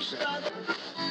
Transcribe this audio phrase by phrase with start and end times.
[0.00, 1.07] Yeah.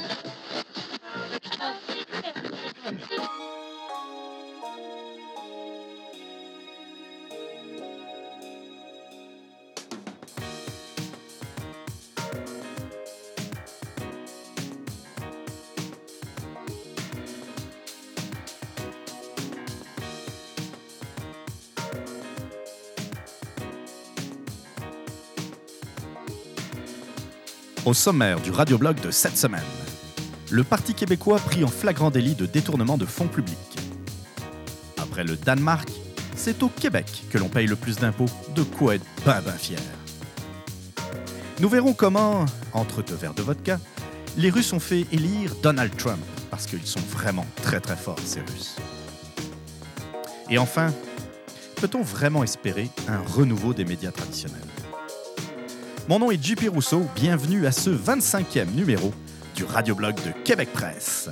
[27.88, 29.64] Au sommaire du radioblog de cette semaine,
[30.52, 33.80] le Parti québécois pris en flagrant délit de détournement de fonds publics.
[34.98, 35.88] Après le Danemark,
[36.36, 39.80] c'est au Québec que l'on paye le plus d'impôts, de quoi être ben ben fier.
[41.62, 43.80] Nous verrons comment, entre deux verres de vodka,
[44.36, 46.20] les Russes ont fait élire Donald Trump,
[46.52, 48.76] parce qu'ils sont vraiment très très forts, ces Russes.
[50.50, 50.94] Et enfin,
[51.78, 54.67] peut-on vraiment espérer un renouveau des médias traditionnels?
[56.08, 59.14] Mon nom est JP Rousseau, bienvenue à ce 25e numéro
[59.56, 61.30] du radioblog de Québec Presse.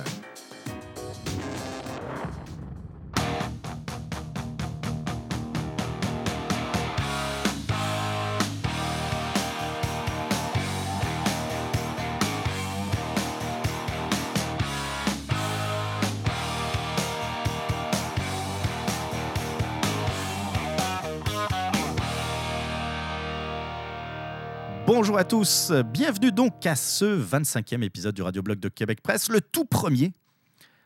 [25.06, 29.40] Bonjour à tous, bienvenue donc à ce 25e épisode du radioblog de Québec Presse, le
[29.40, 30.12] tout premier,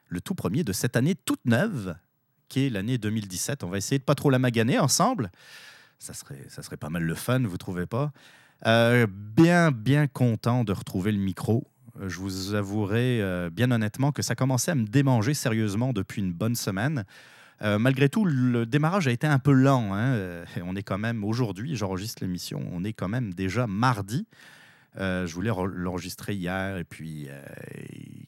[0.09, 1.97] le tout premier de cette année toute neuve,
[2.51, 3.65] qui est l'année 2017.
[3.65, 5.31] On va essayer de pas trop la maganer ensemble.
[5.99, 8.13] Ça serait, ça serait pas mal le fun, vous trouvez pas?
[8.67, 11.67] Euh, Bien, bien content de retrouver le micro.
[12.07, 16.35] Je vous avouerai euh, bien honnêtement que ça commençait à me démanger sérieusement depuis une
[16.35, 17.07] bonne semaine.
[17.63, 19.93] Euh, malgré tout, le démarrage a été un peu lent.
[19.93, 20.15] Hein.
[20.15, 24.27] Euh, on est quand même, aujourd'hui, j'enregistre l'émission, on est quand même déjà mardi.
[24.99, 26.79] Euh, je voulais l'enregistrer hier.
[26.79, 27.29] Et puis,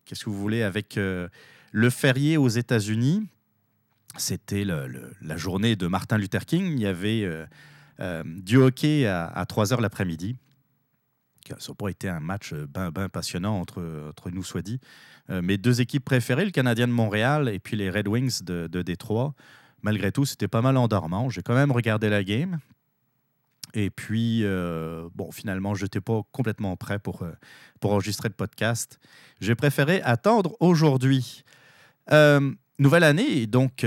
[0.05, 3.27] qu'est-ce que vous voulez avec le férié aux États-Unis?
[4.19, 6.73] C'était la journée de Martin Luther King.
[6.73, 7.27] Il y avait
[8.25, 10.37] du hockey à, à 3 heures l'après-midi.
[11.49, 14.81] Ça n'a pas été un match bien ben passionnant entre, nous, soit dit.
[15.31, 18.83] Euh, mes deux équipes préférées, le Canadien de Montréal et puis les Red Wings de,
[18.83, 19.35] Détroit,
[19.83, 21.29] malgré tout, c'était pas mal endormant.
[21.31, 22.59] J'ai quand même regardé la game.
[23.75, 27.33] Et puis, euh, bon, finalement, je n'étais pas complètement prêt pour, euh,
[27.81, 28.99] pour enregistrer le podcast.
[29.41, 31.45] J'ai préféré attendre aujourd'hui.
[32.79, 33.87] nouvelle année, donc,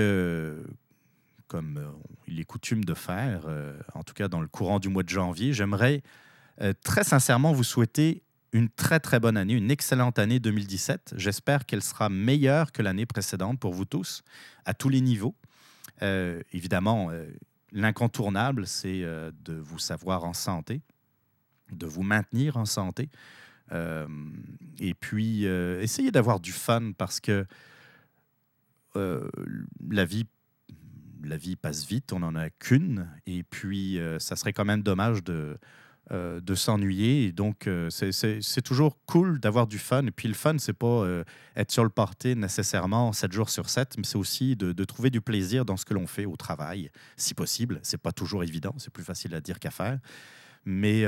[1.47, 1.79] comme
[2.27, 3.41] il est coutume de faire,
[3.93, 6.01] en tout cas dans le courant du mois de janvier, j'aimerais
[6.83, 11.15] très sincèrement vous souhaiter une très très bonne année, une excellente année 2017.
[11.17, 14.23] J'espère qu'elle sera meilleure que l'année précédente pour vous tous,
[14.63, 15.35] à tous les niveaux.
[16.01, 17.27] Euh, évidemment, euh,
[17.73, 20.81] l'incontournable, c'est euh, de vous savoir en santé,
[21.73, 23.09] de vous maintenir en santé.
[24.79, 27.45] et puis, essayez d'avoir du fun parce que
[28.95, 30.25] la vie
[31.23, 35.23] la vie passe vite, on n'en a qu'une, et puis ça serait quand même dommage
[35.23, 35.57] de,
[36.11, 37.31] euh, de s'ennuyer.
[37.31, 40.05] Donc, euh, c'est toujours cool d'avoir du fun.
[40.05, 41.23] Et puis, le fun, c'est pas euh,
[41.55, 45.19] être sur le party nécessairement 7 jours sur 7, mais c'est aussi de, trouver du
[45.19, 47.79] plaisir dans ce que l'on fait au travail, si possible.
[47.81, 49.97] C'est pas toujours évident, c'est plus facile à dire qu'à faire.
[50.63, 50.99] Mais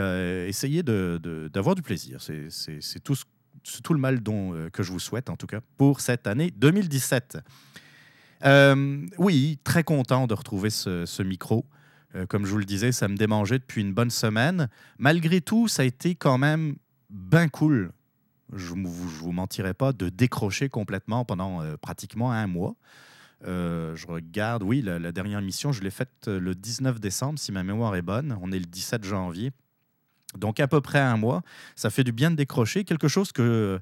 [0.48, 2.20] essayez d'avoir du plaisir.
[2.20, 3.16] C'est tout,
[3.84, 7.38] tout, le mal dont, que je vous souhaite, en tout cas, pour cette année 2017.
[9.20, 11.68] oui, très content de retrouver ce micro.
[12.16, 14.70] Euh, comme je vous le disais, ça me démangeait depuis une bonne semaine.
[14.98, 16.76] Malgré tout, ça a été quand même
[17.10, 17.92] bien cool.
[18.54, 22.76] Je ne vous, mentirai pas de décrocher complètement pendant euh, pratiquement un mois.
[23.46, 27.64] Euh, je regarde, oui, la, dernière mission, je l'ai faite le 19 décembre, si ma
[27.64, 28.38] mémoire est bonne.
[28.42, 29.52] On est le 17 janvier.
[30.38, 31.42] Donc à peu près un mois.
[31.76, 32.84] Ça fait du bien de décrocher.
[32.84, 33.80] Quelque chose que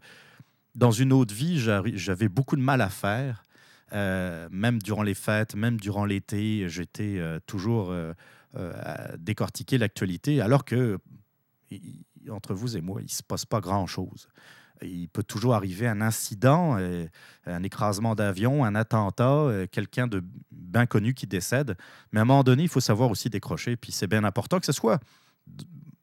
[0.73, 3.44] dans une autre vie, j'avais beaucoup de mal à faire.
[3.93, 8.13] Euh, même durant les fêtes, même durant l'été, j'étais euh, toujours euh,
[8.53, 10.97] à décortiquer l'actualité, alors que
[12.31, 14.27] entre vous et moi, il ne se passe pas grand-chose.
[14.81, 16.77] Il peut toujours arriver un incident,
[17.45, 21.77] un écrasement d'avion, un attentat, quelqu'un de bien connu qui décède.
[22.11, 23.77] Mais à un moment donné, il faut savoir aussi décrocher.
[23.77, 24.99] Puis c'est bien important que ce soit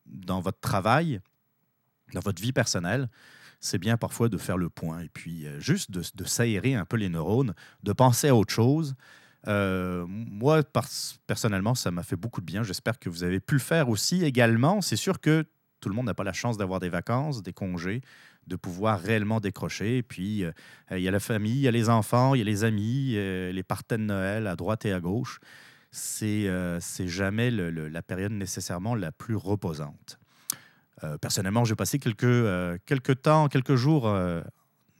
[0.06, 1.20] dans votre travail,
[2.14, 3.08] dans votre vie personnelle,
[3.62, 6.96] c'est bien parfois de faire le point et puis euh, juste de, s'aérer un peu
[6.96, 7.54] les neurones,
[7.84, 8.94] de penser à autre chose.
[9.46, 10.62] Euh, moi,
[11.26, 12.64] personnellement, ça m'a fait beaucoup de bien.
[12.64, 14.80] J'espère que vous avez pu le faire aussi également.
[14.80, 15.46] C'est sûr que
[15.80, 18.02] tout le monde n'a pas la chance d'avoir des vacances, des congés,
[18.48, 19.98] de pouvoir réellement décrocher.
[19.98, 20.52] Et puis, euh,
[20.90, 23.12] il y a la famille, il y a les enfants, il y a les amis,
[23.12, 25.38] les parties de Noël à droite et à gauche.
[25.92, 26.48] C'est
[27.06, 30.18] jamais la période nécessairement la plus reposante.
[31.04, 34.40] Euh, personnellement, j'ai passé quelques, euh, quelques temps, quelques jours euh,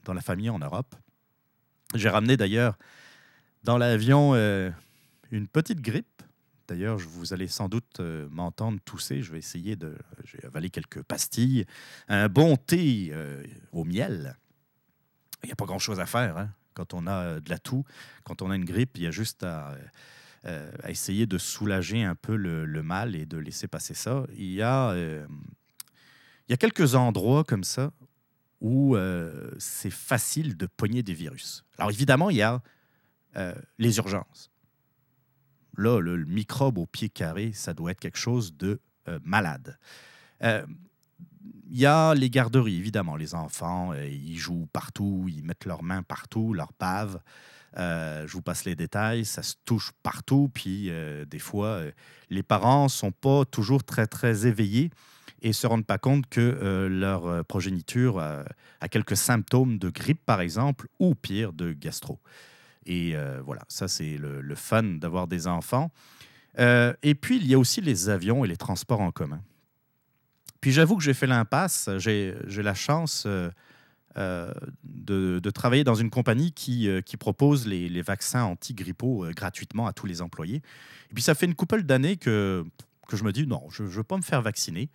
[0.05, 0.95] dans la famille en Europe.
[1.95, 2.77] J'ai ramené d'ailleurs
[3.63, 4.33] dans l'avion
[5.31, 6.23] une petite grippe.
[6.67, 7.99] D'ailleurs, vous allez sans doute
[8.31, 9.21] m'entendre tousser.
[9.21, 9.95] Je vais essayer de.
[10.25, 11.65] J'ai avalé quelques pastilles,
[12.07, 13.13] un bon thé
[13.71, 14.35] au miel.
[15.43, 17.85] Il n'y a pas grand-chose à faire hein, quand on a de la toux.
[18.23, 19.75] Quand on a une grippe, il y a juste à,
[20.87, 24.25] essayer de soulager un peu le, mal et de laisser passer ça.
[24.35, 24.95] Il y a
[26.47, 27.91] il y a quelques endroits comme ça
[28.63, 31.63] où euh, c'est facile de pogner des virus.
[31.77, 32.61] Alors évidemment, il y a
[33.35, 34.49] euh, les urgences.
[35.77, 39.77] Là, le, microbe au pied carré, ça doit être quelque chose de euh, malade.
[40.41, 43.15] Il y a les garderies, évidemment.
[43.15, 47.19] Les enfants, ils jouent partout, ils mettent leurs mains partout, leurs paves.
[47.77, 50.51] je vous passe les détails, ça se touche partout.
[50.53, 50.91] Puis
[51.27, 51.81] des fois,
[52.29, 54.91] les parents sont pas toujours très, très éveillés
[55.43, 58.45] et ne se rendent pas compte que euh, leur euh, progéniture a,
[58.89, 62.19] quelques symptômes de grippe, par exemple, ou pire, de gastro.
[62.85, 65.91] Et euh, voilà, ça, c'est le, fun d'avoir des enfants.
[66.57, 69.41] et puis, il y a aussi les avions et les transports en commun.
[70.61, 71.89] Puis, j'avoue que j'ai fait l'impasse.
[71.97, 73.25] J'ai la chance
[74.15, 80.05] de, travailler dans une compagnie qui, qui propose les, les vaccins anti-grippaux gratuitement à tous
[80.05, 80.61] les employés.
[81.09, 82.65] Et puis, ça fait une couple d'années que,
[83.07, 84.89] que je me dis, non, je ne veux pas me faire vacciner.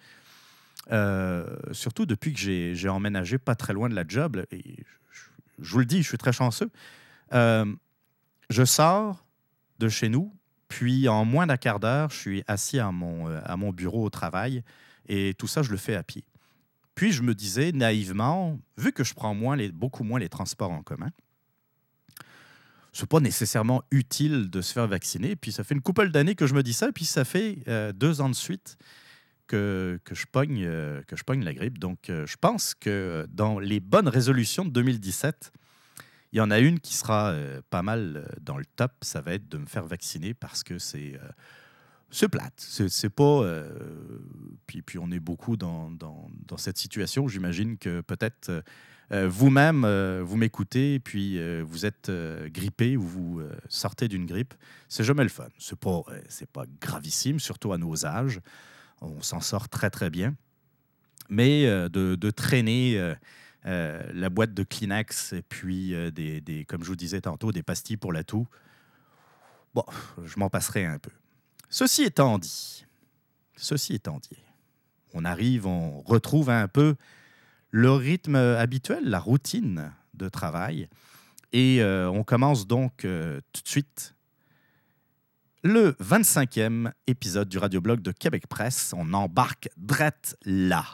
[0.91, 4.43] Euh, surtout depuis que j'ai emménagé pas très loin de la job.
[4.51, 4.85] Et
[5.59, 6.71] je, vous le dis, je suis très chanceux.
[7.35, 7.67] Euh,
[8.49, 9.25] je sors
[9.79, 10.35] de chez nous,
[10.69, 14.05] puis en moins d'un quart d'heure, je suis assis à mon, euh, à mon bureau
[14.05, 14.63] au travail.
[15.09, 16.25] Et tout ça, je le fais à pied.
[16.95, 19.35] Puis je me disais naïvement, vu que je prends
[19.73, 21.11] beaucoup moins les transports en commun,
[22.93, 25.37] c'est pas nécessairement utile de se faire vacciner.
[25.37, 27.59] Puis ça fait une couple d'années que je me dis ça, puis ça fait
[27.95, 28.77] deux ans de suite
[29.49, 31.79] que, je, pogne, euh, que je pogne la grippe.
[31.79, 35.53] Donc, euh, je pense que dans les bonnes résolutions de 2017,
[36.33, 38.93] il y en a une qui sera euh, pas mal dans le top.
[39.03, 41.19] Ça va être de me faire vacciner parce que c'est
[42.31, 42.55] plate.
[42.57, 43.63] C'est pas.
[44.67, 47.27] puis, puis on est beaucoup dans, dans, dans cette situation.
[47.27, 48.63] J'imagine que peut-être
[49.11, 49.87] vous-même,
[50.21, 52.11] vous m'écoutez, puis vous êtes
[52.47, 54.53] grippé ou vous sortez d'une grippe.
[54.89, 55.49] C'est jamais le fun.
[55.59, 58.41] C'est pas, c'est pas gravissime, surtout à nos âges
[59.01, 60.35] on s'en sort très très bien.
[61.29, 63.15] Mais euh, de, traîner euh,
[63.67, 67.97] euh, la boîte de Kleenex et puis des, comme je vous disais tantôt, des pastilles
[67.97, 68.47] pour la toux,
[69.75, 69.85] bon,
[70.25, 71.11] je m'en passerai un peu.
[71.69, 72.87] Ceci étant dit,
[73.57, 74.39] ceci étant dit,
[75.13, 76.97] on arrive, on retrouve un peu
[77.71, 80.89] le rythme habituel, la routine de travail.
[81.53, 84.15] Et on commence donc tout de suite
[85.63, 88.93] le 25e épisode du radioblog de Québec Presse.
[88.97, 90.85] On embarque drette là.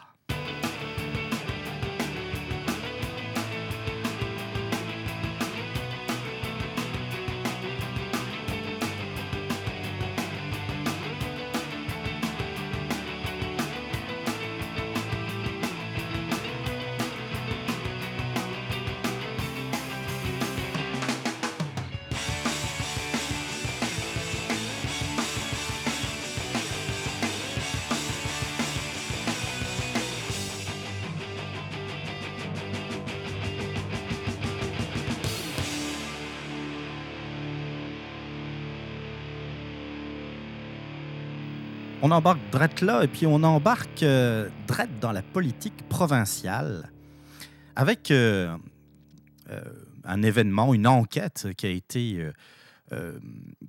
[42.05, 44.51] On embarque drette là et puis on embarque euh,
[45.01, 46.91] dans la politique provinciale
[47.77, 48.55] avec euh,
[49.49, 49.63] euh,
[50.05, 52.31] un événement, une enquête qui a été,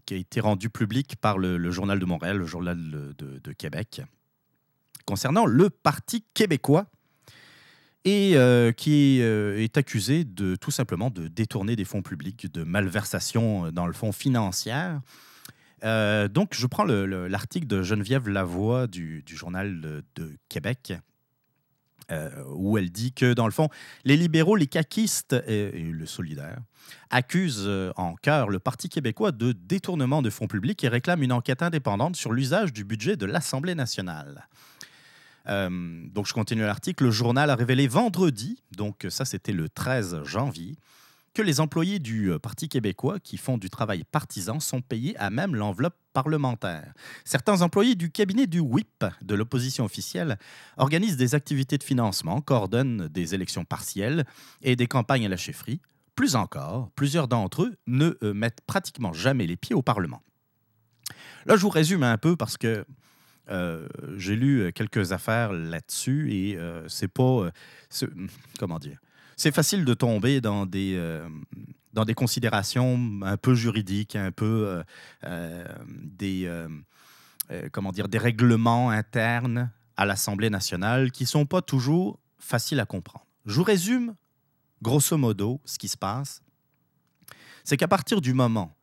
[0.06, 4.02] qui a été rendue publique par le, Journal de Montréal, le Journal de, Québec,
[5.06, 6.88] concernant le Parti québécois
[8.04, 8.36] et
[8.76, 13.94] qui est accusé de tout simplement de détourner des fonds publics, de malversation dans le
[13.94, 14.74] fonds financier
[15.84, 20.94] euh, donc, je prends l'article de Geneviève Lavoie du, Journal de, Québec,
[22.12, 23.70] euh, où elle dit que, dans le fond,
[24.04, 26.60] les libéraux, les caquistes et, le solidaire
[27.10, 31.32] accusent euh, en cœur le Parti québécois de détournement de fonds publics et réclament une
[31.32, 34.48] enquête indépendante sur l'usage du budget de l'Assemblée nationale.
[35.48, 37.06] donc, je continue l'article.
[37.06, 40.76] Le journal a révélé vendredi, donc ça c'était le 13 janvier,
[41.36, 45.30] que les employés du euh, Parti québécois qui font du travail partisan sont payés à
[45.30, 46.94] même l'enveloppe parlementaire.
[47.26, 50.40] Certains employés du cabinet du WIP de l'opposition officielle
[50.78, 54.26] organisent des activités de financement, coordonnent des élections partielles
[54.62, 55.82] et des campagnes à la chefferie.
[56.16, 60.24] Plus encore, plusieurs d'entre eux ne euh, mettent pratiquement jamais les pieds au Parlement.
[61.46, 62.86] Là, je vous résume un peu parce que
[64.18, 67.52] J'ai lu quelques affaires là-dessus et c'est pas.
[68.58, 68.98] comment dire
[69.36, 71.00] C'est facile de tomber dans des
[71.94, 74.84] dans des considérations un peu juridiques, un peu
[75.90, 76.68] des,
[77.72, 83.26] comment dire, des règlements internes à l'Assemblée nationale qui sont pas toujours faciles à comprendre.
[83.46, 84.16] Je vous résume
[84.82, 86.42] grosso modo ce qui se passe.
[87.64, 88.75] C'est qu'à partir du moment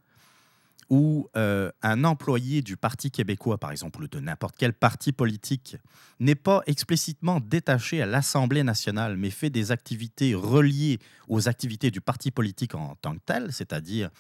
[0.92, 5.78] où euh, un employé du Parti québécois, par exemple, ou de n'importe quel parti politique,
[6.20, 12.02] n'est pas explicitement détaché à l'Assemblée nationale, mais fait des activités reliées aux activités du
[12.02, 14.10] parti politique en tant que tel, c'est-à-dire,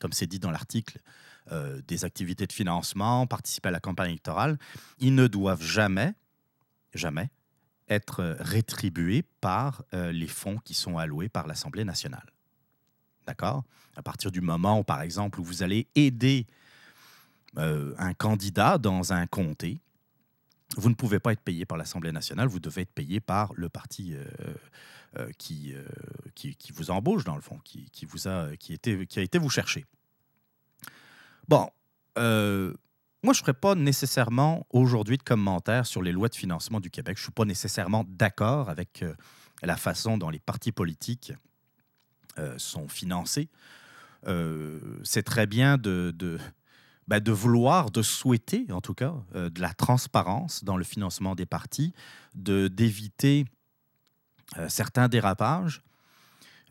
[0.00, 0.98] comme c'est dit dans l'article,
[1.52, 4.58] euh, des activités de financement, participer à la campagne électorale,
[4.98, 6.12] ils ne doivent jamais,
[6.92, 7.30] jamais
[7.88, 12.32] être rétribués par euh, les fonds qui sont alloués par l'Assemblée nationale.
[13.26, 13.64] D'accord?
[13.96, 16.46] À partir du moment où, par exemple, où vous allez aider
[17.58, 19.80] euh, un candidat dans un comté,
[20.76, 23.68] vous ne pouvez pas être payé par l'Assemblée nationale, vous devez être payé par le
[23.68, 25.74] parti euh, qui,
[26.34, 29.38] qui, qui, vous embauche, dans le fond, qui, vous a, qui, était, qui a été
[29.38, 29.86] vous chercher.
[31.48, 31.70] Bon,
[33.26, 36.90] moi, je ne ferai pas nécessairement aujourd'hui de commentaires sur les lois de financement du
[36.90, 37.16] Québec.
[37.16, 39.14] Je ne suis pas nécessairement d'accord avec euh,
[39.64, 41.38] la façon dont les partis politiques euh,
[42.58, 43.48] sont financés.
[44.26, 46.14] Euh, c'est très bien de,
[47.08, 51.46] ben, de, vouloir, de souhaiter en tout cas, de la transparence dans le financement des
[51.46, 51.92] partis,
[52.34, 53.46] d'éviter
[54.68, 55.82] certains dérapages.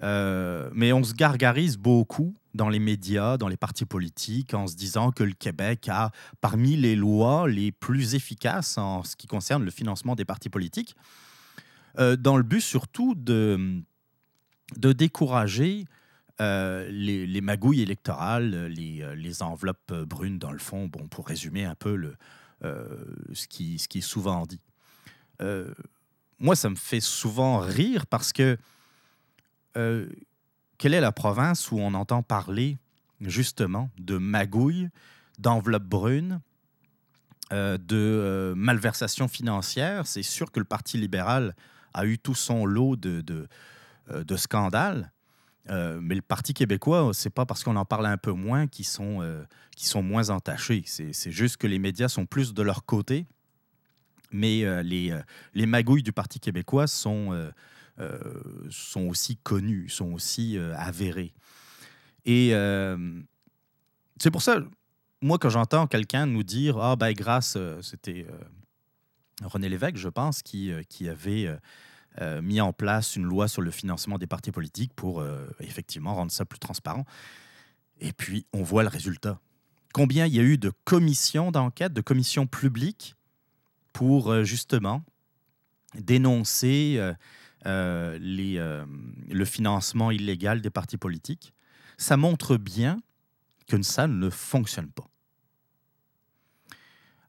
[0.01, 5.12] mais on se gargarise beaucoup dans les médias, dans les partis politiques, en se disant
[5.12, 9.72] que le Québec a parmi les lois les plus efficaces en ce qui concerne le
[9.72, 10.95] financement des partis politiques,
[12.00, 13.84] euh, dans le but surtout de,
[14.77, 15.86] de décourager
[16.41, 21.75] euh, les, magouilles électorales, les, euh, enveloppes brunes dans le fond, bon, pour résumer un
[21.75, 22.13] peu
[22.62, 24.62] ce, qui, est souvent dit.
[26.39, 28.57] moi, ça me fait souvent rire parce que
[30.77, 32.77] quelle est la province où on entend parler
[33.22, 34.89] justement de magouilles,
[35.39, 36.41] d'enveloppes brunes,
[37.53, 40.07] euh, de euh, malversations financières?
[40.07, 41.55] C'est sûr que le Parti libéral
[41.93, 43.48] a eu tout son lot de,
[44.12, 45.12] euh, scandales.
[45.67, 49.21] mais le Parti québécois, c'est pas parce qu'on en parle un peu moins qu'ils sont,
[49.77, 50.83] sont moins entachés.
[50.85, 53.25] C'est juste que les médias sont plus de leur côté.
[54.31, 55.17] Mais les,
[55.53, 57.51] les magouilles du Parti québécois sont,
[57.97, 58.19] euh,
[58.69, 61.33] sont aussi connus, sont aussi euh, avérés.
[62.25, 62.97] Et euh,
[64.19, 64.57] c'est pour ça,
[65.21, 68.27] moi, quand j'entends quelqu'un nous dire Ah, ben, grâce, c'était
[69.41, 71.47] René Lévesque, je pense, qui, qui avait
[72.41, 75.25] mis en place une loi sur le financement des partis politiques pour
[75.60, 77.05] effectivement rendre ça plus transparent.
[78.00, 79.39] Et puis, on voit le résultat.
[79.93, 83.15] Combien il y a eu de commissions d'enquête, de commissions publiques
[83.91, 85.03] pour justement
[85.95, 87.00] dénoncer
[87.65, 88.86] euh, les, euh,
[89.27, 91.51] le financement illégal des partis politiques,
[91.98, 93.01] ça montre bien
[93.67, 95.10] que ça ne fonctionne pas.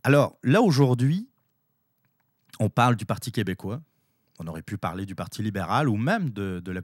[0.02, 1.26] Alors là, aujourd'hui,
[2.60, 3.80] on parle du Parti québécois.
[4.38, 6.82] On aurait pu parler du Parti libéral ou même de, la,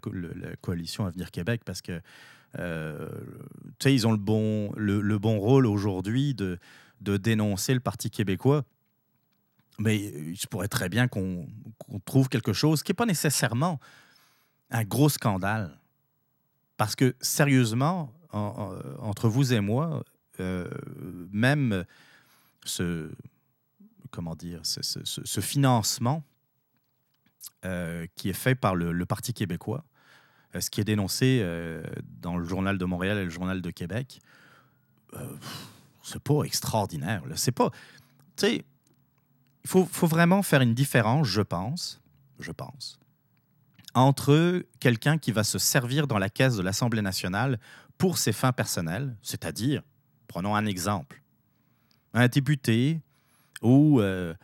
[0.61, 2.01] coalition Avenir Québec parce que
[2.59, 3.09] euh,
[3.85, 6.59] ils ont le bon, le, bon rôle aujourd'hui de,
[7.01, 8.65] de dénoncer le Parti québécois
[9.79, 11.47] mais il se pourrait très bien qu'on
[12.05, 13.81] trouve quelque chose qui n'est pas nécessairement
[14.71, 15.79] un gros scandale.
[16.77, 20.05] Parce que, sérieusement, entre vous et moi,
[20.41, 20.69] euh,
[21.31, 21.85] même
[22.65, 23.11] ce,
[24.11, 26.25] comment dire, ce, financement
[28.17, 29.85] qui est fait par le, Parti québécois,
[30.55, 31.45] euh, ce qui est dénoncé
[32.21, 34.21] dans le Journal de Montréal et le Journal de Québec,
[36.03, 37.23] c'est pas extraordinaire.
[37.37, 37.71] C'est pas.
[38.37, 38.65] Tu sais,
[39.65, 42.01] il faut, vraiment faire une différence, je pense,
[42.39, 42.99] je pense,
[43.95, 47.59] entre quelqu'un qui va se servir dans la caisse de l'Assemblée nationale
[47.99, 49.83] pour ses fins personnelles, c'est-à-dire,
[50.27, 51.23] prenons un exemple,
[52.15, 53.01] un député
[53.61, 54.35] ou euh,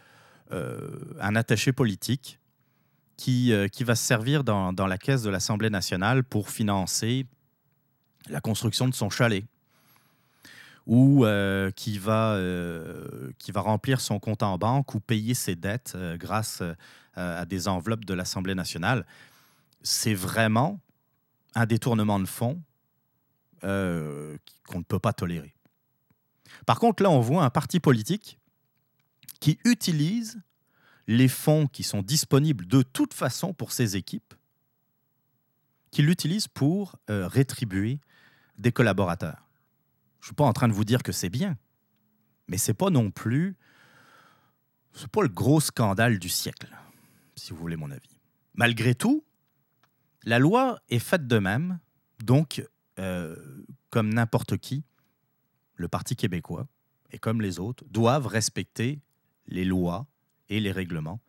[0.53, 2.39] euh, un attaché politique
[3.19, 7.27] qui, euh, qui va se servir dans, la caisse de l'Assemblée nationale pour financer
[8.31, 9.45] la construction de son chalet
[10.87, 15.57] ou euh, qui, va, euh, qui va remplir son compte en banque ou payer ses
[15.57, 16.63] dettes grâce
[17.15, 19.05] à des enveloppes de l'Assemblée nationale.
[19.83, 20.81] C'est vraiment
[21.57, 22.63] un détournement de fonds
[23.61, 25.53] qu'on ne peut pas tolérer.
[26.65, 28.39] Par contre, là, on voit un parti politique
[29.41, 30.41] qui utilise
[31.09, 34.35] les fonds qui sont disponibles de toute façon pour ses équipes,
[35.91, 37.99] qui l'utilise pour rétribuer
[38.59, 39.49] des collaborateurs.
[40.21, 41.57] Je ne suis pas en train de vous dire que c'est bien,
[42.47, 43.57] mais c'est pas non plus
[44.99, 46.77] c'est pas le gros scandale du siècle,
[47.37, 48.19] si vous voulez mon avis.
[48.55, 49.25] Malgré tout,
[50.25, 51.79] la loi est faite de même,
[52.25, 52.67] donc,
[52.99, 53.37] euh,
[53.91, 54.85] comme n'importe qui,
[55.77, 56.67] le Parti québécois,
[57.13, 59.01] et comme les autres, doivent respecter
[59.47, 60.07] les lois
[60.49, 61.21] et les règlements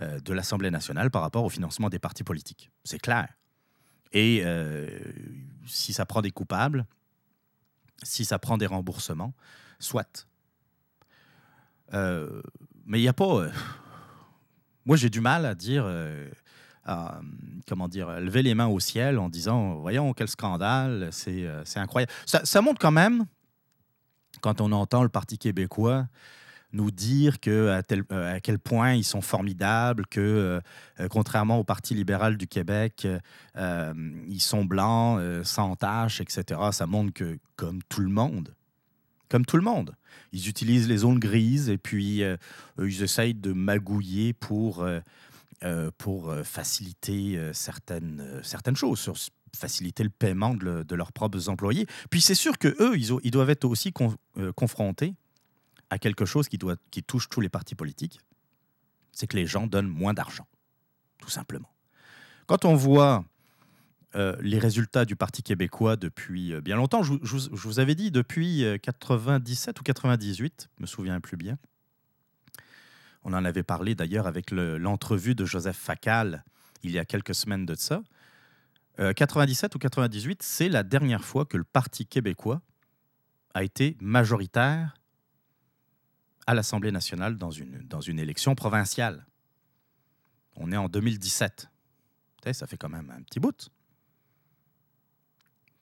[0.00, 2.70] euh, de l'Assemblée nationale par rapport au financement des partis politiques.
[2.84, 3.28] C'est clair.
[4.12, 4.88] Et euh,
[5.66, 6.86] si ça prend des coupables,
[8.02, 9.34] si ça prend des remboursements,
[9.80, 10.26] soit.
[11.94, 12.42] Euh,
[12.86, 13.48] mais il n'y a pas.
[14.86, 15.86] moi, j'ai du mal à dire.
[16.84, 17.20] À,
[17.66, 22.12] comment dire, lever les mains au ciel en disant Voyons, quel scandale, c'est incroyable.
[22.24, 23.26] Ça, ça montre quand même
[24.40, 26.06] quand on entend le Parti québécois
[26.72, 30.60] nous dire que, à, tel, euh, à, quel point ils sont formidables, que euh,
[31.00, 33.06] euh, contrairement au Parti libéral du Québec,
[33.56, 36.60] ils sont blancs, sans taches, etc.
[36.72, 38.54] Ça montre que, comme tout le monde,
[39.28, 39.94] comme tout le monde,
[40.32, 42.22] ils utilisent les zones grises et puis
[42.78, 44.86] ils essayent de magouiller pour,
[45.98, 49.10] pour faciliter certaines, certaines choses,
[49.56, 51.86] faciliter le paiement de, leurs propres employés.
[52.10, 53.92] Puis c'est sûr que eux, ils, ils doivent être aussi
[54.54, 55.14] confrontés
[55.90, 56.58] à quelque chose qui,
[57.02, 58.20] touche tous les partis politiques,
[59.12, 60.46] c'est que les gens donnent moins d'argent,
[61.20, 61.70] tout simplement.
[62.46, 63.24] Quand on voit
[64.14, 68.64] euh, les résultats du Parti québécois depuis euh, bien longtemps, je, vous avais dit depuis
[68.82, 71.58] 97 ou 98, je me souviens plus bien.
[73.24, 76.44] On en avait parlé d'ailleurs avec l'entrevue de Joseph Facal
[76.82, 78.02] il y a quelques semaines de ça.
[78.96, 82.62] 97 euh, ou 98, c'est la dernière fois que le Parti québécois
[83.54, 84.94] a été majoritaire
[86.48, 89.26] à l'Assemblée nationale dans une, dans une élection provinciale.
[90.56, 91.68] On est en 2017.
[92.54, 93.68] Ça fait quand même un petit bout.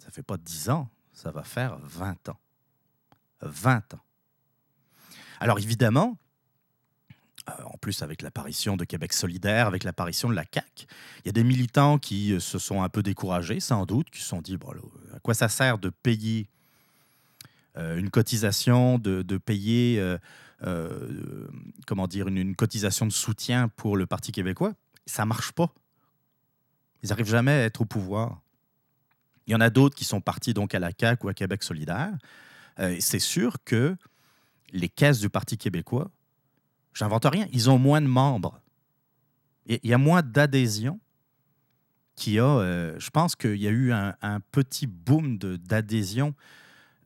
[0.01, 2.41] Ça fait pas 10 ans, ça va faire 20 ans.
[3.43, 4.01] 20 ans.
[5.39, 6.19] Alors évidemment,
[7.49, 10.87] euh, en plus avec l'apparition de Québec solidaire, avec l'apparition de la CAQ.
[11.21, 14.21] Il y a des militants qui euh, se sont un peu découragés, sans doute, qui
[14.21, 14.73] se sont dit, bon,
[15.15, 16.49] à quoi ça sert de payer
[17.77, 20.17] euh, une cotisation, de, payer
[20.61, 24.73] comment dire, une, cotisation de soutien pour le Parti québécois
[25.07, 25.73] Ça marche pas.
[27.03, 28.41] Ils n'arrivent jamais à être au pouvoir.
[29.47, 31.63] Il y en a d'autres qui sont partis donc à la CAQ ou à Québec
[31.63, 32.13] solidaire.
[32.99, 33.97] c'est sûr que
[34.73, 36.11] les caisses du Parti québécois
[36.95, 37.47] J'invente rien.
[37.53, 38.59] Ils ont moins de membres.
[39.67, 40.99] Il y a moins d'adhésion
[42.27, 42.41] a.
[42.41, 46.33] Euh, je pense qu'il y a eu un, petit boom d'adhésion euh,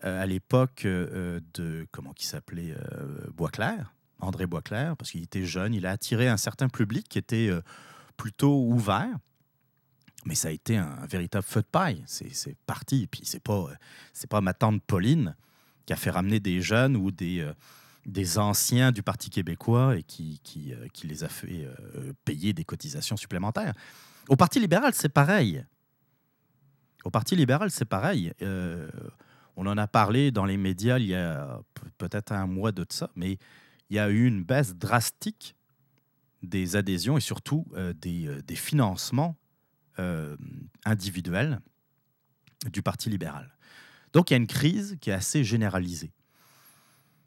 [0.02, 1.86] à l'époque euh, de.
[1.90, 2.74] Comment qui s'appelait
[3.34, 5.74] Boisclair, André Boisclair, parce qu'il était jeune.
[5.74, 7.50] Il a attiré un certain public qui était
[8.16, 9.16] plutôt ouvert.
[10.26, 12.02] Mais ça a été un, véritable feu de paille.
[12.06, 13.06] C'est parti.
[13.06, 13.68] Puis c'est pas,
[14.28, 15.34] pas ma tante Pauline
[15.86, 17.50] qui a fait ramener des jeunes ou des
[18.06, 22.52] des anciens du Parti québécois et qui, qui, euh, qui les a fait euh, payer
[22.52, 23.74] des cotisations supplémentaires.
[24.28, 25.64] Au Parti libéral, c'est pareil.
[27.04, 28.32] Au Parti libéral, c'est pareil.
[29.60, 31.60] Euh, on en a parlé dans les médias il y a
[31.98, 33.38] peut-être un mois de ça, mais
[33.90, 35.54] il y a eu une baisse drastique
[36.42, 37.66] des adhésions et surtout
[38.00, 39.36] des, des, financements
[40.86, 41.60] individuels
[42.72, 43.54] du Parti libéral.
[44.14, 46.12] Donc il y a une crise qui est assez généralisée.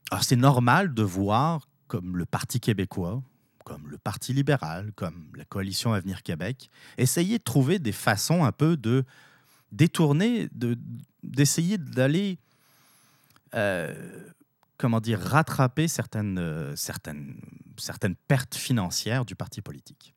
[0.10, 3.22] Alors c'est normal de voir comme le Parti québécois,
[3.64, 8.52] comme le Parti libéral, comme la coalition Avenir Québec, essayer de trouver des façons un
[8.52, 9.06] peu de
[9.74, 10.50] détourner,
[11.24, 12.38] d'essayer d'aller,
[13.56, 14.30] euh,
[14.78, 17.36] comment dire, rattraper certaines, euh, certaines,
[17.78, 20.14] certaines pertes financières du parti politique.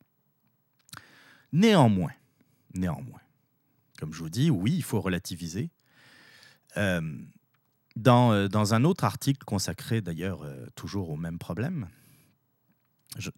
[1.51, 2.11] Néanmoins,
[2.73, 3.21] néanmoins,
[3.97, 5.71] comme je vous dis, oui, il faut relativiser.
[6.77, 7.01] Euh,
[8.05, 11.87] euh, dans, un autre article consacré d'ailleurs toujours au même problème,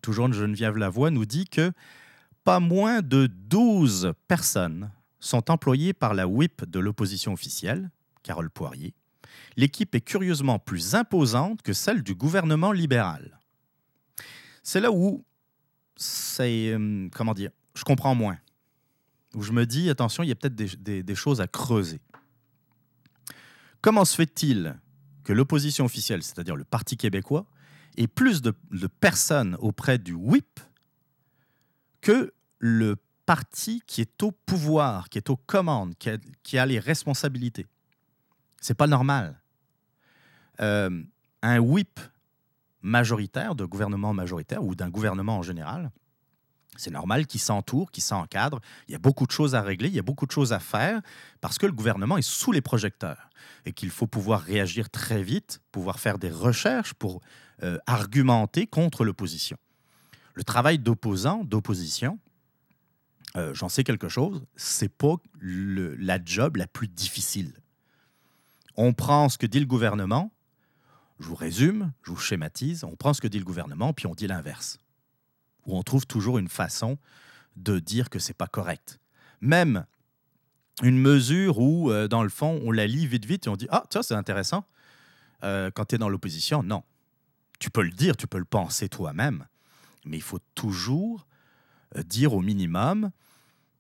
[0.01, 1.71] toujours Geneviève Lavoie nous dit que
[2.43, 7.91] pas moins de 12 personnes sont employées par la whip de l'opposition officielle,
[8.23, 8.93] Carole Poirier.
[9.58, 13.39] L'équipe est curieusement plus imposante que celle du gouvernement libéral.
[14.63, 15.25] C'est là où
[15.95, 18.38] c'est, euh, comment dire, je comprends moins.
[19.36, 22.01] Où je me dis, attention, il y a peut-être des choses à creuser.
[23.82, 24.77] Comment se fait-il
[25.23, 27.45] que l'opposition officielle, c'est-à-dire le Parti québécois,
[27.97, 28.53] ait plus de,
[28.99, 30.60] personnes auprès du WIP
[32.01, 32.95] que le
[33.30, 35.94] parti qui est au pouvoir, qui est aux commandes,
[36.42, 37.68] qui a, les responsabilités
[38.60, 39.39] C'est pas normal.
[40.62, 41.04] Euh,
[41.44, 42.00] un WIP
[42.82, 45.92] majoritaire, de gouvernement majoritaire ou d'un gouvernement en général,
[46.76, 48.62] c'est normal qu'il s'entoure, qu'il s'encadre.
[48.88, 50.60] Il y a beaucoup de choses à régler, il y a beaucoup de choses à
[50.60, 51.00] faire
[51.39, 53.30] parce que le gouvernement est sous les projecteurs
[53.63, 57.22] et qu'il faut pouvoir réagir très vite, pouvoir faire des recherches pour
[57.86, 59.58] argumenter contre l'opposition.
[60.34, 62.18] Le travail d'opposant, d'opposition,
[63.36, 67.54] j'en sais quelque chose, c'est pas la job la plus difficile.
[68.76, 70.32] On prend ce que dit le gouvernement,
[71.20, 74.15] je vous résume, je vous schématise, on prend ce que dit le gouvernement, puis on
[74.15, 74.80] dit l'inverse.
[75.65, 76.98] Ou on trouve toujours une façon
[77.56, 79.00] de dire que c'est pas correct.
[79.42, 79.86] Même
[80.82, 83.68] une mesure où, euh, dans le fond, on la lit vite vite et on dit
[83.70, 84.65] Ah, ça c'est intéressant.
[85.44, 86.84] Euh, quand tu es dans l'opposition, non.
[87.60, 89.46] Tu peux le dire, tu peux le penser toi-même,
[90.06, 91.26] mais il faut toujours euh,
[92.06, 93.12] dire au minimum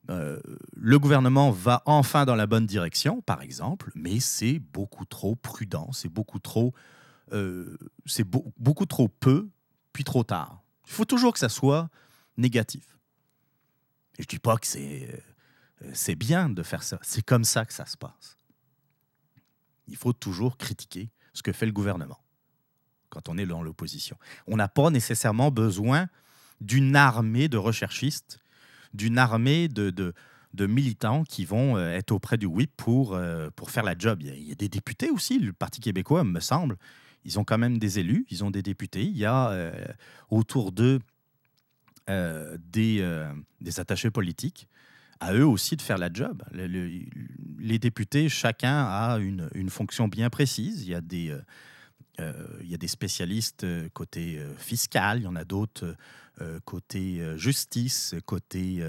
[0.07, 5.91] le gouvernement va enfin dans la bonne direction, par exemple, mais c'est beaucoup trop prudent,
[5.91, 6.73] c'est beaucoup trop
[7.33, 9.49] euh, c'est beaucoup trop peu,
[9.93, 10.63] puis trop tard.
[10.87, 11.89] Il faut toujours que ça soit
[12.37, 12.97] négatif.
[14.17, 15.09] Et je dis pas que c'est
[15.83, 16.99] euh, c'est bien de faire ça.
[17.01, 18.37] C'est comme ça que ça se passe.
[19.87, 22.19] Il faut toujours critiquer ce que fait le gouvernement
[23.09, 24.17] quand on est dans l'opposition.
[24.45, 26.07] On n'a pas nécessairement besoin
[26.61, 28.39] d'une armée de recherchistes,
[28.93, 33.19] d'une armée de, de, militants qui vont euh, être auprès du WIP pour,
[33.55, 34.21] pour faire la job.
[34.21, 36.77] Il y, a, des députés aussi, le Parti québécois, me semble,
[37.25, 39.03] ils ont quand même des élus, ils ont des députés.
[39.03, 39.85] Il y a euh,
[40.29, 40.99] autour d'eux
[42.09, 44.67] euh, des, euh, des, attachés politiques.
[45.19, 46.43] À eux aussi de faire la job.
[46.53, 50.83] les députés, chacun a une, une, fonction bien précise.
[50.83, 51.35] Il y a des,
[52.61, 55.95] il y a des spécialistes côté fiscal, il y en a d'autres
[56.65, 58.83] côté justice, côté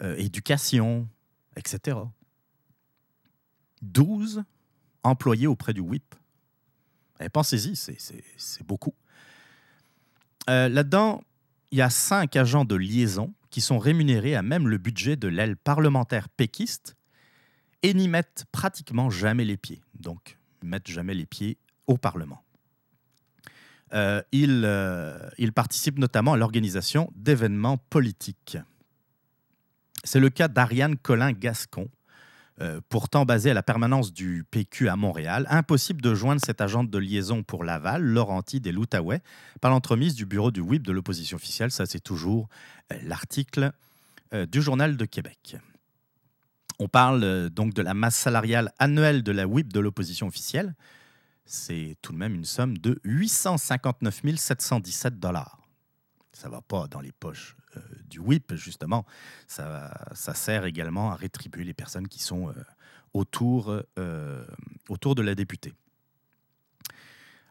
[0.00, 1.08] éducation,
[1.56, 1.98] etc.
[3.82, 4.42] 12
[5.04, 6.14] employés auprès du WIP
[7.22, 8.94] eh, pensez-y, c'est beaucoup.
[10.50, 11.22] Euh, là-dedans,
[11.70, 15.28] il y a cinq agents de liaison qui sont rémunérés à même le budget de
[15.28, 16.96] l'aile parlementaire péquiste
[17.82, 19.82] et n'y mettent pratiquement jamais les pieds.
[19.94, 22.42] Donc, ils mettent jamais les pieds au Parlement.
[23.94, 28.56] Euh, euh, ils, participent notamment à l'organisation d'événements politiques.
[30.04, 31.88] C'est le cas d'Ariane Collin-Gascon,
[32.60, 36.84] euh, pourtant basé à la permanence du PQ à Montréal, impossible de joindre cet agent
[36.84, 39.20] de liaison pour Laval, Laurentide et l'Outaouais
[39.60, 41.70] par l'entremise du bureau du WIP de l'opposition officielle.
[41.70, 42.48] Ça, c'est toujours
[43.02, 43.72] l'article
[44.50, 45.56] du Journal de Québec.
[46.78, 50.74] On parle donc de la masse salariale annuelle de la WIP de l'opposition officielle.
[51.44, 55.60] C'est tout de même une somme de 859 717 dollars.
[56.32, 59.06] Ça ne va pas dans les poches euh, du WIP, justement,
[59.46, 59.90] ça,
[60.34, 62.52] sert également à rétribuer les personnes qui sont euh,
[63.14, 64.44] autour, euh,
[64.88, 65.72] autour de la députée.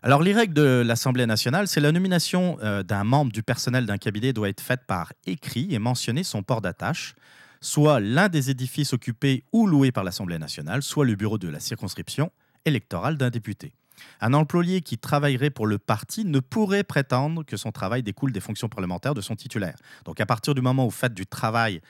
[0.04, 4.34] Alors, les règles de l'Assemblée nationale, c'est la nomination d'un membre du personnel d'un cabinet
[4.34, 7.14] doit être faite par écrit et mentionner son port d'attache,
[7.60, 11.60] soit l'un des édifices occupés ou loués par l'Assemblée nationale, soit le bureau de la
[11.60, 12.32] circonscription
[12.66, 13.74] électorale d'un député.
[14.20, 18.40] Un employé qui travaillerait pour le parti ne pourrait prétendre que son travail découle des
[18.40, 19.78] fonctions parlementaires de son titulaire.
[20.06, 21.82] Donc à partir du moment où vous faites du travail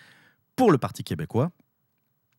[0.55, 1.51] pour le Parti québécois,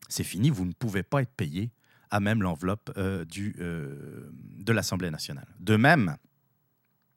[0.08, 1.70] c'est fini, vous ne pouvez pas être payé
[2.10, 5.46] à même l'enveloppe euh, euh, de l'Assemblée nationale.
[5.58, 6.16] De même,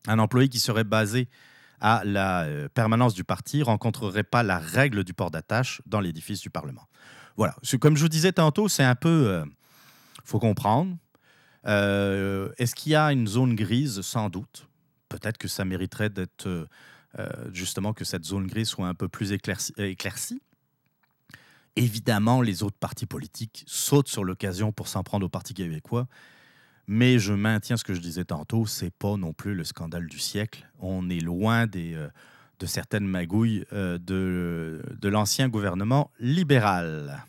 [0.08, 1.28] un employé qui serait basé
[1.82, 6.40] à la euh, permanence du parti rencontrerait pas la règle du port d'attache dans l'édifice
[6.40, 6.88] du Parlement.
[7.36, 9.44] Voilà, comme je vous disais tantôt, c'est un peu...
[9.46, 10.96] Il faut comprendre,
[11.68, 14.68] euh, est-ce qu'il y a une zone grise Sans doute?
[15.10, 16.68] Peut-être que ça mériterait d'être euh,
[17.20, 20.42] euh, justement que cette zone grise soit un peu plus éclaircie.
[21.76, 26.08] Évidemment, les autres partis politiques sautent sur l'occasion pour s'en prendre au Parti québécois.
[26.88, 30.20] Mais je maintiens ce que je disais tantôt, c'est pas non plus le scandale du
[30.20, 30.70] siècle.
[30.80, 31.98] On est loin des,
[32.60, 33.98] de certaines magouilles de,
[35.02, 37.26] de l'ancien gouvernement libéral.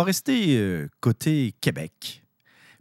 [0.00, 2.24] Va rester euh, côté Québec.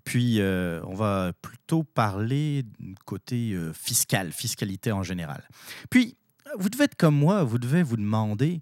[0.06, 2.64] Puis, euh, on va plutôt parler
[3.06, 5.44] côté euh, fiscal, fiscalité en général.
[5.90, 6.16] Puis,
[6.58, 8.62] vous devez être comme moi, vous devez vous demander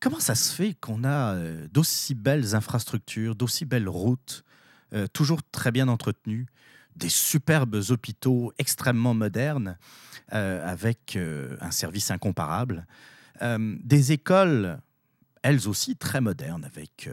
[0.00, 1.36] comment ça se fait qu'on a
[1.72, 4.44] d'aussi belles infrastructures, d'aussi belles routes,
[5.14, 6.44] toujours très bien entretenues,
[6.96, 9.78] des superbes hôpitaux extrêmement modernes,
[10.28, 12.86] avec un service incomparable,
[13.40, 14.78] des écoles
[15.44, 17.08] elles aussi très modernes, avec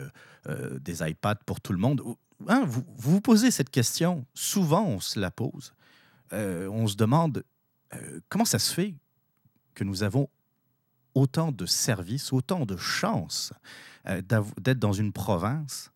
[0.80, 2.02] des iPads pour tout le monde.
[2.48, 5.74] Hein, vous, vous posez cette question, souvent on se la pose.
[6.32, 7.44] on se demande
[8.30, 8.96] comment ça se fait
[9.76, 10.30] que nous avons
[11.13, 13.52] autant de services, autant de chances
[14.06, 15.91] d'être dans une province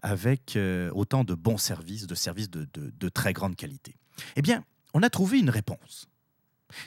[0.00, 0.58] avec
[0.92, 3.96] autant de bons services, de services de, de très grande qualité?
[4.36, 6.08] Eh bien, on a trouvé une réponse.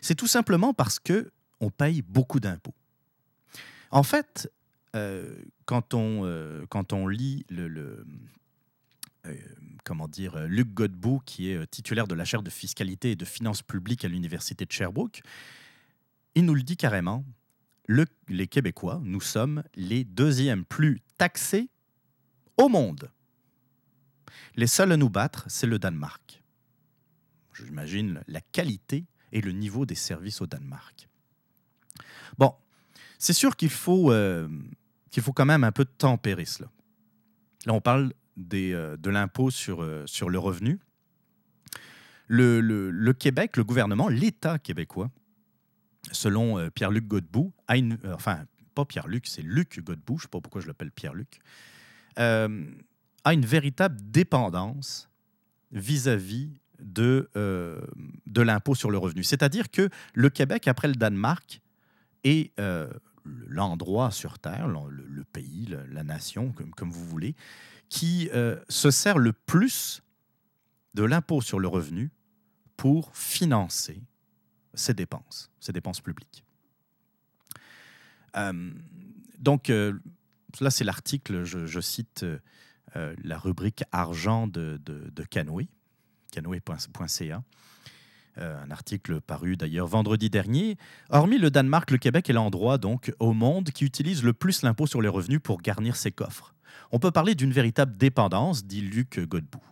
[0.02, 2.74] C'est tout simplement parce que on paye beaucoup d'impôts.
[3.92, 4.52] En fait,
[4.96, 8.06] euh, quand, on, euh, quand on lit le,
[9.26, 9.36] euh,
[9.84, 13.62] comment dire, Luc Godbout, qui est titulaire de la chaire de fiscalité et de finances
[13.62, 15.22] publiques à l'université de Sherbrooke,
[16.36, 17.24] il nous le dit carrément.
[17.88, 21.70] les Québécois, nous sommes les deuxièmes plus taxés
[22.58, 23.10] au monde.
[24.56, 26.44] Les seuls à nous battre, c'est le Danemark.
[27.54, 31.08] J'imagine la qualité et le niveau des services au Danemark.
[32.38, 32.54] Bon,
[33.18, 34.48] c'est sûr qu'il faut, euh,
[35.20, 36.70] faut quand même un peu tempérer cela.
[37.66, 38.14] Là, on parle
[38.54, 40.80] euh, de l'impôt sur, euh, sur le revenu.
[42.28, 45.10] Le, le, Québec, le gouvernement, l'État québécois,
[46.12, 47.54] selon Pierre-Luc Godbout,
[48.14, 48.44] enfin,
[48.76, 51.40] pas Pierre-Luc, c'est Luc Godbout, je ne sais pas pourquoi je l'appelle Pierre-Luc,
[52.18, 52.50] a
[53.34, 55.10] une véritable dépendance
[55.72, 56.50] vis-à-vis
[56.80, 59.24] de, de l'impôt sur le revenu.
[59.24, 61.62] C'est-à-dire que le Québec, après le Danemark,
[62.28, 62.90] et euh,
[63.24, 67.36] l'endroit sur Terre, le, pays, la, nation, comme, vous voulez,
[67.88, 70.04] qui euh, se sert le plus
[70.94, 72.12] de l'impôt sur le revenu
[72.76, 74.02] pour financer
[74.74, 76.44] ses dépenses, ses dépenses publiques.
[78.36, 78.72] Euh,
[79.40, 82.26] donc, là, c'est l'article, je, cite
[82.94, 85.26] la rubrique argent de, de, de.
[88.40, 90.78] Euh, un article paru d'ailleurs vendredi dernier.
[91.10, 94.86] Hormis le Danemark, le Québec est l'endroit donc au monde qui utilise le plus l'impôt
[94.86, 96.54] sur les revenus pour garnir ses coffres.
[96.92, 99.64] On peut parler d'une véritable dépendance, dit Luc Godbout.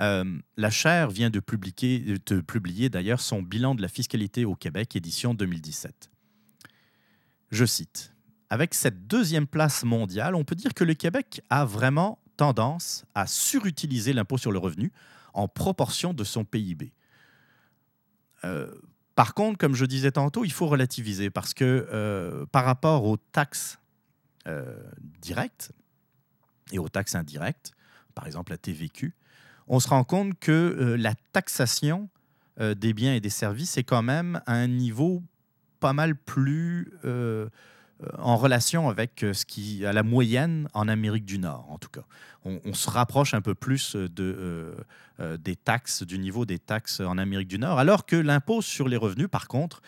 [0.00, 0.24] Euh,
[0.56, 4.96] la chaire vient de publier, de publier d'ailleurs son bilan de la fiscalité au Québec,
[4.96, 6.10] édition 2017.
[7.52, 8.14] Je cite
[8.48, 13.28] Avec cette deuxième place mondiale, on peut dire que le Québec a vraiment tendance à
[13.28, 14.90] surutiliser l'impôt sur le revenu
[15.34, 16.92] en proportion de son PIB.
[18.44, 18.70] Euh,
[19.14, 23.16] par contre, comme je disais tantôt, il faut relativiser parce que euh, par rapport aux
[23.16, 23.78] taxes
[24.46, 24.82] euh,
[25.20, 25.72] directes
[26.72, 27.72] et aux taxes indirectes,
[28.14, 29.14] par exemple la TVQ,
[29.68, 32.08] on se rend compte que la taxation
[32.58, 35.22] des biens et des services est quand même à un niveau
[35.78, 36.92] pas mal plus
[38.18, 41.88] en relation avec euh, ce qui à la moyenne en Amérique du Nord, en tout
[41.88, 42.04] cas.
[42.44, 44.74] On, se rapproche un peu plus de,
[45.20, 48.88] euh, des taxes, du niveau des taxes en Amérique du Nord, alors que l'impôt sur
[48.88, 49.82] les revenus, par contre,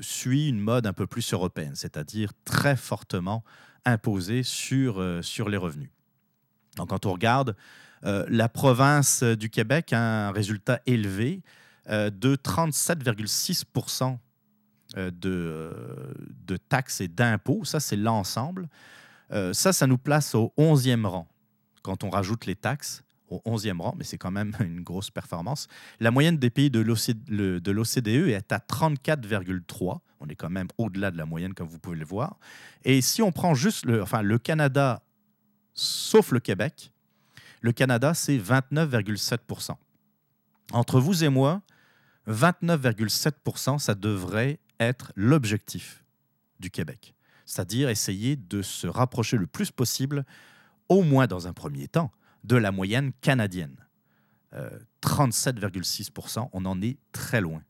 [0.00, 3.44] suit une mode un peu plus européenne, c'est-à-dire très fortement
[3.84, 5.90] imposé sur, sur les revenus.
[6.76, 7.54] Donc, quand on regarde,
[8.02, 11.42] la province du Québec a un résultat élevé
[11.88, 13.64] de 37,6 euh,
[14.96, 16.14] de, euh,
[16.46, 17.64] de taxes et d'impôts.
[17.64, 18.68] Ça, c'est l'ensemble.
[19.32, 21.28] Euh, ça, ça nous place au 11e rang.
[21.82, 25.68] Quand on rajoute les taxes, au 11e rang, mais c'est quand même une grosse performance.
[26.00, 30.00] La moyenne des pays de l'OCDE est à 34,3.
[30.20, 32.38] On est quand même au-delà de la moyenne, comme vous pouvez le voir.
[32.84, 35.02] Et si on prend juste le, enfin, le Canada,
[35.74, 36.92] sauf le Québec,
[37.60, 39.76] le Canada, c'est 29,7%
[40.72, 41.62] Entre vous et moi,
[42.28, 46.04] 29,7% ça devrait être l'objectif
[46.60, 50.24] du Québec, c'est-à-dire essayer de se rapprocher le plus possible,
[50.88, 52.12] au moins dans un premier temps,
[52.44, 53.76] de la moyenne canadienne.
[55.02, 57.62] 37,6%, euh, on en est très loin.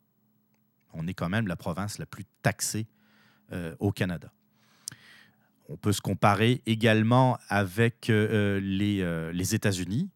[0.92, 2.86] On est quand même la province la plus taxée
[3.52, 4.32] euh, au Canada.
[5.68, 10.10] On peut se comparer également avec euh, les, les États-Unis.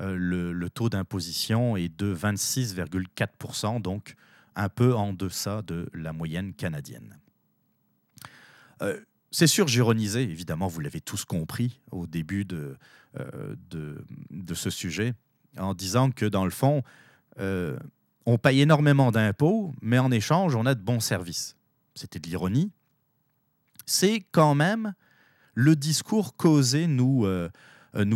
[0.00, 4.14] Le, le, taux d'imposition est de 26,4%, donc
[4.54, 7.18] un peu en deçà de la moyenne canadienne.
[8.82, 12.76] Euh, c'est sûr, j'ironisais, évidemment, vous l'avez tous compris au début de,
[13.18, 15.14] euh, de, ce sujet,
[15.58, 16.82] en disant que dans le fond,
[17.38, 17.78] euh,
[18.26, 21.56] on paye énormément d'impôts, mais en échange, on a de bons services.
[21.94, 22.72] C'était de l'ironie.
[23.86, 24.94] C'est quand même
[25.54, 27.26] le discours causé nous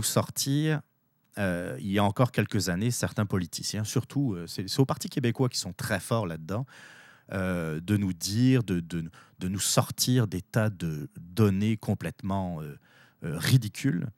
[0.02, 0.80] sortir
[1.38, 5.48] euh, il y a encore quelques années, certains politiciens, surtout, euh, c'est au Parti québécois
[5.48, 6.66] qui sont très forts là-dedans,
[7.32, 12.60] euh, de nous dire, de, de, de, nous sortir des tas de données complètement
[13.22, 14.08] ridicules.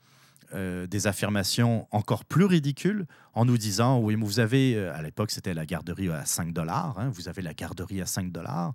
[0.54, 5.66] des affirmations encore plus ridicules en nous disant oui, vous avez, à l'époque c'était la
[5.66, 8.72] garderie à 5 dollars, hein, vous avez la garderie à 5 dollars,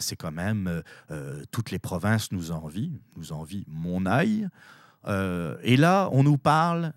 [0.00, 0.82] c'est quand même
[1.50, 4.48] toutes les provinces nous envient, nous envient mon aïe.
[5.06, 6.92] et là, on nous parle,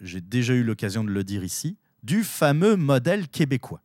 [0.00, 3.82] j'ai déjà eu l'occasion de le dire ici, du fameux modèle québécois.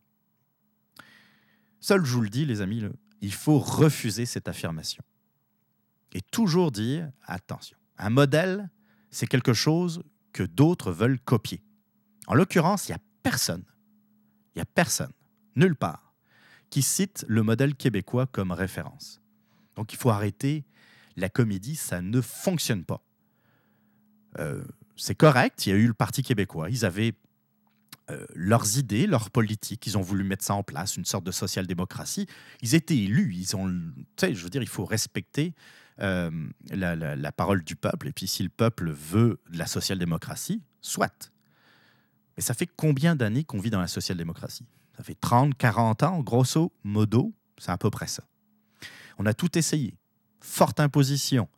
[1.80, 2.84] Seul je vous le dis, les amis,
[3.20, 5.02] il faut refuser cette affirmation.
[6.12, 8.70] Et toujours dire, attention, un modèle,
[9.10, 11.62] c'est quelque chose que d'autres veulent copier.
[12.26, 13.64] En l'occurrence, il n'y a personne,
[14.54, 15.12] il n'y a personne,
[15.56, 16.14] nulle part,
[16.70, 19.20] qui cite le modèle québécois comme référence.
[19.76, 20.64] Donc il faut arrêter
[21.16, 23.02] la comédie, ça ne fonctionne pas.
[24.38, 24.64] Euh,
[25.02, 27.14] c'est correct, il y a eu le Parti québécois, ils avaient
[28.10, 29.84] euh, leurs idées, leurs politiques.
[29.88, 32.28] Ils ont voulu mettre ça en place, une sorte de social-démocratie.
[32.60, 33.34] Ils étaient élus.
[33.50, 35.54] Je veux dire, il faut respecter
[36.00, 36.30] euh,
[36.70, 38.06] la, parole du peuple.
[38.06, 41.32] Et puis, si le peuple veut la social-démocratie, soit.
[42.36, 44.66] Mais ça fait combien d'années qu'on vit dans la social-démocratie?
[44.96, 47.34] Ça fait 30, 40 ans, grosso modo.
[47.58, 48.22] C'est à peu près ça.
[49.18, 49.96] On a tout essayé.
[50.40, 51.48] Forte imposition.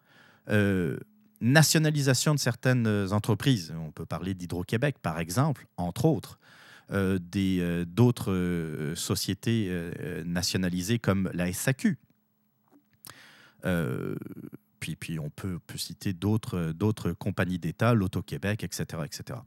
[0.49, 0.97] Euh,
[1.45, 3.75] nationalisation de certaines entreprises.
[3.79, 6.39] On peut parler d'Hydro-Québec, par exemple, entre autres.
[6.91, 9.71] Euh, euh, d'autres euh, sociétés
[10.25, 11.99] nationalisées comme la SAQ.
[14.81, 19.41] puis, puis on peut, citer d'autres compagnies d'État, l'Auto-Québec, etc., etc.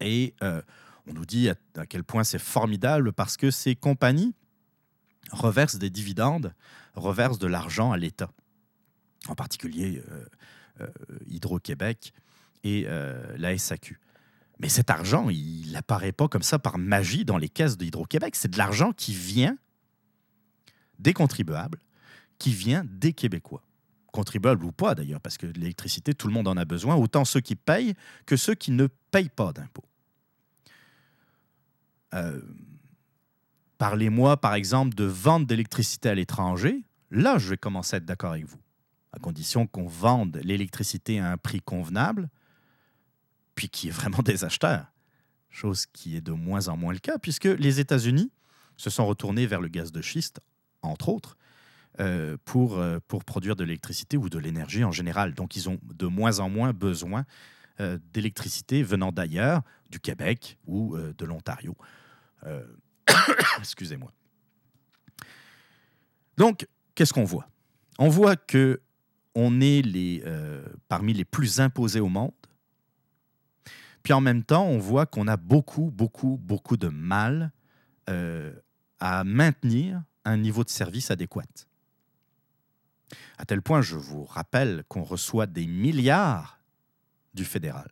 [0.00, 4.34] Et on nous dit à, quel point c'est formidable parce que ces compagnies
[5.32, 6.54] reversent des dividendes,
[6.94, 8.30] reversent de l'argent à l'État.
[9.26, 10.24] En particulier, euh,
[11.26, 12.12] Hydro-Québec
[12.64, 14.00] et euh, la SAQ.
[14.60, 18.34] Mais cet argent, il n'apparaît pas comme ça par magie dans les caisses d'Hydro-Québec.
[18.34, 19.56] C'est de l'argent qui vient
[20.98, 21.78] des contribuables,
[22.38, 23.62] qui vient des Québécois.
[24.10, 27.40] Contribuables ou pas d'ailleurs, parce que l'électricité, tout le monde en a besoin, autant ceux
[27.40, 27.94] qui payent
[28.26, 29.84] que ceux qui ne payent pas d'impôts.
[32.14, 32.40] Euh,
[33.76, 36.82] parlez-moi par exemple de vente d'électricité à l'étranger.
[37.10, 38.58] Là, je vais commencer à être d'accord avec vous
[39.12, 42.28] à condition qu'on vende l'électricité à un prix convenable,
[43.54, 44.86] puis qu'il y ait vraiment des acheteurs.
[45.50, 48.30] Chose qui est de moins en moins le cas, puisque les États-Unis
[48.76, 50.40] se sont retournés vers le gaz de schiste,
[50.82, 51.36] entre autres,
[52.00, 55.34] euh, pour, euh, pour produire de l'électricité ou de l'énergie en général.
[55.34, 57.24] Donc ils ont de moins en moins besoin
[57.80, 61.76] euh, d'électricité venant d'ailleurs, du Québec ou de l'Ontario.
[63.58, 64.12] Excusez-moi.
[66.36, 67.48] Donc, qu'est-ce qu'on voit?
[67.98, 68.80] On voit que
[69.34, 69.82] on est
[70.26, 72.32] euh, parmi les plus imposés au monde.
[74.02, 77.52] Puis en même temps, on voit qu'on a beaucoup, beaucoup, beaucoup de mal
[78.08, 78.52] euh,
[79.00, 81.44] à maintenir un niveau de service adéquat.
[83.38, 86.58] À tel point, je vous rappelle qu'on reçoit des milliards
[87.34, 87.90] du fédéral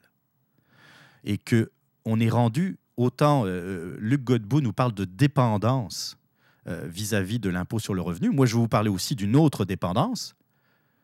[1.25, 1.71] et que
[2.05, 3.45] on est rendu autant.
[3.47, 6.19] Euh, Luc Godbout nous parle de dépendance
[6.67, 8.31] vis-à-vis -vis de l'impôt sur le revenu.
[8.31, 10.35] Moi, je vais vous parler aussi d'une autre dépendance,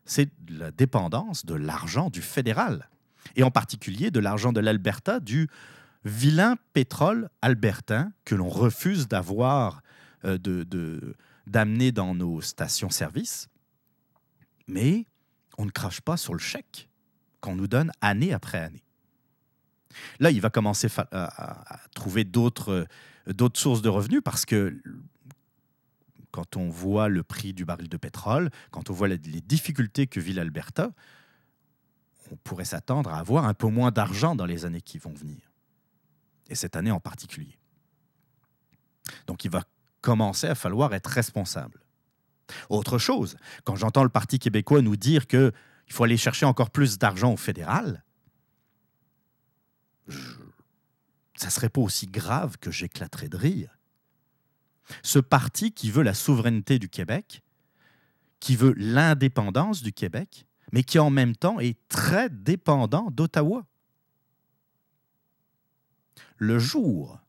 [0.05, 2.89] c'est la dépendance de l'argent du fédéral,
[3.37, 5.49] et en particulier de l'argent de l'Alberta, du
[6.05, 9.83] vilain pétrole albertain que l'on refuse d'avoir,
[10.25, 11.15] euh, de,
[11.47, 13.49] d'amener dans nos stations-service.
[14.67, 15.07] Mais
[15.59, 16.89] on ne crache pas sur le chèque
[17.41, 18.85] qu'on nous donne année après année.
[20.21, 22.87] Là, il va commencer à, trouver d'autres,
[23.27, 24.81] d'autres sources de revenus parce que
[26.33, 30.19] quand on voit le prix du baril de pétrole, quand on voit les difficultés que
[30.19, 30.91] vit l'Alberta,
[32.33, 35.53] on pourrait s'attendre à avoir un peu moins d'argent dans les années qui vont venir.
[36.49, 37.59] Et cette année en particulier.
[39.27, 39.63] Donc il va
[40.01, 41.81] commencer à falloir être responsable.
[42.71, 45.53] Autre chose, quand j'entends le Parti québécois nous dire qu'il
[45.91, 48.03] faut aller chercher encore plus d'argent au fédéral,
[51.37, 53.79] ça serait pas aussi grave que j'éclaterais de rire
[55.03, 57.43] ce parti qui veut la souveraineté du Québec,
[58.41, 63.65] qui veut l'indépendance du Québec, mais qui en même temps est très dépendant d'Ottawa.
[66.37, 67.21] Le jour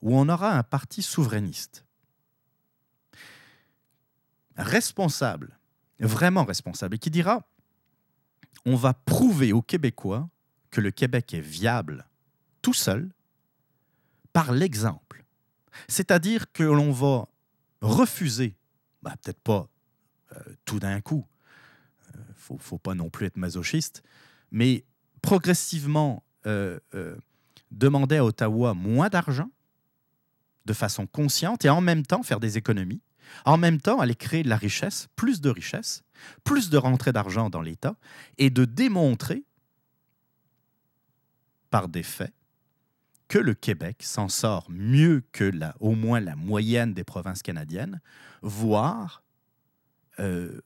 [0.00, 1.84] où on aura un parti souverainiste,
[4.56, 5.58] responsable,
[5.98, 7.46] vraiment responsable, et qui dira,
[8.64, 10.28] on va prouver aux Québécois
[10.70, 12.08] que le Québec est viable
[12.62, 13.12] tout seul,
[14.32, 15.01] par l'exemple
[15.88, 17.28] c'est-à-dire que l'on va
[17.80, 18.56] refuser,
[19.02, 19.68] bah, peut-être pas
[20.32, 21.26] euh, tout d'un coup,
[22.14, 22.20] il
[22.54, 24.02] euh, faut, pas non plus être masochiste,
[24.50, 24.84] mais
[25.20, 26.78] progressivement euh,
[27.70, 29.50] demander à Ottawa moins d'argent
[30.64, 33.00] de façon consciente et en même temps faire des économies,
[33.44, 36.02] en même temps aller créer de la richesse, plus de richesse,
[36.44, 37.96] plus de rentrée d'argent dans l'État
[38.38, 39.44] et de démontrer
[41.70, 42.32] par des faits
[43.32, 48.02] que le Québec s'en sort mieux que la, au moins la moyenne des provinces canadiennes,
[48.42, 49.22] voire
[50.18, 50.60] euh,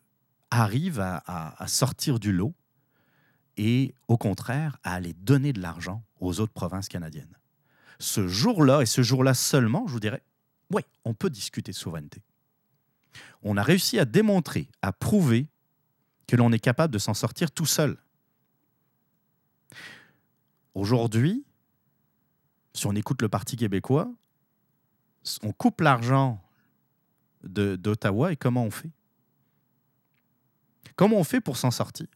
[0.51, 1.23] arrive à,
[1.63, 2.57] à sortir du lot
[3.57, 7.39] et au contraire à aller donner de l'argent aux autres provinces canadiennes.
[8.01, 10.25] Ce jour-là, et ce jour-là seulement, je vous dirais,
[10.71, 12.25] oui, on peut discuter de souveraineté.
[13.45, 15.47] On a réussi à démontrer, à prouver
[16.27, 17.97] que l'on est capable de s'en sortir tout seul.
[20.75, 21.47] Aujourd'hui,
[22.77, 24.09] si on écoute le Parti québécois,
[25.43, 26.43] on coupe l'argent
[27.43, 28.91] d'Ottawa et comment on fait?
[30.95, 32.07] Comment on fait pour s'en sortir?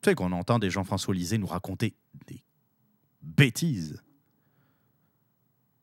[0.00, 1.94] Tu sais qu'on entend des Jean-François Lisée nous raconter
[2.26, 2.44] des
[3.22, 4.02] bêtises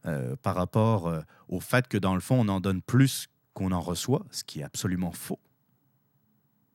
[0.05, 3.72] euh, par rapport euh, au fait que dans le fond, on en donne plus qu'on
[3.72, 5.39] en reçoit, ce qui est absolument faux.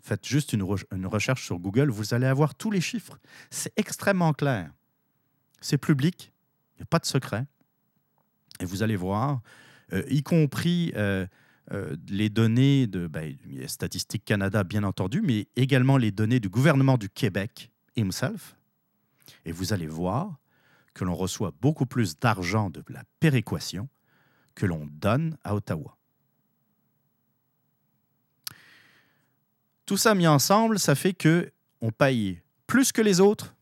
[0.03, 3.19] Faites juste une, recherche sur Google, vous allez avoir tous les chiffres.
[3.51, 4.71] C'est extrêmement clair.
[5.61, 6.33] C'est public,
[6.75, 7.47] il n'y a pas de secret.
[8.61, 9.43] Et vous allez voir,
[9.93, 11.27] euh, y compris euh,
[12.09, 13.37] les données de ben,
[13.67, 18.57] Statistique Canada, bien entendu, mais également les données du gouvernement du Québec himself.
[19.45, 20.39] Et vous allez voir
[20.95, 23.89] que l'on reçoit beaucoup plus d'argent de la péréquation
[24.55, 26.00] que l'on donne à Ottawa.
[29.91, 33.57] Tout ça mis ensemble, ça fait que on paye plus que les autres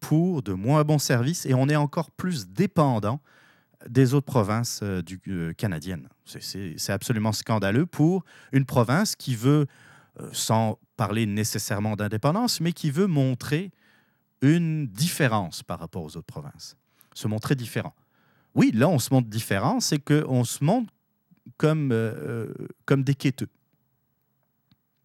[0.00, 3.20] pour de moins bons services et on est encore plus dépendant
[3.88, 6.08] des autres provinces euh, euh, canadiennes.
[6.24, 9.66] C'est absolument scandaleux pour une province qui veut,
[10.18, 13.70] euh, sans parler nécessairement d'indépendance, mais qui veut montrer
[14.42, 16.76] une différence par rapport aux autres provinces,
[17.14, 17.94] se montrer différent.
[18.56, 20.92] Oui, là, on se montre différent, c'est qu'on se montre
[21.58, 21.94] comme,
[22.86, 23.46] comme des quêteux.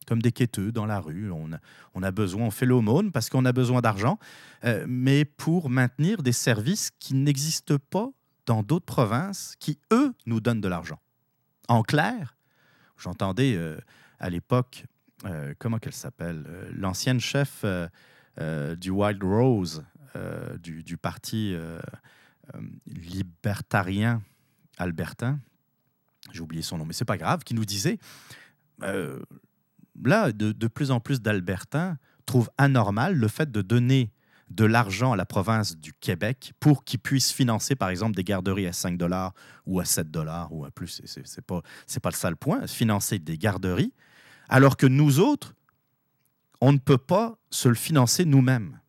[0.05, 1.31] Comme des quêteux dans la rue.
[1.31, 1.49] On
[1.93, 4.19] on a besoin, on fait l'aumône parce qu'on a besoin d'argent,
[4.87, 8.11] mais pour maintenir des services qui n'existent pas
[8.45, 10.99] dans d'autres provinces qui, eux, nous donnent de l'argent.
[11.67, 12.35] En clair,
[12.97, 13.79] j'entendais euh,
[14.19, 14.85] à l'époque,
[15.25, 17.65] euh, comment qu'elle s'appelle, euh, l'ancienne chef
[18.77, 19.85] du Wild Rose,
[20.61, 21.55] du, du, parti
[22.85, 24.21] libertarien
[24.77, 25.39] albertain,
[26.33, 27.97] j'ai oublié son nom, mais c'est pas grave, qui nous disait,
[30.03, 34.11] là, de, plus en plus d'Albertains trouvent anormal le fait de donner
[34.49, 38.67] de l'argent à la province du Québec pour qu'ils puissent financer, par exemple, des garderies
[38.67, 39.33] à 5 dollars
[39.65, 41.01] ou à 7 dollars ou à plus.
[41.05, 41.61] Ce n'est pas,
[42.01, 43.93] pas le seul point, financer des garderies,
[44.49, 45.55] alors que nous autres,
[46.61, 48.79] on ne peut pas se le financer nous-mêmes.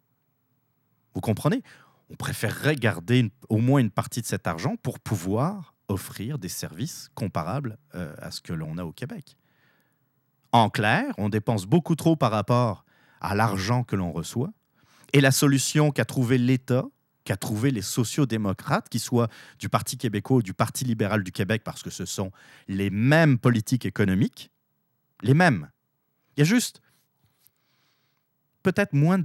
[1.14, 1.62] Vous comprenez?
[2.11, 7.09] On préférerait garder au moins une partie de cet argent pour pouvoir offrir des services
[7.14, 9.36] comparables euh, à ce que l'on a au Québec.
[10.57, 12.86] En clair, on dépense beaucoup trop par rapport
[13.20, 14.54] à l'argent que l'on reçoit
[15.12, 16.86] et la solution qu'a trouvé l'État,
[17.24, 19.28] qu'a trouvé les sociaux-démocrates, qu'ils soient
[19.59, 22.32] du Parti québécois ou du Parti libéral du Québec, parce que ce sont
[22.68, 24.50] les mêmes politiques économiques,
[25.20, 25.68] les mêmes.
[26.36, 26.80] Il y a juste
[28.62, 29.20] peut-être moins,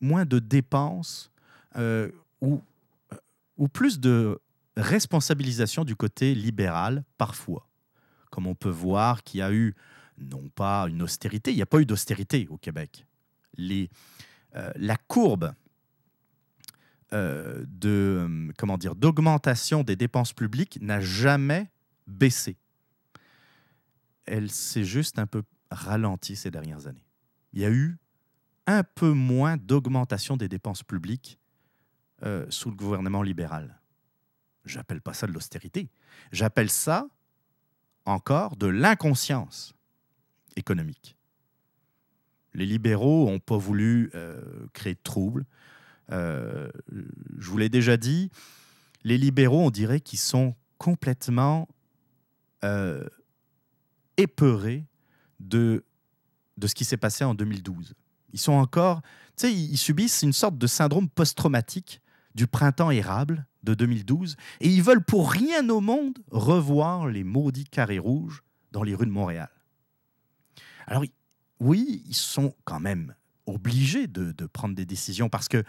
[0.00, 1.30] moins de dépenses
[1.76, 2.10] euh,
[2.40, 2.62] ou,
[3.12, 3.16] euh,
[3.58, 4.40] ou plus de
[4.78, 7.68] responsabilisation du côté libéral parfois.
[8.30, 9.74] Comme on peut voir qu'il y a eu,
[10.18, 13.06] non pas une austérité, il n'y a pas eu d'austérité au Québec.
[13.58, 15.52] Euh, la courbe
[17.12, 21.70] euh, de euh, d'augmentation des dépenses publiques n'a jamais
[22.06, 22.56] baissé.
[24.26, 27.06] Elle s'est juste un peu ralentie ces dernières années.
[27.52, 27.98] Il y a eu
[28.66, 31.38] un peu moins d'augmentation des dépenses publiques
[32.48, 33.78] sous le gouvernement libéral.
[34.64, 35.90] J'appelle pas ça de l'austérité.
[36.32, 37.06] J'appelle ça
[38.06, 39.73] encore de l'inconscience
[40.56, 41.16] économique.
[42.54, 44.40] Les libéraux n'ont pas voulu euh,
[44.72, 45.44] créer de troubles.
[46.12, 46.68] Euh,
[47.38, 48.30] je vous l'ai déjà dit,
[49.02, 51.68] les libéraux, on dirait qu'ils sont complètement
[52.64, 53.06] euh,
[54.16, 54.84] épeurés
[55.40, 55.84] de,
[56.56, 57.94] de ce qui s'est passé en 2012.
[58.32, 59.02] Ils sont encore,
[59.36, 62.00] tu sais, ils subissent une sorte de syndrome post-traumatique
[62.34, 67.64] du printemps érable de 2012 et ils veulent pour rien au monde revoir les maudits
[67.64, 68.42] carrés rouges
[68.72, 69.48] dans les rues de Montréal.
[70.86, 71.04] Alors,
[71.60, 73.14] oui, ils sont quand même
[73.46, 75.62] obligés de, prendre des décisions parce que,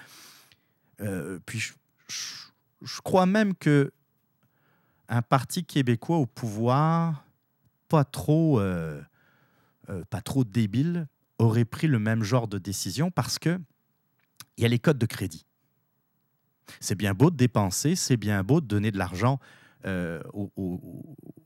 [1.01, 1.39] euh,
[2.07, 3.91] je, crois même que
[5.07, 7.25] un parti québécois au pouvoir,
[7.89, 9.01] pas trop, euh,
[9.89, 11.07] euh, pas trop débile,
[11.37, 13.59] aurait pris le même genre de décision parce que
[14.57, 15.45] il y a les codes de crédit.
[16.79, 19.39] C'est bien beau de dépenser, c'est bien beau de donner de l'argent
[20.33, 20.49] aux,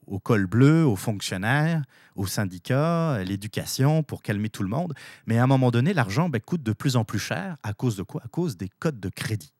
[0.09, 1.83] au col bleu, aux fonctionnaires,
[2.15, 4.93] aux syndicats, à l'éducation pour calmer tout le monde.
[5.25, 7.57] Mais à un moment donné, l'argent ben, coûte de plus en plus cher.
[7.63, 8.21] À cause de quoi?
[8.25, 9.53] À cause des cotes de crédit.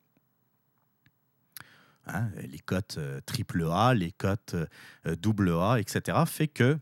[2.06, 4.56] Hein, les cotes triple A, les cotes
[5.04, 6.78] double A, etc., fait que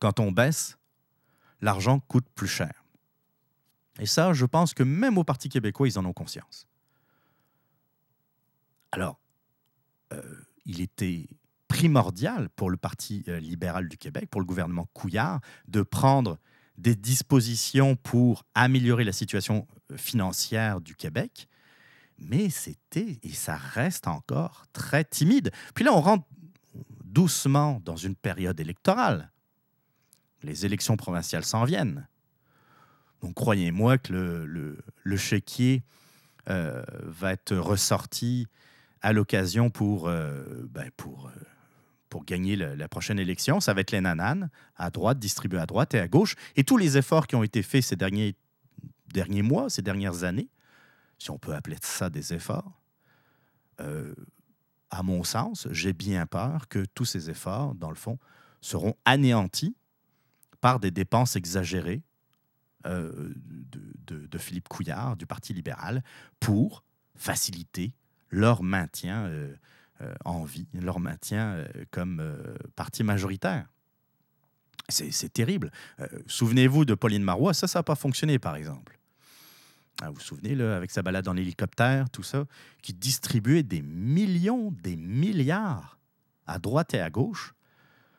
[0.00, 0.78] quand on baisse,
[1.60, 2.84] l'argent coûte plus cher.
[4.00, 6.66] Et ça, je pense que même au Parti québécois, ils en ont conscience.
[8.90, 9.20] Alors,
[10.12, 10.22] euh,
[10.64, 11.28] il était
[11.82, 16.38] primordial pour le Parti euh, libéral du Québec, pour le gouvernement Couillard, de prendre
[16.78, 21.48] des dispositions pour améliorer la situation euh, financière du Québec,
[22.18, 25.50] mais c'était, et ça reste encore, très timide.
[25.74, 26.24] Puis là, on rentre
[27.02, 29.32] doucement dans une période électorale.
[30.44, 32.06] Les élections provinciales s'en viennent.
[33.22, 35.82] Donc croyez-moi que le, le, chéquier
[36.46, 38.46] va être ressorti
[39.02, 41.51] à l'occasion pour, euh, ben pour, euh,
[42.12, 43.58] pour gagner la, prochaine élection.
[43.58, 46.34] Ça va être les nananes à droite, distribués à droite et à gauche.
[46.56, 48.36] Et tous les efforts qui ont été faits ces derniers,
[49.14, 50.50] derniers mois, ces dernières années,
[51.18, 52.82] si on peut appeler ça des efforts,
[53.80, 54.14] euh,
[54.90, 58.18] à mon sens, j'ai bien peur que tous ces efforts, dans le fond,
[58.60, 59.74] seront anéantis
[60.60, 62.02] par des dépenses exagérées
[62.84, 63.34] de,
[64.06, 66.02] de, Philippe Couillard, du Parti libéral,
[66.40, 66.84] pour
[67.14, 67.94] faciliter
[68.28, 69.56] leur maintien euh, euh,
[70.24, 72.22] en vie, leur maintien euh, comme
[72.76, 73.66] parti majoritaire.
[74.88, 75.70] C'est terrible.
[76.26, 78.98] Souvenez-vous de Pauline Marois, ça, ça n'a pas fonctionné, par exemple.
[80.02, 82.44] Ah, vous vous souvenez, là, avec sa balade en hélicoptère, tout ça,
[82.82, 85.98] qui distribuait des millions, des milliards
[86.46, 87.54] à droite et à gauche,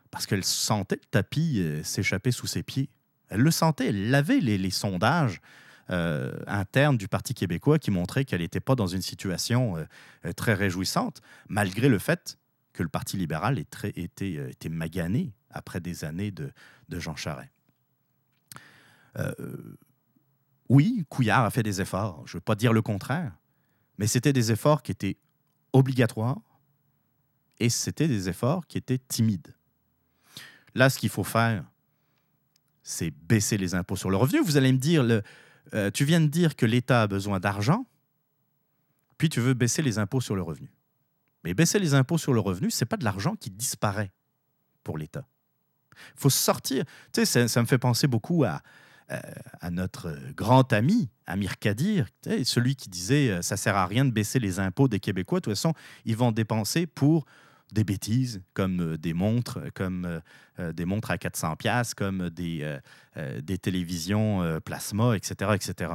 [0.10, 2.90] parce qu'elle sentait le tapis s'échapper sous ses pieds.
[3.28, 5.42] Elle le sentait, elle avait les, les sondages
[5.90, 9.84] euh, interne du Parti québécois qui montrait qu'elle n'était pas dans une situation euh,
[10.26, 12.38] euh, très réjouissante, malgré le fait
[12.72, 16.52] que le Parti libéral était, était magané après des années de,
[16.90, 17.52] Jean Charest.
[20.70, 23.34] oui, Couillard a fait des efforts, je ne veux pas dire le contraire,
[23.98, 25.18] mais c'était des efforts qui étaient
[25.74, 26.40] obligatoires
[27.60, 29.54] et c'était des efforts qui étaient timides.
[30.76, 31.66] Là, ce qu'il faut faire,
[32.84, 34.42] c'est baisser les impôts sur le revenu.
[34.42, 35.24] Vous allez me dire, le,
[35.74, 37.86] euh, tu viens de dire que l'État a besoin d'argent,
[39.18, 40.72] puis tu veux baisser les impôts sur le revenu.
[41.43, 44.11] Mais baisser les impôts sur le revenu, ce n'est pas de l'argent qui disparaît
[44.84, 45.28] pour l'État.
[46.16, 46.86] Il faut sortir.
[47.11, 48.61] Tu sais, ça, me fait penser beaucoup à,
[49.11, 49.20] euh,
[49.70, 52.07] notre grand ami, Amir Kadir,
[52.43, 55.39] celui qui disait euh, ça sert à rien de baisser les impôts des Québécois.
[55.39, 55.74] De toute façon,
[56.05, 57.26] ils vont dépenser pour
[57.72, 60.20] des bêtises comme euh, des montres, comme euh,
[60.59, 62.80] euh, des montres à 400 pièces, comme des,
[63.61, 65.93] télévisions plasma, etc., etc.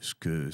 [0.00, 0.50] ce que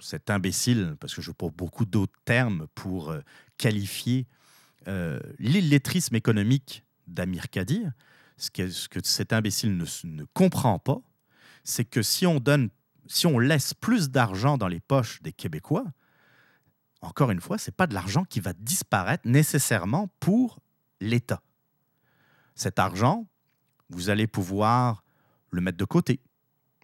[0.00, 3.14] cet imbécile, parce que je prends beaucoup d'autres termes pour
[3.58, 4.26] qualifier
[5.38, 7.92] l'illettrisme économique d'Amir Kadir,
[8.36, 11.00] ce que, ce que, cet imbécile ne, ne comprend pas,
[11.62, 12.68] c'est que si on donne,
[13.06, 15.86] si on laisse plus d'argent dans les poches des Québécois,
[17.04, 20.60] encore une fois, ce n'est pas de l'argent qui va disparaître nécessairement pour
[21.00, 21.42] l'État.
[22.54, 23.26] Cet argent,
[23.90, 25.04] vous allez pouvoir
[25.50, 26.20] le mettre de côté,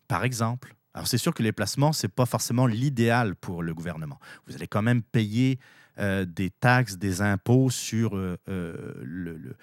[0.08, 0.74] par exemple.
[0.94, 4.18] Alors c'est sûr que les placements, ce n'est pas forcément l'idéal pour le gouvernement.
[4.46, 5.58] Vous allez quand même payer
[5.98, 9.54] euh, des taxes, des impôts sur euh, euh,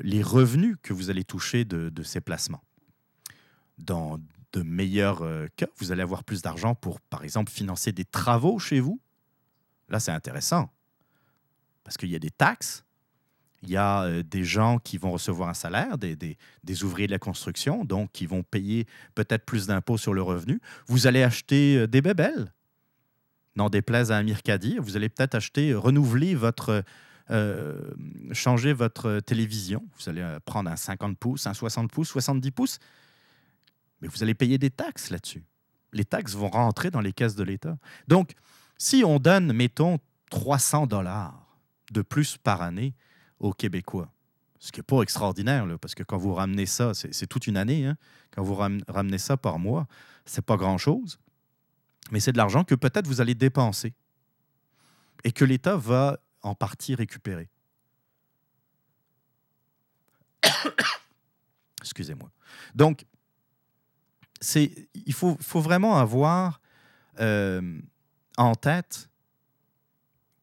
[0.00, 2.62] les revenus que vous allez toucher de, de ces placements.
[3.78, 4.18] Dans
[4.52, 5.24] de meilleurs
[5.56, 9.00] cas, vous allez avoir plus d'argent pour, par exemple, financer des travaux chez vous,
[9.90, 10.70] Là, c'est intéressant.
[11.84, 12.84] Parce qu'il y a des taxes,
[13.62, 16.36] il y a euh, des gens qui vont recevoir un salaire, des,
[16.82, 20.60] ouvriers de la construction, donc qui vont payer peut-être plus d'impôts sur le revenu.
[20.86, 22.52] Vous allez acheter euh, des bébelles.
[23.56, 26.84] N'en déplaise à Amir Kadir, vous allez peut-être acheter, euh, renouveler votre.
[28.32, 29.84] changer votre télévision.
[29.96, 32.78] Vous allez prendre un 50 pouces, un 60 pouces, 70 pouces.
[34.00, 35.44] Mais vous allez payer des taxes là-dessus.
[35.92, 37.76] Les taxes vont rentrer dans les caisses de l'État.
[38.08, 38.32] Donc,
[38.80, 39.98] si on donne, mettons,
[40.30, 41.46] 300 dollars
[41.92, 42.94] de plus par année
[43.38, 44.10] aux Québécois,
[44.58, 47.84] ce qui n'est pas extraordinaire, parce que quand vous ramenez ça, c'est toute une année,
[47.84, 47.98] hein,
[48.30, 49.86] quand vous ramenez ça par mois,
[50.24, 51.18] c'est pas grand-chose,
[52.10, 53.92] mais c'est de l'argent que peut-être vous allez dépenser
[55.24, 57.50] et que l'État va en partie récupérer.
[61.82, 62.30] Excusez-moi.
[62.74, 63.04] Donc,
[64.54, 66.62] il faut, faut, vraiment avoir
[67.20, 67.78] euh,
[68.36, 69.08] en tête,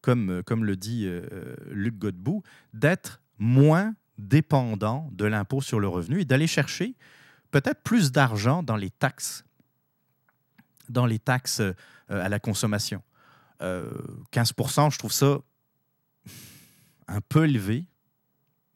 [0.00, 5.80] comme, euh, comme le dit euh, euh, Luc Godbout, d'être moins dépendant de l'impôt sur
[5.80, 6.94] le revenu et d'aller chercher
[7.50, 9.44] peut-être plus d'argent dans les taxes,
[10.88, 11.62] dans les taxes
[12.08, 13.02] à la consommation.
[13.60, 15.38] 15% je trouve ça
[17.06, 17.86] un peu élevé,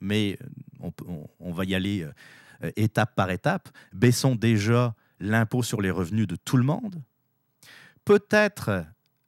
[0.01, 0.39] mais
[0.81, 0.93] on,
[1.41, 2.03] on- va y aller
[2.63, 3.69] euh, étape par étape.
[3.93, 7.03] Baissons déjà l'impôt sur les revenus de tout le monde.
[8.05, 8.85] Peut-être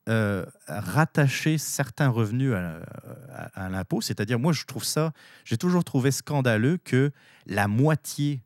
[0.09, 5.15] euh, rattacher certains revenus à, l'impôt, c'est-à-dire moi je trouve ça,
[5.47, 7.11] j'ai toujours trouvé scandaleux que
[7.47, 8.43] la moitié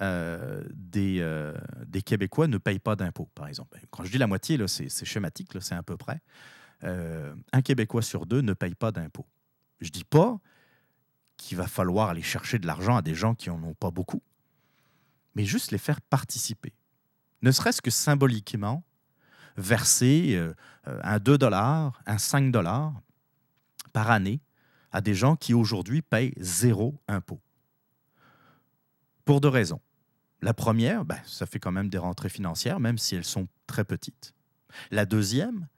[0.00, 1.52] euh, des, euh,
[1.86, 3.78] des Québécois ne payent pas d'impôt, par exemple.
[3.90, 6.20] Quand je dis la moitié, c'est, schématique, c'est à peu près.
[6.82, 9.26] Un Québécois sur deux ne paye pas d'impôt.
[9.80, 10.40] Je dis pas
[11.36, 14.22] qu'il va falloir aller chercher de l'argent à des gens qui n'en ont pas beaucoup,
[15.34, 16.72] mais juste les faire participer.
[17.42, 18.82] Ne serait-ce que symboliquement,
[19.56, 20.54] verser euh,
[20.88, 22.92] euh, un 2 dollars, un 5 dollars
[23.92, 24.40] par année
[24.90, 27.40] à des gens qui aujourd'hui payent zéro impôt.
[29.24, 29.80] Pour deux raisons.
[30.40, 33.84] La première, ben, ça fait quand même des rentrées financières, même si elles sont très
[33.84, 34.34] petites.
[34.90, 35.68] La deuxième,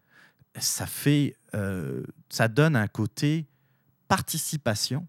[0.58, 3.46] ça fait, euh, ça donne un côté
[4.08, 5.06] participation.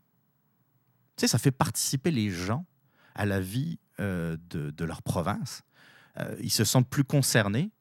[1.16, 2.66] Tu sais, ça fait participer les gens
[3.14, 5.64] à la vie de, de leur province.
[6.42, 7.72] Ils se sentent plus concernés.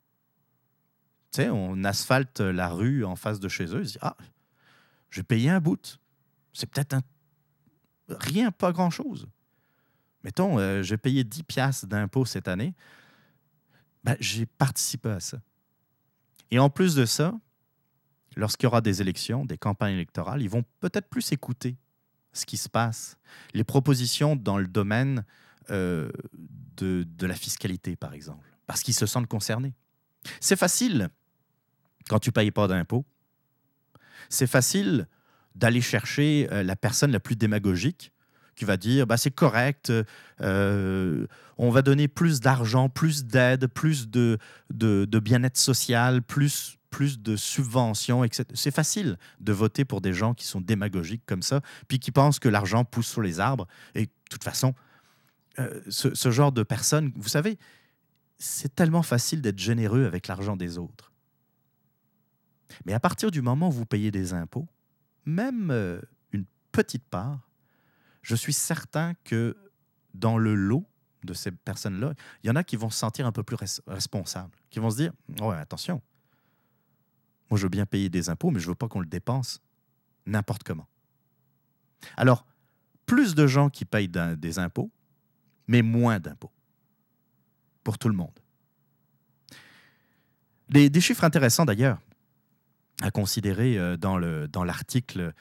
[1.41, 3.80] On asphalte la rue en face de chez eux.
[3.80, 4.16] Ils se disent, ah,
[5.11, 5.99] je vais payer un bout.
[6.53, 6.97] C'est peut-être
[8.09, 9.26] rien, pas grand-chose.
[10.22, 12.74] Mettons, euh, j'ai payé 10 piastres d'impôts cette année.
[14.05, 15.39] Ben, j'ai participé à ça.
[16.51, 17.35] Et en plus de ça,
[18.37, 21.76] lorsqu'il y aura des élections, des campagnes électorales, ils vont peut-être plus écouter
[22.32, 23.16] ce qui se passe,
[23.53, 25.24] les propositions dans le domaine
[25.70, 26.11] euh,
[26.76, 29.72] de, de la fiscalité, par exemple, parce qu'ils se sentent concernés.
[30.41, 31.11] C'est facile
[32.09, 33.05] quand tu ne payes pas d'impôts.
[34.28, 35.07] C'est facile
[35.55, 38.12] d'aller chercher euh, la personne la plus démagogique
[38.55, 39.92] qui va dire bah, c'est correct,
[40.40, 41.26] euh,
[41.59, 44.38] on va donner plus d'argent, plus d'aide, plus de,
[44.70, 48.44] bien-être social, plus, plus de subventions, etc.
[48.55, 52.38] C'est facile de voter pour des gens qui sont démagogiques comme ça, puis qui pensent
[52.38, 53.66] que l'argent pousse sur les arbres.
[53.94, 54.74] Et de toute façon,
[55.59, 57.59] euh, ce, ce genre de personnes, vous savez,
[58.38, 61.14] c'est tellement facile d'être généreux avec l'argent des autres.
[62.87, 64.66] Mais à partir du moment où vous payez des impôts,
[65.27, 66.01] même euh,
[66.33, 67.49] une petite part,
[68.22, 69.57] je suis certain que
[70.14, 70.87] dans le lot
[71.25, 73.81] de ces personnes-là, il y en a qui vont se sentir un peu plus res-
[73.87, 76.03] responsables, qui vont se dire Ouais, attention,
[77.51, 79.61] moi je veux bien payer des impôts, mais je veux pas qu'on le dépense
[80.27, 80.87] n'importe comment.
[82.16, 82.47] Alors,
[83.07, 84.91] plus de gens qui payent des impôts,
[85.66, 86.53] mais moins d'impôts
[87.83, 88.39] pour tout le monde.
[90.70, 92.01] Des chiffres intéressants d'ailleurs
[93.03, 95.32] à considérer euh, dans le- dans l'article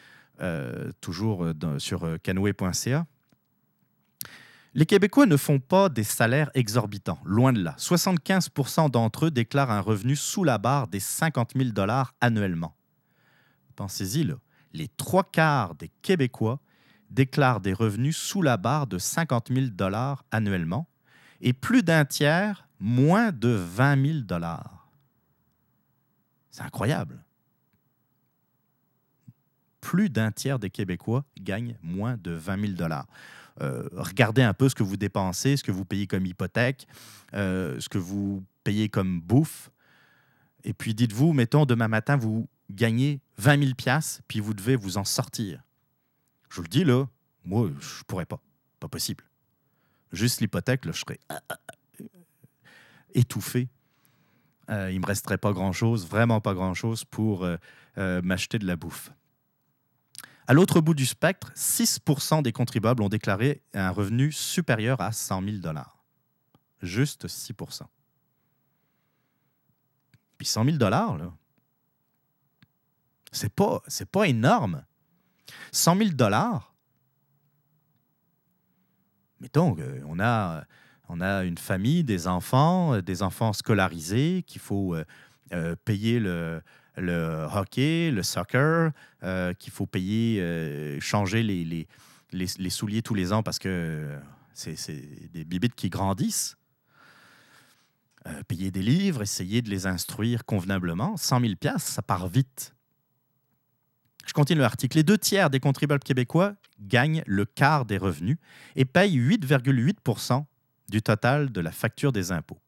[0.42, 3.06] euh, toujours euh, sur euh, canoë.ca.
[4.76, 7.76] Les Québécois ne font pas des salaires exorbitants, loin de là.
[7.78, 12.76] 75% d'entre eux déclarent un revenu sous la barre des 50 000 dollars annuellement.
[13.76, 14.34] Pensez-y.
[14.74, 16.60] Les trois quarts des Québécois
[17.12, 20.88] déclarent des revenus sous la barre de 50 000 dollars annuellement
[21.42, 24.90] et plus d'un tiers moins de 20 000 dollars.
[26.50, 27.24] C'est incroyable.
[29.84, 33.06] Plus d'un tiers des Québécois gagnent moins de 20 000 dollars.
[33.60, 36.88] Euh, regardez un peu ce que vous dépensez, ce que vous payez comme hypothèque,
[37.34, 39.72] euh, ce que vous payez comme bouffe.
[40.64, 44.98] Et puis dites-vous, mettons, demain matin, vous gagnez 20 000 piastres, puis vous devez vous
[44.98, 45.62] en sortir.
[46.50, 47.06] Je vous le dis, là,
[47.44, 48.40] moi, je pourrais pas.
[48.80, 49.26] Pas possible.
[50.14, 51.42] Juste l'hypothèque, là, je serais ah,
[53.14, 53.68] étouffé.
[54.70, 57.58] Euh, il me resterait pas grand-chose, vraiment pas grand-chose pour euh,
[57.98, 59.12] euh, m'acheter de la bouffe.
[60.48, 65.44] À l'autre bout du spectre, 6% des contribuables ont déclaré un revenu supérieur à 100
[65.44, 66.04] 000 dollars.
[66.82, 67.84] Juste 6%
[70.38, 71.34] Puis 100 000 dollars, là,
[73.32, 74.84] c'est pas, c'est pas énorme.
[75.72, 76.74] 100 000 dollars,
[79.40, 80.66] mettons qu'on a,
[81.10, 85.06] on a une famille, des enfants, euh, des enfants scolarisés, qu'il faut euh,
[85.52, 86.62] euh, payer le,
[86.98, 88.92] le hockey, le soccer,
[89.24, 91.88] euh, qu'il faut payer, euh, changer les, les,
[92.32, 94.18] les, souliers tous les ans parce que
[94.54, 96.58] c'est des bibites qui grandissent.
[98.26, 101.18] Euh, payer des livres, essayer de les instruire convenablement.
[101.18, 102.74] 100 000 piastres, ça part vite.
[104.26, 104.98] Je continue l'article.
[104.98, 108.38] Les deux tiers des contribuables québécois gagnent le quart des revenus
[108.78, 110.46] et payent 8,8%
[110.90, 112.60] du total de la facture des impôts.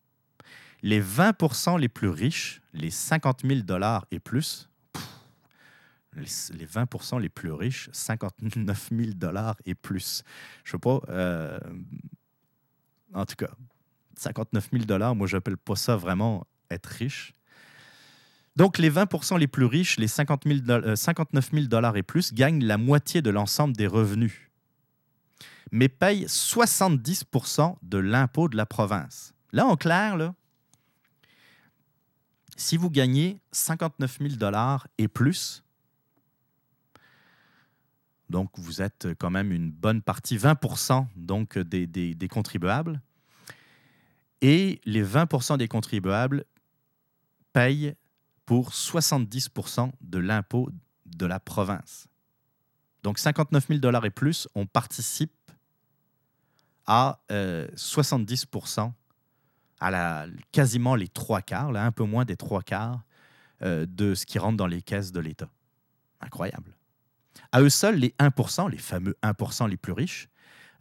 [0.82, 4.70] Les 20% les plus riches, les 50 000 dollars et plus,
[6.16, 10.24] les, les 20% les plus riches, 59 000 dollars et plus.
[10.64, 11.02] Je sais pas.
[11.10, 11.60] euh,
[13.14, 13.50] en tout cas,
[14.18, 17.34] 59 000 dollars, moi, j'appelle pas ça vraiment être riche.
[18.56, 22.34] Donc, les 20% les plus riches, les 50 000 euh, 59 000 dollars et plus,
[22.34, 24.50] gagnent la moitié de l'ensemble des revenus,
[25.72, 29.34] mais payent 70% de l'impôt de la province.
[29.52, 30.34] Là, en clair, là,
[32.56, 35.64] si vous gagnez 59 000 dollars et plus,
[38.30, 43.02] donc vous êtes quand même une bonne partie, 20% donc des, des- des contribuables,
[44.42, 46.46] et les 20% des contribuables
[47.54, 47.96] payent
[48.46, 50.70] pour 70% de l'impôt
[51.06, 52.08] de la province.
[53.04, 55.32] Donc 59 000 dollars et plus, on participe
[56.88, 58.46] à euh, 70
[59.80, 63.04] à la, quasiment les trois quarts, là, un peu moins des trois quarts
[63.62, 65.50] euh, de ce qui rentre dans les caisses de l'État.
[66.22, 66.72] Incroyable.
[67.52, 70.30] À eux seuls, les 1% les fameux 1% les plus riches,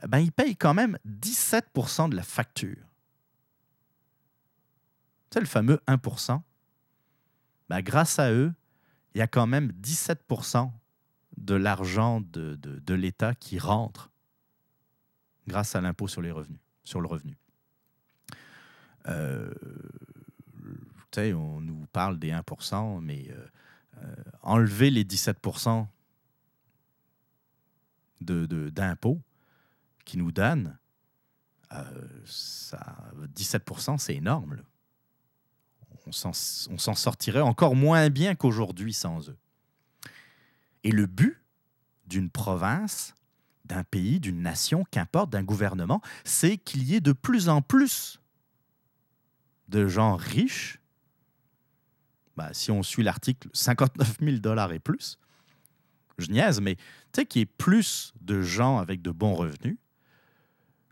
[0.02, 2.76] eh ben, ils payent quand même 17% de la facture.
[5.32, 6.40] C'est le fameux 1%
[7.68, 8.52] ben, Grâce à eux,
[9.14, 10.70] il y a quand même 17%
[11.36, 14.10] de l'argent de, de- de l'État qui rentre
[15.48, 17.36] grâce à l'impôt sur les revenus, sur le revenu.
[19.06, 19.52] Euh,
[21.16, 23.46] on nous parle des 1% mais euh,
[24.02, 25.38] euh, enlever les 17
[28.20, 29.20] de- de- d'impôts
[30.04, 30.76] qui nous donnent,
[32.24, 32.96] ça,
[33.34, 34.58] 17% c'est énorme.
[36.06, 36.12] on
[36.78, 39.36] s'en sortirait encore moins bien qu'aujourd'hui sans eux.
[40.82, 41.40] Et le but
[42.06, 43.14] d'une province,
[43.64, 48.20] d'un pays, d'une nation, qu'importe, d'un gouvernement, c'est qu'il y ait de plus en plus
[49.68, 50.80] de gens riches.
[52.36, 55.18] Bah, si on suit l'article 59 000 dollars et plus,
[56.18, 56.82] je niaise, mais tu
[57.16, 59.76] sais qu'il y ait plus de gens avec de bons revenus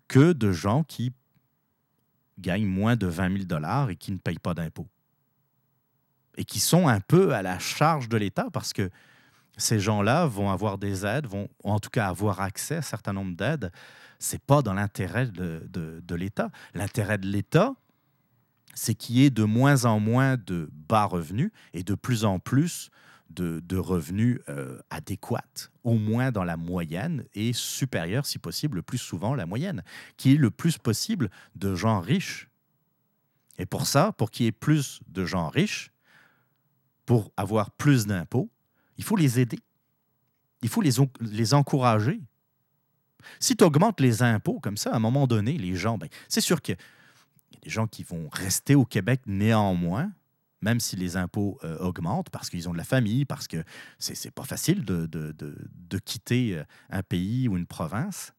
[0.09, 1.13] que de gens qui
[2.39, 4.89] gagnent moins de 20 000 dollars et qui ne payent pas d'impôts.
[6.37, 8.89] Et qui sont un peu à la charge de l'État parce que
[9.57, 13.13] ces gens-là vont avoir des aides, vont en tout cas avoir accès à un certain
[13.13, 13.71] nombre d'aides.
[14.19, 16.51] Ce n'est pas dans l'intérêt de, de- de l'État.
[16.75, 17.75] L'intérêt de l'État,
[18.75, 22.39] c'est qu'il y ait de moins en moins de bas revenus et de plus en
[22.39, 22.91] plus
[23.31, 28.83] de, de revenus euh, adéquats, au moins dans la moyenne et supérieur, si possible, le
[28.83, 29.83] plus souvent la moyenne,
[30.17, 32.49] qui est le plus possible de gens riches.
[33.59, 35.93] Et pour ça, pour qu'il y ait plus de gens riches,
[37.07, 38.51] pour avoir plus d'impôts,
[38.97, 39.59] il faut les aider.
[40.63, 42.21] Il faut les, les encourager.
[43.41, 46.41] Si tu augmentes les impôts comme ça, à un moment donné, les gens, ben, c'est
[46.41, 46.61] sûr
[47.53, 50.11] qu'il y a des gens qui vont rester au Québec néanmoins,
[50.61, 53.65] même si les impôts euh, augmentent, parce qu'ils ont de la famille, parce que
[53.99, 55.57] c'est pas facile de, de- de-
[55.89, 58.33] de quitter euh, un pays ou une province.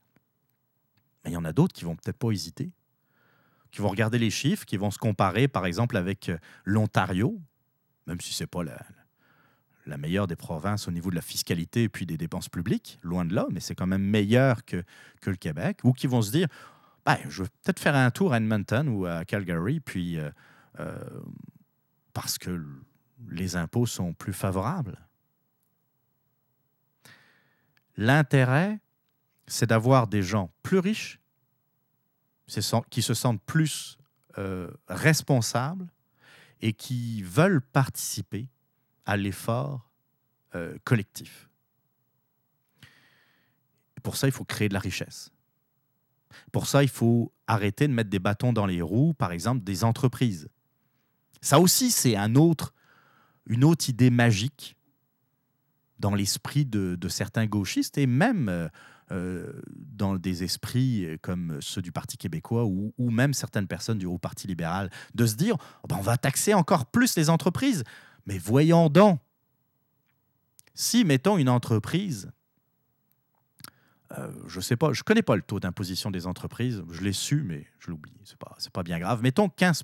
[1.23, 2.71] Mais il y en a d'autres qui vont peut-être pas hésiter,
[3.71, 7.41] qui vont regarder les chiffres, qui vont se comparer, par exemple, avec euh, l'Ontario,
[8.07, 8.79] même si c'est pas la,
[9.85, 13.25] la meilleure des provinces au niveau de la fiscalité et puis des dépenses publiques, loin
[13.25, 14.81] de là, mais c'est quand même meilleur que,
[15.21, 16.47] que le Québec, ou qui vont se dire,
[17.05, 20.29] ben, je vais peut-être faire un tour à Edmonton ou à Calgary, puis euh,
[20.79, 21.21] euh,
[22.13, 22.65] parce que
[23.29, 24.97] les impôts sont plus favorables.
[27.97, 28.79] L'intérêt,
[29.47, 31.19] c'est d'avoir des gens plus riches,
[32.89, 33.97] qui se sentent plus
[34.37, 35.87] euh, responsables
[36.61, 38.47] et qui veulent participer
[39.05, 39.89] à l'effort
[40.83, 41.49] collectif.
[44.03, 45.31] Pour ça, il faut créer de la richesse.
[46.51, 49.83] Pour ça, il faut arrêter de mettre des bâtons dans les roues, par exemple, des
[49.83, 50.47] entreprises.
[51.41, 52.73] Ça aussi, c'est un autre,
[53.47, 54.77] une autre idée magique
[55.99, 58.67] dans l'esprit de, certains gauchistes et même euh,
[59.11, 64.05] euh, dans des esprits comme ceux du Parti québécois ou, ou même certaines personnes du
[64.05, 67.83] Haut Parti libéral, de se dire Oh ben, on va taxer encore plus les entreprises.
[68.25, 69.19] Mais voyons donc,
[70.73, 72.31] si, mettons, une entreprise,
[74.17, 77.43] euh, je sais pas, je connais pas le taux d'imposition des entreprises, je l'ai su,
[77.43, 79.83] mais je l'oublie, c'est pas, pas bien grave, mettons 15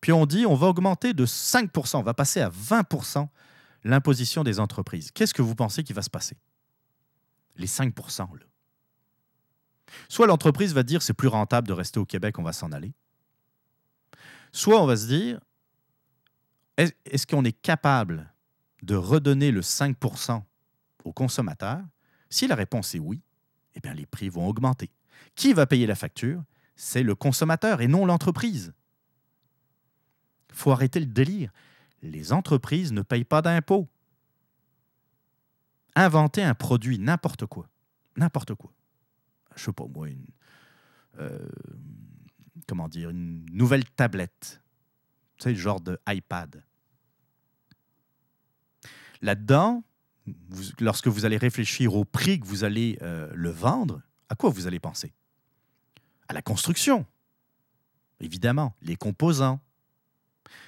[0.00, 3.28] Puis on dit, on va augmenter de 5% on va passer à 20%
[3.84, 5.10] l'imposition des entreprises.
[5.10, 6.36] Qu'est-ce que vous pensez qui va se passer?
[7.56, 8.46] Les 5% là.
[10.08, 12.94] Soit l'entreprise va dire, c'est plus rentable de rester au Québec, on va s'en aller.
[14.52, 15.40] Soit on va se dire,
[16.76, 18.32] est- est-ce qu'on est capable
[18.82, 20.42] de redonner le 5%
[21.04, 21.82] aux consommateurs?
[22.34, 23.22] Si la réponse est oui,
[23.76, 24.90] eh bien, les prix vont augmenter.
[25.36, 26.42] Qui va payer la facture?
[26.74, 28.74] C'est le consommateur et non l'entreprise.
[30.48, 31.52] Il faut arrêter le délire.
[32.02, 33.88] Les entreprises ne payent pas d'impôts.
[35.94, 37.68] Inventer un produit, n'importe quoi.
[38.16, 38.72] N'importe quoi.
[39.54, 40.26] Je sais pas, moi, une.
[41.20, 41.48] euh,
[42.66, 44.60] comment dire, une nouvelle tablette.
[45.36, 46.64] Tu sais, le genre de iPad.
[49.22, 49.84] Là-dedans,
[50.80, 54.66] lorsque vous allez réfléchir au prix que vous allez euh, le vendre, à quoi vous
[54.66, 55.12] allez penser?
[56.28, 57.06] À la construction,
[58.20, 59.60] évidemment, les composants,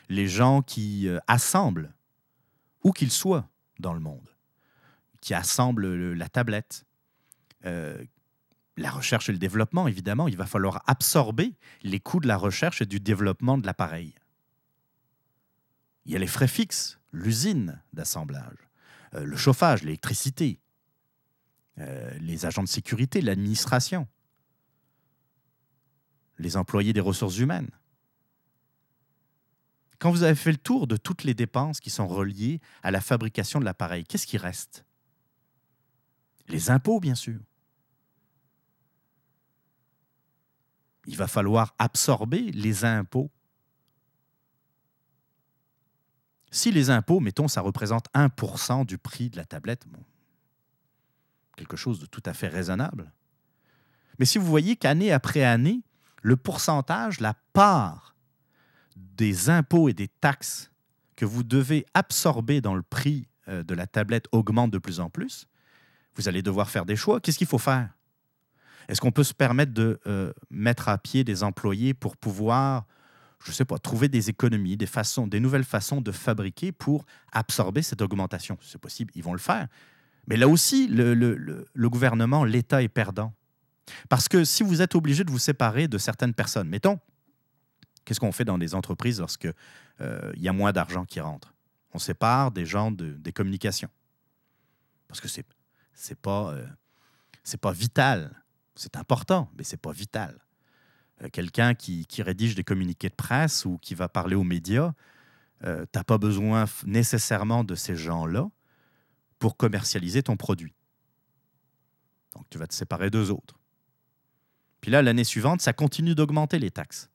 [0.08, 1.92] les gens qui euh, assemblent,
[2.84, 3.48] où qu'ils soient
[3.78, 4.28] dans le monde,
[5.20, 6.84] qui assemblent la tablette,
[7.64, 8.04] euh,
[8.76, 12.82] la recherche et le développement, évidemment, il va falloir absorber les coûts de la recherche
[12.82, 14.14] et du développement de l'appareil.
[16.04, 18.65] Il y a les frais fixes, l'usine d'assemblage, euh,
[19.12, 20.58] le chauffage, l'électricité,
[21.78, 24.08] euh, les agents de sécurité, l'administration,
[26.38, 27.70] les employés des ressources humaines.
[29.98, 33.02] Quand vous avez fait le tour de toutes les dépenses qui sont reliées à la
[33.02, 34.86] fabrication de l'appareil, qu'est-ce qui reste?
[36.48, 37.40] Les impôts, bien sûr.
[41.06, 43.30] Il va falloir absorber les impôts
[46.56, 49.84] Si les impôts, mettons, ça représente 1% du prix de la tablette,
[51.54, 53.12] quelque chose de tout à fait raisonnable.
[54.18, 55.82] Mais si vous voyez qu'année après année,
[56.22, 58.16] le pourcentage, la part
[58.96, 60.70] des impôts et des taxes
[61.14, 65.10] que vous devez absorber dans le prix euh, de la tablette augmente de plus en
[65.10, 65.48] plus,
[66.14, 67.20] vous allez devoir faire des choix.
[67.20, 67.90] Qu'est-ce qu'il faut faire?
[68.88, 72.86] Est-ce qu'on peut se permettre de euh, mettre à pied des employés pour pouvoir
[73.44, 77.04] je ne sais pas, trouver des économies, des façons, des nouvelles façons de fabriquer pour
[77.32, 78.58] absorber cette augmentation.
[78.62, 79.68] C'est possible, ils vont le faire.
[80.26, 83.32] Mais là aussi, le, gouvernement, l'État est perdant.
[84.08, 86.98] Parce que si vous êtes obligé de vous séparer de certaines personnes, mettons,
[88.04, 89.48] qu'est-ce qu'on fait dans des entreprises lorsque
[90.00, 91.54] euh, il y a moins d'argent qui rentre?
[91.92, 93.90] On sépare des gens de, des communications.
[95.06, 95.46] Parce que c'est
[95.94, 96.66] c'est pas euh,
[97.44, 98.42] c'est pas vital.
[98.74, 100.38] C'est important, mais c'est pas vital.
[101.22, 104.92] Euh, quelqu'un qui, rédige des communiqués de presse ou qui va parler aux médias,
[105.64, 108.48] euh, tu n'as pas besoin nécessairement de ces gens-là
[109.38, 110.74] pour commercialiser ton produit.
[112.34, 113.58] Donc tu vas te séparer d'eux autres.
[114.80, 117.10] Puis là, l'année suivante, ça continue d'augmenter les taxes.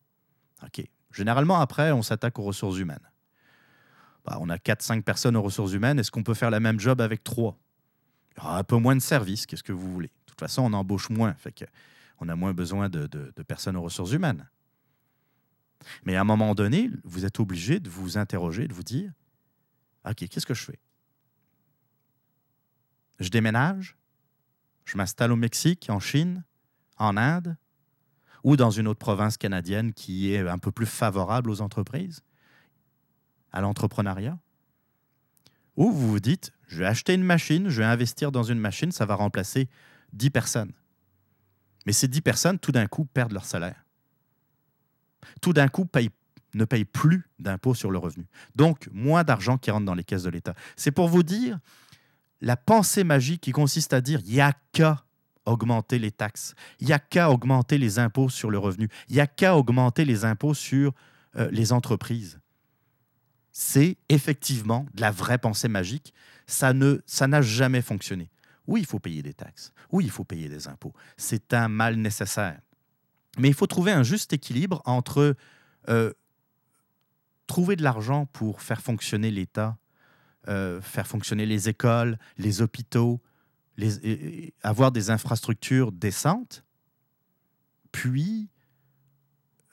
[0.64, 0.84] OK.
[1.12, 3.12] Généralement, après, on s'attaque aux ressources humaines.
[4.26, 6.00] Bah, on a 4-5 personnes aux ressources humaines.
[6.00, 7.58] Est-ce qu'on peut faire la même job avec 3
[8.32, 9.46] Il y aura un peu moins de services.
[9.46, 10.08] Qu'est-ce que vous voulez?
[10.08, 11.36] De toute façon, on embauche moins.
[12.22, 13.08] On a moins besoin de,
[13.48, 14.48] personnes aux ressources humaines.
[16.06, 19.12] Mais à un moment donné, vous êtes obligé de vous interroger, de vous dire,
[20.08, 20.80] OK, qu'est-ce que je fais?
[23.20, 23.98] Je déménage,
[24.86, 26.44] je m'installe au Mexique, en Chine,
[26.98, 27.58] en Inde,
[28.44, 32.22] ou dans une autre province canadienne qui est un peu plus favorable aux entreprises,
[33.52, 34.38] à l'entrepreneuriat?
[35.76, 38.92] Ou vous vous dites, je vais acheter une machine, je vais investir dans une machine,
[38.92, 39.70] ça va remplacer
[40.14, 40.74] 10 personnes.
[41.86, 43.86] Mais ces 10 personnes, tout d'un coup, perdent leur salaire.
[45.42, 45.88] Tout d'un coup,
[46.54, 48.26] ne payent plus d'impôts sur le revenu.
[48.56, 50.54] Donc, moins d'argent qui rentre dans les caisses de l'État.
[50.76, 51.60] C'est pour vous dire
[52.42, 55.04] la pensée magique qui consiste à dire il n'y a qu'à
[55.46, 59.22] augmenter les taxes, il n'y a qu'à augmenter les impôts sur le revenu, il n'y
[59.22, 60.94] a qu'à augmenter les impôts sur
[61.36, 62.40] euh, les entreprises.
[63.52, 66.14] C'est effectivement de la vraie pensée magique.
[66.48, 68.30] Ça ne, ça n'a jamais fonctionné.
[68.72, 69.74] Oui, il faut payer des taxes.
[69.92, 70.94] Oui, il faut payer des impôts.
[71.18, 72.62] C'est un mal nécessaire.
[73.38, 75.36] Mais il faut trouver un juste équilibre entre
[75.90, 76.14] euh,
[77.48, 79.78] trouver de l'argent pour faire fonctionner l'État,
[80.48, 83.20] euh, faire fonctionner les écoles, les hôpitaux,
[84.64, 86.64] avoir des infrastructures décentes,
[87.92, 88.48] puis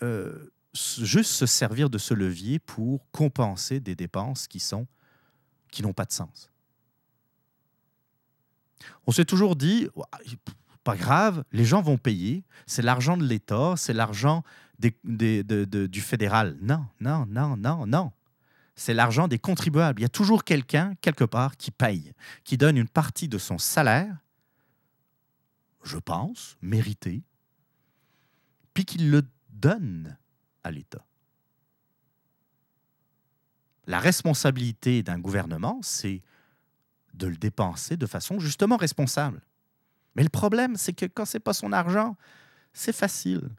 [0.02, 4.88] euh, juste se servir de ce levier pour compenser des dépenses qui sont
[5.70, 6.50] qui n'ont pas de sens.
[9.06, 9.88] On s'est toujours dit,
[10.84, 14.42] pas grave, les gens vont payer, c'est l'argent de l'État, c'est l'argent
[14.78, 16.56] du fédéral.
[16.60, 18.12] Non, non, non, non, non.
[18.74, 20.00] C'est l'argent des contribuables.
[20.00, 22.12] Il y a toujours quelqu'un, quelque part, qui paye,
[22.44, 24.16] qui donne une partie de son salaire,
[25.82, 27.22] je pense, mérité,
[28.74, 30.16] puis qu'il le donne
[30.62, 31.04] à l'État.
[33.86, 36.22] La responsabilité d'un gouvernement, c'est
[37.18, 39.42] de le dépenser de façon justement responsable.
[40.14, 42.16] Mais le problème, c'est que quand c'est pas son argent,
[42.72, 43.50] c'est facile.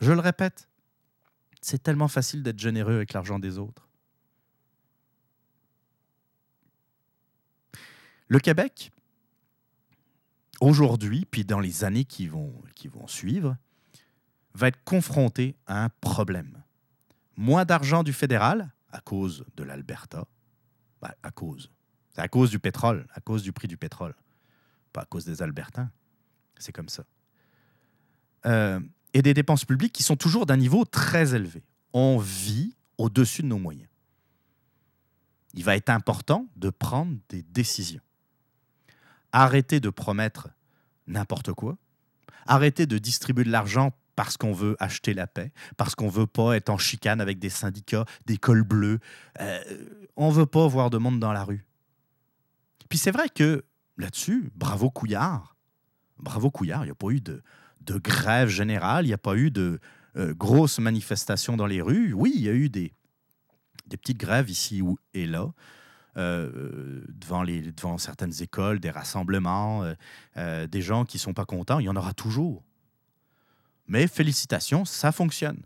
[0.00, 0.68] Je le répète,
[1.60, 3.86] c'est tellement facile d'être généreux avec l'argent des autres.
[8.28, 8.92] Le Québec,
[10.60, 13.56] aujourd'hui, puis dans les années qui vont, qui vont suivre,
[14.54, 16.62] va être confronté à un problème.
[17.36, 20.26] Moins d'argent du fédéral à cause de l'Alberta,
[21.00, 21.70] bah, à cause.
[22.14, 24.14] C'est à cause du pétrole, à cause du prix du pétrole.
[24.92, 25.90] Pas à cause des Albertains.
[26.58, 27.04] C'est comme ça.
[28.46, 28.80] Euh,
[29.14, 31.62] et des dépenses publiques qui sont toujours d'un niveau très élevé.
[31.92, 33.88] On vit au-dessus de nos moyens.
[35.54, 38.02] il va être important de prendre des décisions.
[39.32, 40.48] Arrêtez de promettre
[41.06, 41.76] n'importe quoi.
[42.46, 46.54] Arrêtez de distribuer de l'argent parce qu'on veut acheter la paix, parce qu'on veut pas
[46.54, 48.98] être en chicane avec des syndicats, des cols bleus.
[49.40, 49.58] Euh,
[50.14, 51.64] on veut pas voir de monde dans la rue.
[52.90, 53.64] Puis c'est vrai que
[53.96, 55.56] là-dessus, bravo Couillard.
[56.18, 57.42] Bravo Couillard, il n'y a pas eu de,
[57.80, 59.80] de grève générale, il n'y a pas eu de
[60.18, 62.12] euh, grosses manifestations dans les rues.
[62.12, 62.92] Oui, il y a eu des,
[63.86, 64.82] des petites grèves ici
[65.14, 65.50] et là.
[66.18, 69.94] Euh, devant, les, devant certaines écoles, des rassemblements,
[70.36, 72.62] euh, des gens qui ne sont pas contents, il y en aura toujours.
[73.90, 75.60] Mais félicitations, ça fonctionne.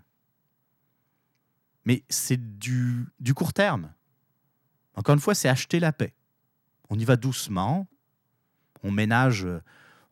[1.85, 3.93] Mais c'est du, du court terme.
[4.95, 6.15] Encore une fois, c'est acheter la paix.
[6.89, 7.87] On y va doucement,
[8.83, 9.47] on ménage,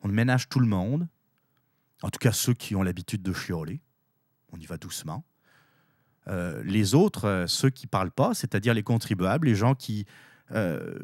[0.01, 1.07] on ménage tout le monde,
[2.03, 3.81] en tout cas ceux qui ont l'habitude de chioler.
[4.51, 5.23] On y va doucement.
[6.27, 10.05] Euh, les autres, euh, ceux qui ne parlent pas, c'est-à-dire les contribuables, les gens qui
[10.51, 10.99] euh,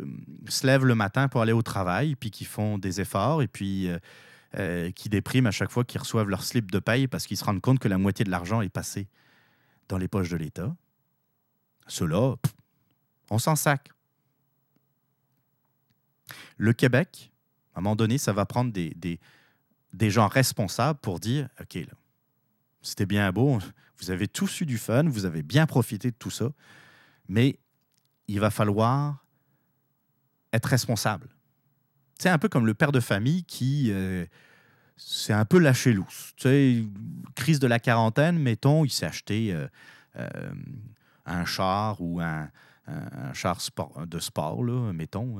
[0.48, 3.90] se lèvent le matin pour aller au travail, puis qui font des efforts, et puis
[4.96, 7.62] qui dépriment à chaque fois qu'ils reçoivent leur slip de paye parce qu'ils se rendent
[7.62, 9.08] compte que la moitié de l'argent est passé
[9.88, 10.76] dans les poches de l'État.
[11.88, 12.36] Ceux-là,
[13.30, 13.90] on s'en sac.
[16.58, 17.32] Le Québec,
[17.74, 18.94] à un moment donné, ça va prendre des,
[19.94, 21.80] des, gens responsables pour dire, OK,
[22.82, 23.60] c'était bien beau,
[24.00, 26.52] vous avez tous eu du fun, vous avez bien profité de tout ça,
[27.28, 27.60] mais
[28.28, 29.26] il va falloir
[30.54, 31.30] être responsable.
[32.20, 34.26] C'est un peu comme le père de famille qui euh,
[34.98, 36.34] s'est un peu lâché loose.
[36.36, 36.88] Tu
[37.36, 39.68] crise de la quarantaine, mettons, il s'est acheté euh,
[40.18, 40.30] euh,
[41.26, 42.50] un char ou un,
[43.34, 43.60] char
[44.08, 45.38] de sport, là, mettons,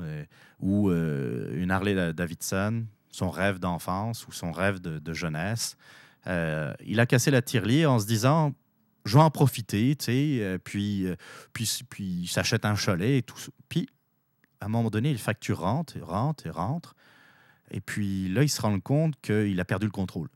[0.60, 5.76] ou une Harley Davidson, son rêve d'enfance ou son rêve de jeunesse.
[6.26, 8.52] Euh, il a cassé la tirelire en se disant
[9.06, 11.16] je vais en profiter, tu sais, euh, puis, euh,
[11.54, 13.38] puis, puis il s'achète un chalet et tout.
[13.70, 13.88] Puis,
[14.60, 16.94] à un moment donné, il facture rentre et rentre et rentre.
[17.70, 20.28] Et puis là, il se rend compte qu'il a perdu le contrôle.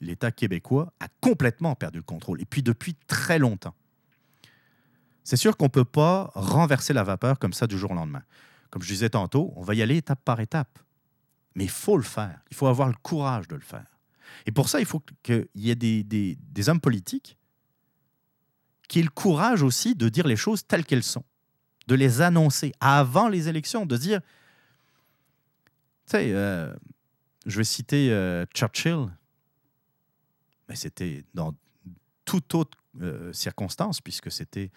[0.00, 3.74] L'État québécois a complètement perdu le contrôle, et puis depuis très longtemps.
[5.22, 8.22] C'est sûr qu'on ne peut pas renverser la vapeur comme ça du jour au lendemain.
[8.70, 10.78] Comme je disais tantôt, on va y aller étape par étape.
[11.54, 12.40] Mais il faut le faire.
[12.50, 13.98] Il faut avoir le courage de le faire.
[14.46, 17.36] Et pour ça, il faut qu'il y ait des, hommes politiques
[18.88, 21.24] qui aient le courage aussi de dire les choses telles qu'elles sont,
[21.88, 26.72] de les annoncer avant les élections, de dire, tu sais, euh,
[27.46, 29.06] je vais citer euh, Churchill,
[30.68, 31.54] mais c'était dans
[32.26, 34.70] toute autre euh, circonstance, puisque c'était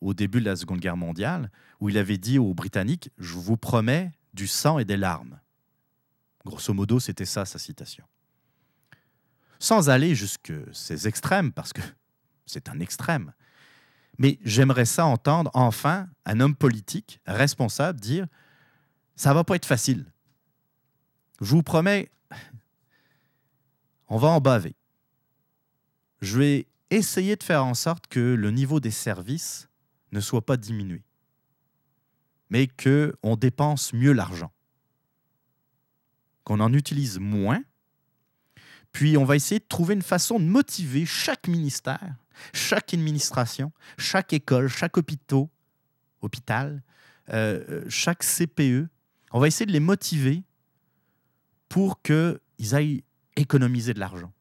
[0.00, 1.50] au début de la Seconde Guerre mondiale,
[1.80, 5.38] où il avait dit aux Britanniques, je vous promets du sang et des larmes.
[6.46, 8.06] Grosso modo, c'était ça sa citation.
[9.58, 11.82] Sans aller jusque ces extrêmes, parce que
[12.46, 13.34] c'est un extrême.
[14.18, 18.26] Mais j'aimerais ça entendre enfin un homme politique responsable dire
[19.16, 20.06] ça va pas être facile.
[21.40, 22.10] Je vous promets,
[24.08, 24.74] on va en baver.
[26.20, 29.68] Je vais essayer de faire en sorte que le niveau des services
[30.12, 31.02] ne soit pas diminué,
[32.50, 34.50] mais qu'on dépense mieux l'argent
[36.44, 37.62] qu'on en utilise moins.
[38.92, 42.14] Puis on va essayer de trouver une façon de motiver chaque ministère,
[42.52, 45.48] chaque administration, chaque école, chaque hôpital,
[46.20, 46.82] hôpital
[47.30, 48.88] euh, chaque CPE.
[49.32, 50.42] On va essayer de les motiver
[51.68, 53.02] pour qu'ils aillent
[53.36, 54.32] économiser de l'argent.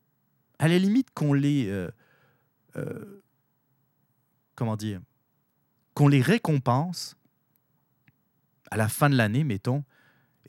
[0.60, 1.68] À la limite qu'on les...
[1.68, 1.90] Euh,
[2.76, 3.24] euh,
[4.56, 5.02] comment dire
[5.94, 7.16] Qu'on les récompense
[8.70, 9.84] à la fin de l'année, mettons,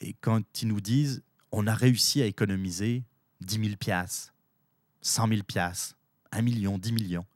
[0.00, 1.22] et quand ils nous disent
[1.52, 3.04] on a réussi à économiser
[3.42, 4.34] 10 000 piastres,
[5.02, 5.96] 100 000 piastres,
[6.32, 7.26] 1 million, 10 millions.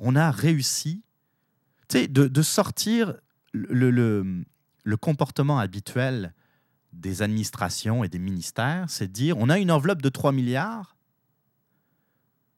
[0.00, 1.04] On a réussi
[1.90, 3.14] de, de sortir
[3.52, 6.34] le, le, comportement habituel
[6.92, 10.96] des administrations et des ministères, c'est de dire on a une enveloppe de 3 milliards,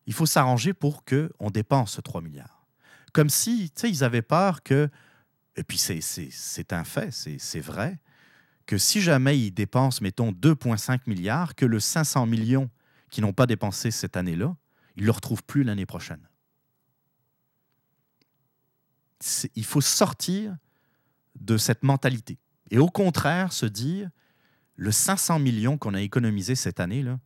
[0.06, 2.66] il faut s'arranger pour qu'on dépense 3 milliards.
[3.12, 4.88] Comme si ils avaient peur que,
[5.56, 7.98] et puis c'est un fait, c'est vrai,
[8.66, 12.70] que si jamais ils dépensent, mettons, 2,5 milliards, que le 500 millions
[13.10, 14.56] qu'ils n'ont pas dépensé cette année-là,
[14.96, 16.26] ils ne le retrouvent plus l'année prochaine.
[19.54, 20.56] Il faut sortir
[21.38, 22.38] de cette mentalité.
[22.70, 24.10] Et au contraire, se dire,
[24.76, 27.18] le 500 millions qu'on a économisé cette année-là,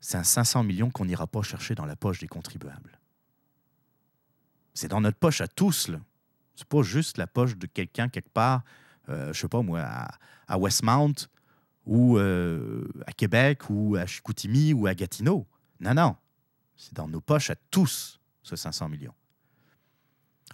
[0.00, 2.98] c'est un 500 millions qu'on n'ira pas chercher dans la poche des contribuables.
[4.74, 5.86] C'est dans notre poche à tous.
[5.86, 8.62] Ce n'est pas juste la poche de quelqu'un quelque part
[9.08, 9.86] euh, je sais pas moi,
[10.46, 11.14] à, Westmount
[11.86, 15.46] ou euh, à Québec ou à Chicoutimi ou à Gatineau.
[15.80, 16.16] Non, non.
[16.76, 19.14] C'est dans nos poches à tous, ce 500 millions.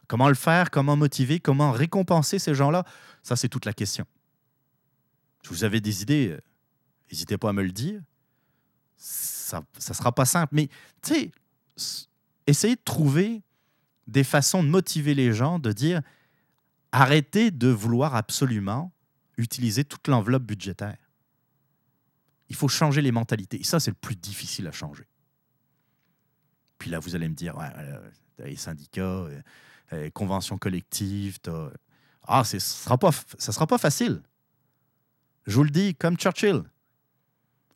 [0.09, 2.85] Comment le faire Comment motiver Comment récompenser ces gens-là?
[3.23, 4.07] Ça, c'est toute la question.
[5.43, 6.41] Si vous avez des idées, euh,
[7.11, 8.01] n'hésitez pas à me le dire.
[8.97, 10.55] Ça ne sera pas simple.
[10.55, 10.69] Mais,
[11.03, 11.33] tu
[11.77, 12.07] sais,
[12.47, 13.43] essayez de trouver
[14.07, 16.01] des façons de motiver les gens, de dire
[16.93, 18.93] arrêtez de vouloir absolument
[19.37, 20.97] utiliser toute l'enveloppe budgétaire.
[22.49, 23.61] Il faut changer les mentalités.
[23.61, 25.07] Et ça, c'est le plus difficile à changer.
[26.79, 27.69] Puis là, vous allez me dire, ouais,
[28.39, 29.27] les syndicats,
[29.93, 31.39] euh, les conventions collectives,
[32.26, 34.22] ah, ce ne sera, pas, ça sera pas facile.
[35.47, 36.62] Je vous le dis, comme Churchill,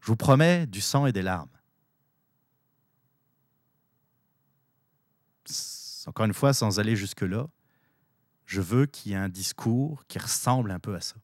[0.00, 1.50] je vous promets du sang et des larmes.
[6.06, 7.46] Encore une fois, sans aller jusque-là,
[8.46, 11.16] je veux qu'il y ait un discours qui ressemble un peu à ça.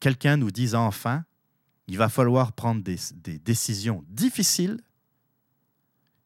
[0.00, 1.24] Quelqu'un nous dise enfin,
[1.86, 4.80] il va falloir prendre des, des décisions difficiles.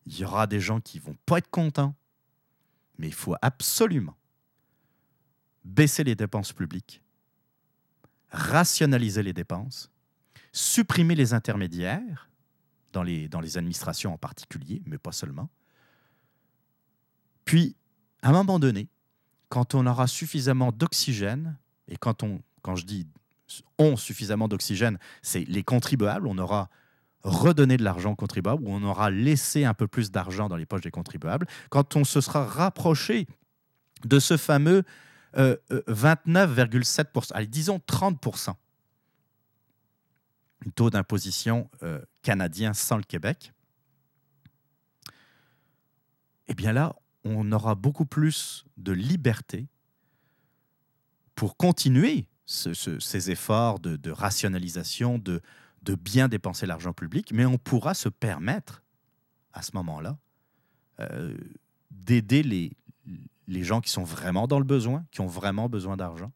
[0.07, 1.95] Il y aura des gens qui vont pas être contents,
[2.99, 4.17] mais il faut absolument
[5.65, 7.03] baisser les dépenses publiques,
[8.31, 9.91] rationaliser les dépenses,
[10.53, 12.29] supprimer les intermédiaires,
[12.93, 15.49] dans les, administrations en particulier, mais pas seulement.
[17.45, 17.77] Puis,
[18.23, 18.89] à un moment donné,
[19.49, 22.25] quand on aura suffisamment d'oxygène, et quand
[22.63, 23.07] quand je dis
[23.79, 26.69] ont suffisamment d'oxygène, c'est les contribuables, on aura
[27.23, 30.67] redonné de l'argent aux contribuables, ou on aura laissé un peu plus d'argent dans les
[30.67, 33.27] poches des contribuables, quand on se sera rapproché
[34.05, 34.85] de ce fameux
[35.35, 38.55] 29,7%, euh, euh, allez, disons 30%,
[40.75, 43.53] taux d'imposition euh, canadien sans le Québec,
[46.49, 49.67] eh bien là, on aura beaucoup plus de liberté
[51.35, 55.43] pour continuer ces efforts de, rationalisation, de,
[55.83, 58.83] de bien dépenser l'argent public, mais on pourra se permettre,
[59.53, 60.19] à ce moment-là,
[61.91, 62.73] d'aider les,
[63.49, 66.33] les gens qui sont vraiment dans le besoin, qui ont vraiment besoin d'argent,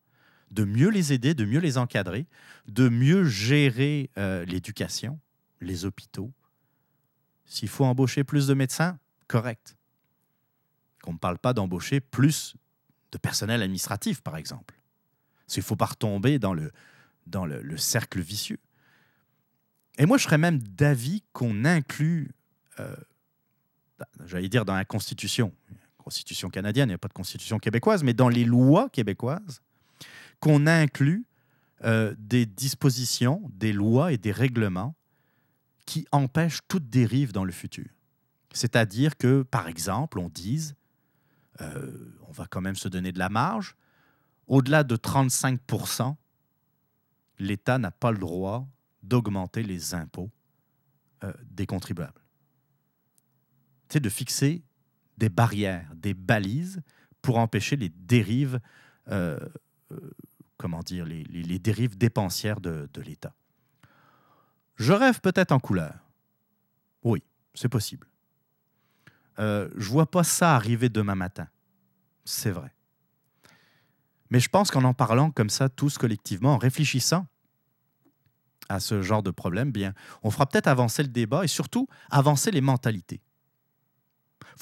[0.51, 2.27] de mieux les aider, de mieux les encadrer,
[2.67, 5.19] de mieux gérer euh, l'éducation,
[5.61, 6.33] les hôpitaux.
[7.47, 9.77] S'il faut embaucher plus de médecins, correct.
[11.03, 12.55] Qu'on ne parle pas d'embaucher plus
[13.13, 14.75] de personnel administratif, par exemple.
[15.47, 16.71] S'il ne faut pas retomber dans le,
[17.27, 18.59] dans le, cercle vicieux.
[19.99, 22.31] Et moi, je serais même d'avis qu'on inclut,
[22.81, 22.97] euh,
[24.27, 25.53] j'allais dire dans la Constitution,
[26.03, 29.63] constitution canadienne, il n'y a pas de constitution québécoise, mais dans les lois québécoises,
[30.41, 31.25] qu'on inclut
[31.85, 34.95] euh, des dispositions, des lois et des règlements
[35.87, 37.87] qui empêchent toute dérive dans le futur.
[38.53, 40.75] C'est-à-dire que, par exemple, on dise,
[41.61, 43.77] euh, on va quand même se donner de la marge,
[44.47, 46.17] au-delà de 35%
[47.39, 48.67] l'État n'a pas le droit
[49.03, 50.31] d'augmenter les impôts
[51.25, 52.21] euh, des contribuables.
[53.89, 54.63] C'est de fixer
[55.19, 56.83] des barrières, des balises
[57.21, 58.61] pour empêcher les dérives,
[59.09, 59.39] euh,
[59.93, 60.11] euh,
[60.57, 63.35] comment dire, les, dérives dépensières de, l'État.
[64.77, 65.95] Je rêve peut-être en couleur.
[67.05, 67.23] Oui,
[67.55, 68.09] c'est possible.
[69.39, 71.49] Euh, je vois pas ça arriver demain matin.
[72.25, 72.75] C'est vrai.
[74.31, 77.27] Mais je pense qu'en en parlant comme ça, tous collectivement, en réfléchissant
[78.75, 82.51] à ce genre de problème, bien, on fera peut-être avancer le débat et surtout avancer
[82.51, 83.21] les mentalités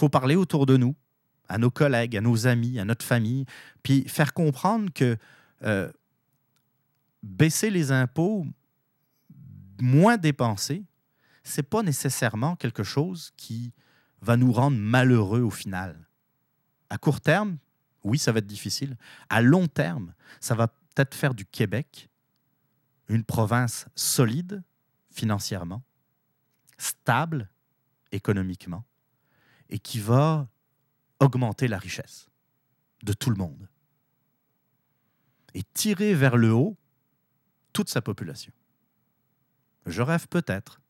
[0.00, 0.96] faut parler autour de nous,
[1.48, 3.44] à nos collègues, à nos amis, à notre famille,
[3.82, 5.16] puis faire comprendre que
[5.62, 5.90] euh,
[7.22, 8.46] baisser les impôts,
[9.80, 10.84] moins dépenser,
[11.42, 13.72] c'est pas nécessairement quelque chose qui
[14.22, 16.08] va nous rendre malheureux au final.
[16.90, 17.58] À court terme,
[18.04, 18.96] oui, ça va être difficile.
[19.28, 22.09] À long terme, ça va peut-être faire du Québec
[23.10, 24.62] une province solide
[25.10, 25.82] financièrement,
[26.78, 27.50] stable
[28.12, 28.84] économiquement,
[29.68, 30.48] et qui va
[31.18, 32.30] augmenter la richesse
[33.02, 33.68] de tout le monde
[35.54, 36.76] et tirer vers le haut
[37.72, 38.52] toute sa population.
[39.86, 40.80] Je rêve peut-être,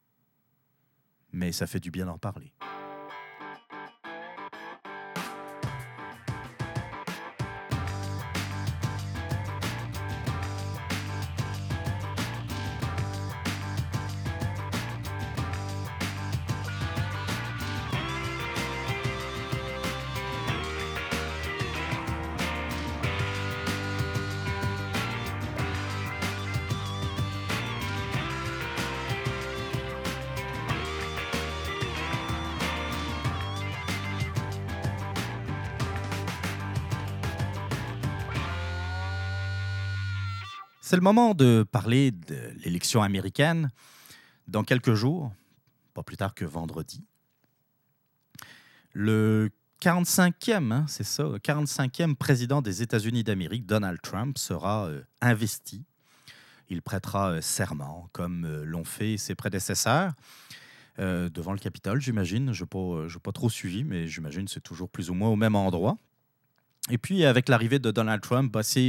[1.33, 2.53] mais ça fait du bien d'en parler.
[40.83, 43.71] C'est le moment de parler de l'élection américaine
[44.49, 45.31] dans quelques jours,
[45.93, 47.05] pas plus tard que vendredi.
[48.95, 49.51] Le
[49.83, 55.85] 45e, hein, c'est ça, 45e président des États-Unis d'Amérique, Donald Trump, sera euh, investi.
[56.71, 60.13] Il prêtera euh, serment, comme euh, l'ont fait ses prédécesseurs,
[60.99, 62.53] devant le Capitole, j'imagine.
[62.53, 65.57] Je n'ai pas, trop suivi, mais j'imagine que c'est toujours plus ou moins au même
[65.57, 65.97] endroit.
[66.89, 68.89] Et puis, avec l'arrivée de Donald Trump, bah, c'est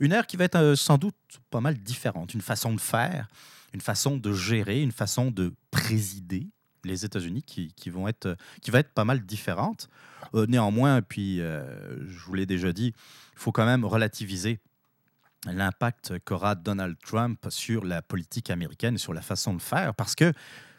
[0.00, 1.14] une ère qui va être sans doute
[1.50, 3.28] pas mal différente, une façon de faire,
[3.72, 6.48] une façon de gérer, une façon de présider
[6.84, 9.88] les États-Unis qui, vont être, qui va être pas mal différente.
[10.34, 11.64] Euh, néanmoins, puis euh,
[12.06, 12.94] je vous l'ai déjà dit,
[13.32, 14.58] il faut quand même relativiser
[15.46, 20.14] l'impact qu'aura Donald Trump sur la politique américaine et sur la façon de faire, parce
[20.14, 20.32] que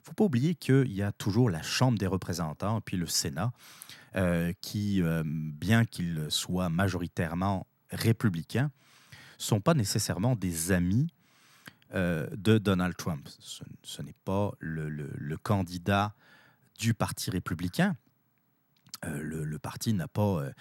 [0.03, 3.51] faut pas oublier qu'il y a toujours la Chambre des représentants puis le Sénat,
[4.15, 8.71] euh, qui, bien qu'ils soient majoritairement républicains,
[9.37, 11.07] sont pas nécessairement des amis
[11.93, 13.27] de Donald Trump.
[13.39, 16.13] Ce, n'est pas le, candidat
[16.77, 17.95] du Parti républicain,
[19.05, 20.51] euh, le, parti n'a pas, euh,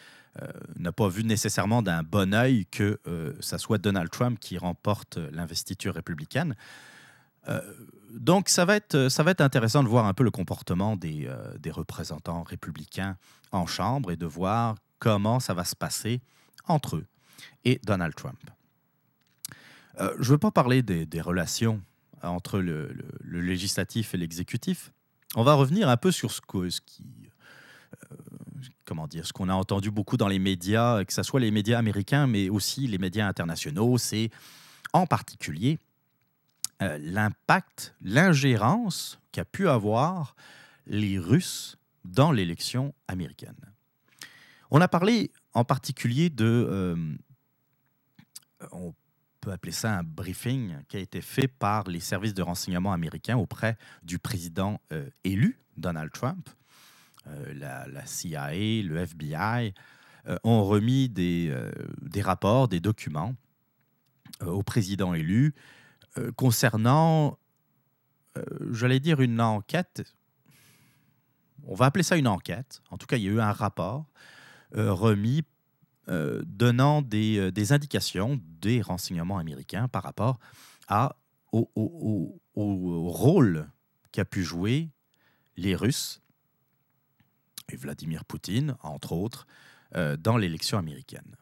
[0.43, 0.47] euh,
[0.77, 3.01] n'a pas vu nécessairement d'un bon œil que
[3.41, 6.55] ça soit Donald Trump qui remporte l'investiture républicaine.
[8.11, 8.95] Donc ça va, être,
[9.41, 13.17] intéressant de voir un peu le comportement des, des représentants républicains
[13.53, 16.21] en Chambre et de voir comment ça va se passer
[16.67, 17.07] entre eux
[17.65, 18.39] et Donald Trump.
[19.99, 21.81] je ne veux pas parler des, relations
[22.23, 22.95] entre le,
[23.25, 24.93] législatif et l'exécutif.
[25.35, 26.69] On va revenir un peu sur ce, que,
[28.85, 31.79] comment dire, ce qu'on a entendu beaucoup dans les médias, que ce soit les médias
[31.79, 34.31] américains, mais aussi les médias internationaux, c'est
[34.93, 35.79] en particulier
[36.83, 40.37] euh, l'impact, l'ingérence qu'a pu avoir
[40.87, 43.57] les Russes dans l'élection américaine.
[44.71, 46.97] On a parlé en particulier de, euh,
[48.73, 48.95] on
[49.41, 53.37] peut appeler ça un briefing qui a été fait par les services de renseignement américains
[53.37, 56.49] auprès du président euh, élu, Donald Trump,
[57.27, 58.51] euh, la, CIA,
[58.83, 59.75] le FBI,
[60.45, 61.51] ont remis des,
[62.21, 63.35] rapports, des documents
[64.43, 65.55] au président élu
[66.37, 67.39] concernant,
[68.71, 70.03] j'allais dire, une enquête.
[71.67, 72.83] On va appeler ça une enquête.
[72.91, 74.07] En tout cas, il y a eu un rapport
[74.73, 75.45] remis
[76.07, 80.39] donnant des, indications des renseignements américains par rapport
[80.89, 81.17] à,
[81.53, 83.69] au, au, au rôle
[84.13, 84.91] qu'a pu jouer
[85.57, 86.23] les Russes
[87.71, 89.47] et Vladimir Poutine, entre autres,
[89.95, 91.37] euh, dans l'élection américaine.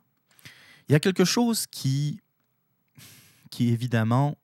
[0.88, 2.20] Il y a quelque chose qui,
[3.50, 4.38] qui évidemment,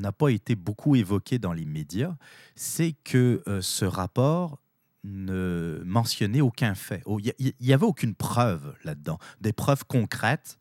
[0.00, 2.16] n'a pas été beaucoup évoqué dans les médias,
[2.54, 4.60] c'est que euh, ce rapport
[5.04, 7.02] ne mentionnait aucun fait.
[7.04, 10.58] Oh, il n'y avait aucune preuve là-dedans, des preuves concrètes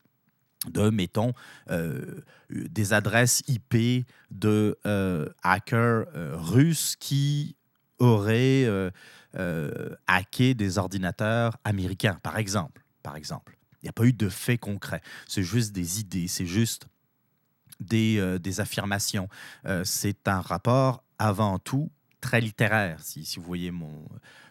[0.69, 1.33] de, mettons,
[1.69, 4.77] euh, des adresses IP de
[5.43, 7.55] hackers russes qui
[7.99, 8.65] auraient
[9.35, 12.83] euh, hacker des ordinateurs américains, par exemple.
[13.01, 13.57] Par exemple.
[13.81, 15.01] Il n'y a pas eu de faits concrets.
[15.27, 16.87] C'est juste des idées, c'est juste
[17.83, 19.27] des, euh, des affirmations.
[19.65, 21.91] Euh, c'est un rapport avant tout
[22.21, 24.07] très littéraire, si, vous voyez mon,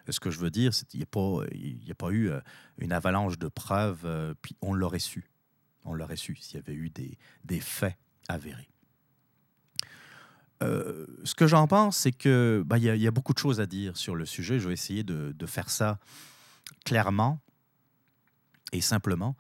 [0.09, 0.73] ce que je veux dire.
[0.93, 2.31] Il n'y a, pas, a pas eu
[2.79, 5.31] une avalanche de preuves, puis on l'aurait su.
[5.85, 7.97] On l'aurait su s'il y avait eu des, des faits
[8.29, 8.73] avérés.
[10.63, 13.67] Euh, ce que j'en pense, c'est que bah, il y, a beaucoup de choses à
[13.67, 14.61] dire sur le sujet.
[14.61, 15.99] Je vais essayer de, faire ça
[16.85, 17.41] clairement
[18.73, 19.37] et simplement.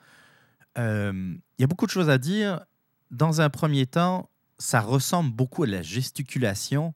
[0.78, 2.64] Euh, il y a beaucoup de choses à dire.
[3.12, 6.94] Dans un premier temps, ça ressemble beaucoup à la gesticulation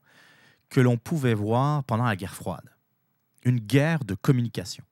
[0.69, 2.69] que l'on pouvait voir pendant la guerre froide.
[3.43, 4.83] Une guerre de communication.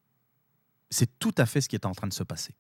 [0.90, 2.54] C'est tout à fait ce qui est en train de se passer.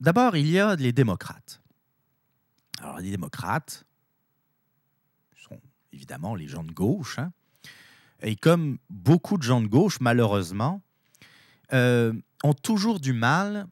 [0.00, 1.60] D'abord, il y a les démocrates.
[2.80, 3.86] Alors, les démocrates,
[5.92, 7.18] évidemment les gens de gauche.
[7.18, 7.32] Hein.
[8.20, 10.82] Et comme beaucoup de gens de gauche, malheureusement,
[11.72, 12.12] euh,
[12.44, 13.66] ont toujours du mal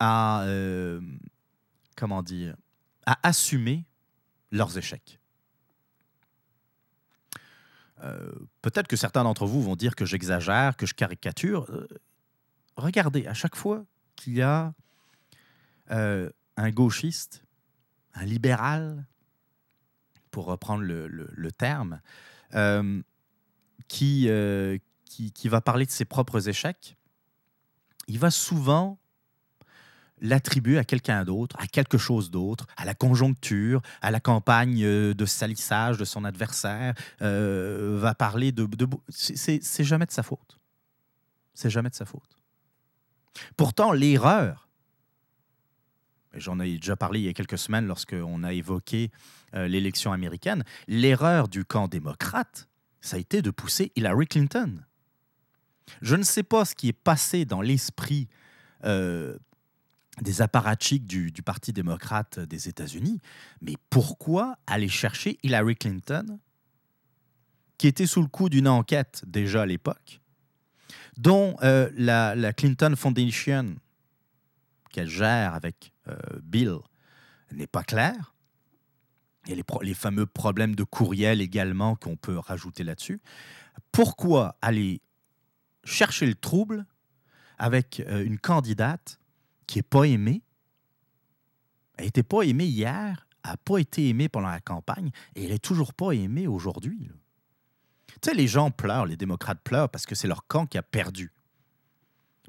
[0.00, 1.00] à, euh,
[1.98, 2.54] comment dire,
[3.06, 3.84] à assumer
[4.52, 5.18] leurs échecs.
[8.04, 11.66] Euh, peut-être que certains d'entre vous vont dire que j'exagère, que je caricature.
[12.76, 13.84] regardez, à chaque fois
[14.14, 14.72] qu'il y a
[15.90, 17.42] un gauchiste,
[18.14, 19.06] un libéral,
[20.30, 22.00] pour reprendre le, terme,
[22.54, 23.02] euh,
[24.02, 26.96] euh, qui, qui, va parler de ses propres échecs,
[28.06, 28.98] il va souvent
[30.20, 35.14] l'attribuer à quelqu'un d'autre, à quelque chose d'autre, à la conjoncture, à la campagne euh,
[35.14, 38.68] de salissage de son adversaire, va parler de...
[39.08, 40.58] c'est jamais de sa faute.
[41.54, 42.36] C'est jamais de sa faute.
[43.56, 44.68] Pourtant, l'erreur
[46.34, 49.10] j'en ai déjà parlé il y a quelques semaines lorsqu'on a évoqué
[49.54, 52.68] euh, l'élection américaine, l'erreur du camp démocrate,
[53.00, 54.84] ça a été de pousser Hillary Clinton.
[56.02, 58.28] Je ne sais pas ce qui est passé dans l'esprit
[58.84, 59.36] euh,
[60.22, 63.20] des apparatchiks du, Parti démocrate des États-Unis,
[63.60, 66.38] mais pourquoi aller chercher Hillary Clinton,
[67.78, 70.20] qui était sous le coup d'une enquête déjà à l'époque,
[71.16, 73.76] dont euh, la, Clinton Foundation,
[74.90, 76.76] qu'elle gère avec euh, Bill,
[77.52, 78.34] n'est pas claire.
[79.46, 83.20] Il y a les, pro- les fameux problèmes de courriel également qu'on peut rajouter là-dessus.
[83.92, 85.00] Pourquoi aller
[85.84, 86.84] chercher le trouble
[87.58, 89.18] avec euh, une candidate
[89.68, 90.42] qui n'est pas aimée?
[91.96, 95.58] Elle n'était pas aimée hier, n'a pas été aimée pendant la campagne et elle n'est
[95.58, 97.08] toujours pas aimée aujourd'hui.
[98.08, 100.82] Tu sais, les gens pleurent, les démocrates pleurent parce que c'est leur camp qui a
[100.82, 101.32] perdu.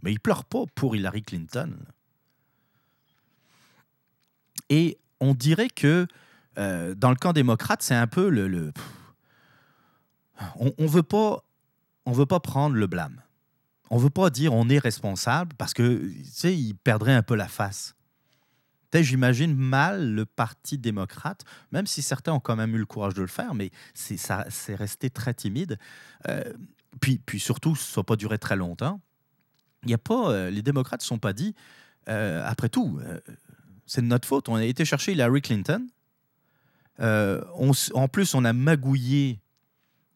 [0.02, 1.78] Mais ils pleurent pas pour Hillary Clinton.
[4.70, 6.08] Et on dirait que
[6.58, 8.72] euh, dans le camp démocrate, c'est un peu le.
[10.56, 10.72] on ne
[12.06, 13.22] on veut pas prendre le blâme.
[13.90, 17.36] On veut pas dire on est responsable parce que, tu sais, ils perdraient un peu
[17.36, 17.96] la face.
[18.94, 23.22] J'imagine mal le Parti démocrate, même si certains ont quand même eu le courage de
[23.22, 25.78] le faire, mais c'est resté très timide.
[26.28, 26.44] Euh,
[27.00, 29.00] puis, puis surtout, ça n'a pas duré très longtemps.
[29.84, 31.54] Il y a pas, euh, les démocrates ne sont pas dit,
[32.10, 33.00] euh, après tout,
[33.86, 34.50] c'est de notre faute.
[34.50, 35.88] On a été chercher Hillary Clinton.
[37.00, 39.40] En plus, on a magouillé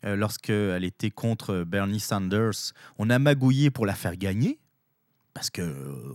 [0.06, 2.74] euh, lorsqu'elle était contre Bernie Sanders.
[2.98, 4.60] On a magouillé pour la faire gagner.
[5.34, 6.14] Parce que euh,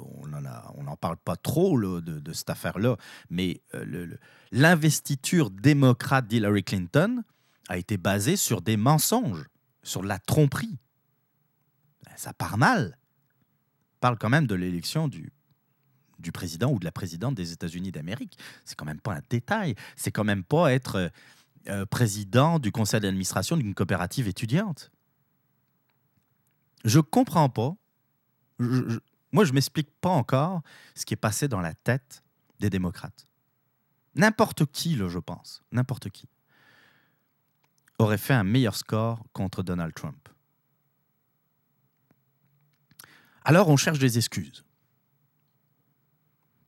[0.77, 2.97] on n'en parle pas trop de, cette affaire-là,
[3.31, 4.07] mais euh,
[4.53, 7.25] l'investiture démocrate d'Hillary Clinton
[7.69, 9.47] a été basée sur des mensonges,
[9.83, 10.79] sur de la tromperie.
[12.05, 12.97] Ben, Ça part mal.
[13.97, 15.33] On parle quand même de l'élection du,
[16.21, 18.39] du président ou de la présidente des États-Unis d'Amérique.
[18.65, 19.75] C'est quand même pas un détail.
[19.97, 21.11] C'est quand même pas être
[21.69, 24.91] euh, président du conseil d'administration d'une coopérative étudiante.
[26.85, 27.75] Je comprends pas.
[28.59, 28.99] Je- je-
[29.33, 30.63] moi, je m'explique pas encore
[30.95, 32.23] ce qui est passé dans la tête
[32.61, 33.27] des démocrates.
[34.15, 36.29] N'importe qui, je pense, n'importe qui,
[37.99, 40.29] aurait fait un meilleur score contre Donald Trump.
[43.45, 44.65] Alors, on cherche des excuses.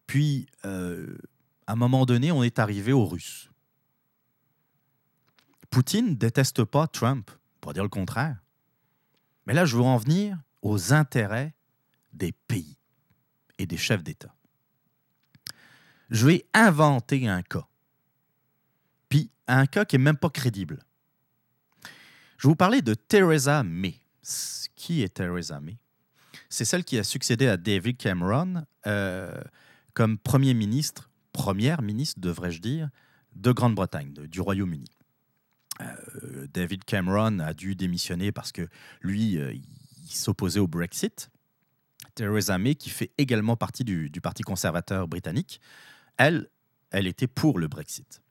[0.07, 1.17] Puis, euh,
[1.67, 3.49] à un moment donné, on est arrivé aux Russes.
[5.71, 7.31] Poutine déteste pas Trump,
[7.61, 8.37] pour dire le contraire.
[9.47, 11.55] Mais là, je veux en venir aux intérêts
[12.13, 12.77] des pays
[13.59, 14.35] et des chefs d'État.
[16.11, 17.67] Je vais inventer un cas.
[19.09, 20.85] Puis un cas qui n'est même pas crédible.
[22.37, 24.01] Je vais vous parler de Theresa May.
[24.77, 25.79] Qui est Theresa May?
[26.49, 29.41] C'est celle qui a succédé à David Cameron euh,
[29.95, 32.89] comme Premier ministre, première ministre, devrais-je dire,
[33.37, 34.89] de Grande-Bretagne, de- du Royaume-Uni.
[35.81, 38.69] Euh, David Cameron a dû démissionner parce que
[39.01, 41.31] lui, euh, il s'opposait au Brexit.
[42.15, 45.61] Theresa May, qui fait également partie du, Parti conservateur britannique,
[46.16, 46.48] elle,
[46.90, 48.23] elle était pour le Brexit.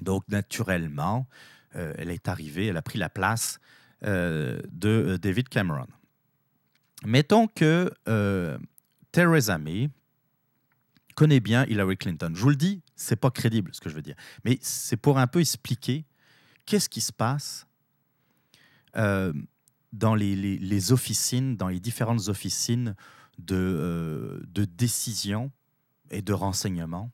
[0.00, 1.28] Donc, naturellement,
[1.76, 3.58] euh, elle est arrivée, elle a pris la place
[4.02, 5.86] de David Cameron.
[7.06, 7.90] Mettons que
[9.12, 9.88] Theresa May
[11.14, 12.30] connaît bien Hillary Clinton.
[12.34, 15.18] Je vous le dis, c'est pas crédible ce que je veux dire, mais c'est pour
[15.18, 16.04] un peu expliquer
[16.66, 17.66] qu'est-ce qui se passe
[18.96, 19.32] euh,
[19.92, 22.96] dans les, officines, dans les différentes officines
[23.38, 25.52] de, euh, de décision
[26.10, 27.12] et de renseignement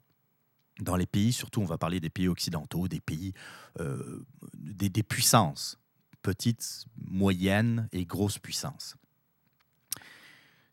[0.80, 3.34] dans les pays, surtout on va parler des pays occidentaux, des pays,
[3.80, 4.24] euh,
[4.54, 5.78] des, puissances,
[6.22, 8.96] petites, moyennes et grosses puissances.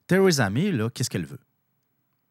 [0.08, 1.42] Theresa May, qu'est-ce qu'elle veut?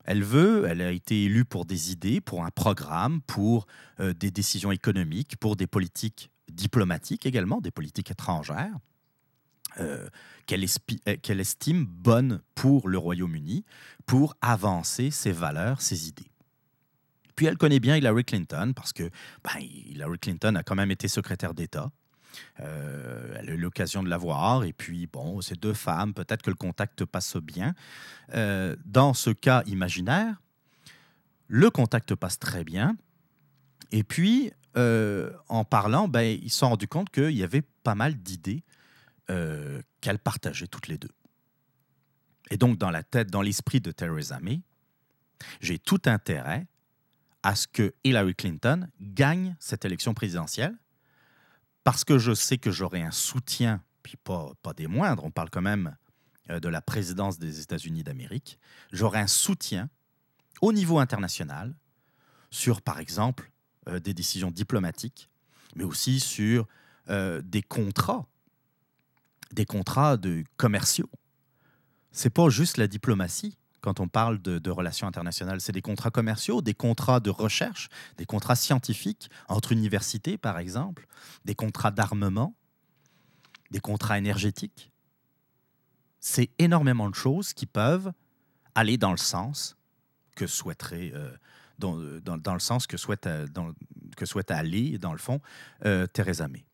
[0.06, 3.66] Elle veut, elle a été élue pour des idées, pour un programme, pour
[3.98, 8.76] des décisions économiques, pour des politiques diplomatiques également, des politiques étrangères,
[9.80, 10.08] euh,
[10.48, 13.64] euh, qu'elle estime bonnes pour le Royaume-Uni,
[14.06, 16.30] pour avancer ses valeurs, ses idées.
[17.34, 19.10] Puis elle connaît bien Hillary Clinton parce que
[19.44, 21.90] ben, Hillary Clinton a quand même été secrétaire d'État.
[22.60, 24.64] Euh, elle a eu l'occasion de la voir.
[24.64, 27.74] Et puis, bon, ces deux femmes, peut-être que le contact passe bien.
[28.86, 30.40] Dans ce cas imaginaire,
[31.48, 32.96] le contact passe très bien.
[33.92, 37.94] Et puis, euh, en parlant, ben, ils se sont rendus compte qu'il y avait pas
[37.94, 38.62] mal d'idées
[39.30, 41.14] euh, qu'elles partageaient toutes les deux.
[42.50, 44.60] Et donc, dans la tête, dans l'esprit de Theresa May,
[45.60, 46.66] j'ai tout intérêt
[47.42, 50.76] à ce que Hillary Clinton gagne cette élection présidentielle
[51.84, 55.62] parce que je sais que j'aurai un soutien, puis pas, des moindres, on parle quand
[55.62, 55.96] même
[56.50, 58.58] euh, de la présidence des États-Unis d'Amérique,
[58.92, 59.88] j'aurai un soutien
[60.60, 61.74] au niveau international
[62.50, 63.52] sur, par exemple,
[63.88, 65.28] euh, des décisions diplomatiques,
[65.74, 66.66] mais aussi sur
[67.08, 68.26] euh, des contrats
[69.52, 71.10] des contrats de commerciaux.
[72.12, 75.60] C'est pas juste la diplomatie quand on parle de, relations internationales.
[75.60, 81.06] C'est des contrats commerciaux, des contrats de recherche, des contrats scientifiques entre universités, par exemple,
[81.44, 82.56] des contrats d'armement,
[83.70, 84.90] des contrats énergétiques.
[86.18, 88.12] C'est énormément de choses qui peuvent
[88.74, 89.76] aller dans le sens
[90.34, 91.30] que souhaiterait, euh,
[91.78, 93.46] dans, dans, dans, le sens que souhaite, euh,
[94.48, 95.40] aller, dans le fond,
[95.84, 96.64] euh, Theresa May.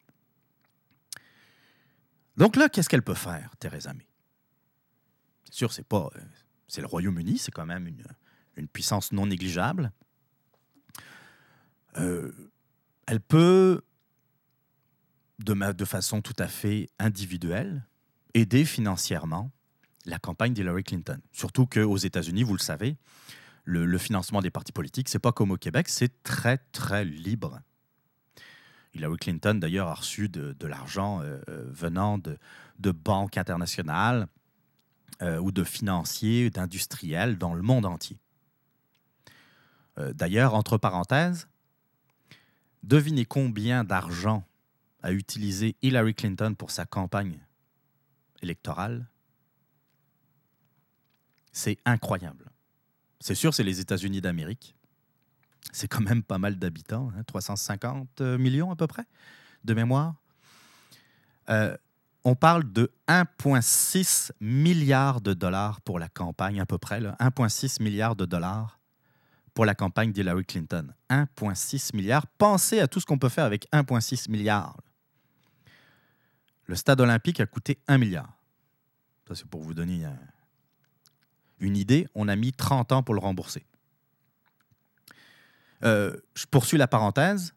[2.36, 4.08] Donc là, qu'est-ce qu'elle peut faire, Theresa May?
[5.44, 6.10] C'est sûr, c'est pas.
[6.66, 7.86] C'est le Royaume-Uni, c'est quand même
[8.56, 9.92] une, puissance non négligeable.
[11.98, 12.32] Euh,
[13.06, 13.82] elle peut,
[15.40, 17.86] de, de façon tout à fait individuelle,
[18.32, 19.50] aider financièrement
[20.06, 21.20] la campagne d'Hillary Clinton.
[21.32, 22.96] Surtout qu'aux États-Unis, vous le savez,
[23.64, 27.60] le, financement des partis politiques, c'est pas comme au Québec, c'est très, très libre.
[28.94, 32.38] Hillary Clinton, d'ailleurs, a reçu de, l'argent euh, venant de,
[32.90, 34.26] banques internationales
[35.22, 38.18] euh, ou de financiers, d'industriels dans le monde entier.
[39.98, 41.48] Euh, d'ailleurs, entre parenthèses,
[42.82, 44.44] devinez combien d'argent
[45.02, 47.38] a utilisé Hillary Clinton pour sa campagne
[48.42, 49.06] électorale?
[51.52, 52.51] C'est incroyable.
[53.22, 54.74] C'est sûr, c'est les États-Unis d'Amérique
[55.70, 59.04] c'est quand même pas mal d'habitants, hein, 350 millions à peu près
[59.64, 60.14] de mémoire.
[61.50, 61.76] Euh,
[62.24, 68.14] on parle de 1,6 milliard de dollars pour la campagne, à peu près, 1,6 milliard
[68.14, 68.78] de dollars
[69.54, 70.94] pour la campagne d'Hillary Clinton.
[71.10, 72.26] 1,6 milliard.
[72.26, 74.80] Pensez à tout ce qu'on peut faire avec 1,6 milliard.
[76.66, 78.32] Le stade olympique a coûté 1 milliard.
[79.26, 80.04] Ça, c'est pour vous donner
[81.62, 82.06] une idée.
[82.14, 83.64] On a mis 30 ans pour le rembourser.
[85.84, 87.54] Euh, je poursuis la parenthèse.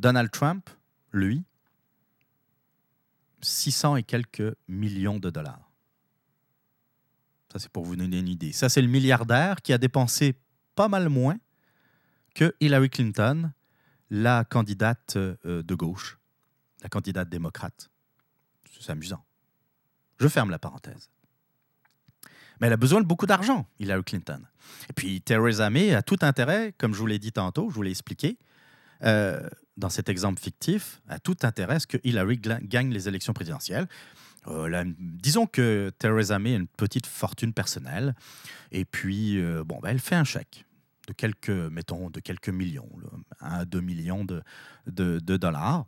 [0.00, 0.68] Donald Trump,
[1.12, 1.44] lui,
[3.42, 5.70] 600 et quelques millions de dollars.
[7.52, 8.52] Ça, c'est pour vous donner une idée.
[8.52, 10.34] Ça, c'est le milliardaire qui a dépensé
[10.74, 11.38] pas mal moins
[12.34, 13.52] que Hillary Clinton,
[14.10, 16.18] la candidate euh, de gauche,
[16.82, 17.90] la candidate démocrate.
[18.80, 19.24] C'est amusant.
[20.18, 21.10] Je ferme la parenthèse.
[22.60, 24.40] Mais elle a besoin de beaucoup d'argent, Hillary Clinton.
[24.88, 27.82] Et puis Theresa May a tout intérêt, comme je vous l'ai dit tantôt, je vous
[27.82, 28.38] l'ai expliqué,
[29.04, 33.32] euh, dans cet exemple fictif, a tout intérêt à ce que Hillary gagne les élections
[33.32, 33.88] présidentielles.
[34.46, 38.14] Euh, disons que Theresa May a une petite fortune personnelle,
[38.70, 40.64] et puis, euh, bon, ben, elle fait un chèque
[41.08, 43.08] de quelques, mettons, de quelques millions, là,
[43.40, 45.86] 1 2 millions de dollars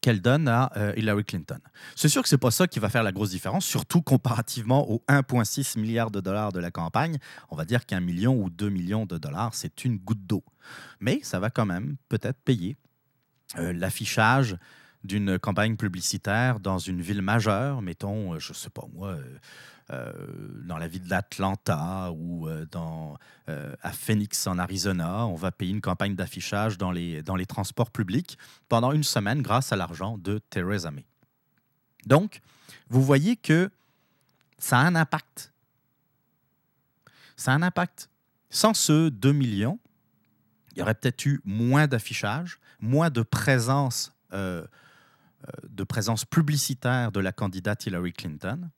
[0.00, 1.58] qu'elle donne à euh, Hillary Clinton.
[1.96, 5.02] C'est sûr que c'est pas ça qui va faire la grosse différence, surtout comparativement aux
[5.08, 7.18] 1,6 milliard de dollars de la campagne.
[7.50, 10.44] On va dire qu'un million ou deux millions de dollars, c'est une goutte d'eau.
[11.00, 12.76] Mais ça va quand même peut-être payer
[13.58, 14.56] euh, l'affichage
[15.04, 19.18] d'une campagne publicitaire dans une ville majeure, mettons, euh, je sais pas moi,
[19.90, 22.66] dans la ville d'Atlanta ou euh,
[23.48, 28.38] euh, à Phoenix en Arizona, on va payer une campagne d'affichage dans les, transports publics
[28.68, 31.04] pendant une semaine grâce à l'argent de Theresa May.
[32.06, 32.40] Donc,
[32.88, 33.70] vous voyez que
[34.58, 35.52] ça a un impact.
[37.36, 38.08] Ça a un impact.
[38.48, 39.78] Sans ce 2 millions,
[40.72, 43.10] il y aurait peut-être eu moins d'affichage, moins
[44.32, 44.64] euh,
[45.68, 48.70] de présence publicitaire de la candidate Hillary Clinton.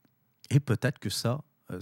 [0.49, 1.79] Et peut-être que ça, euh,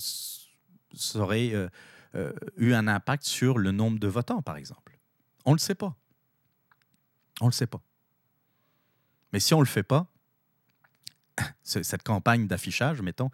[1.15, 1.69] aurait euh,
[2.15, 4.97] euh, eu un impact sur le nombre de votants, par exemple.
[5.45, 5.95] On ne le sait pas.
[7.41, 7.81] On ne le sait pas.
[9.33, 10.07] Mais si on ne le fait pas,
[11.63, 13.29] cette campagne d'affichage, mettons,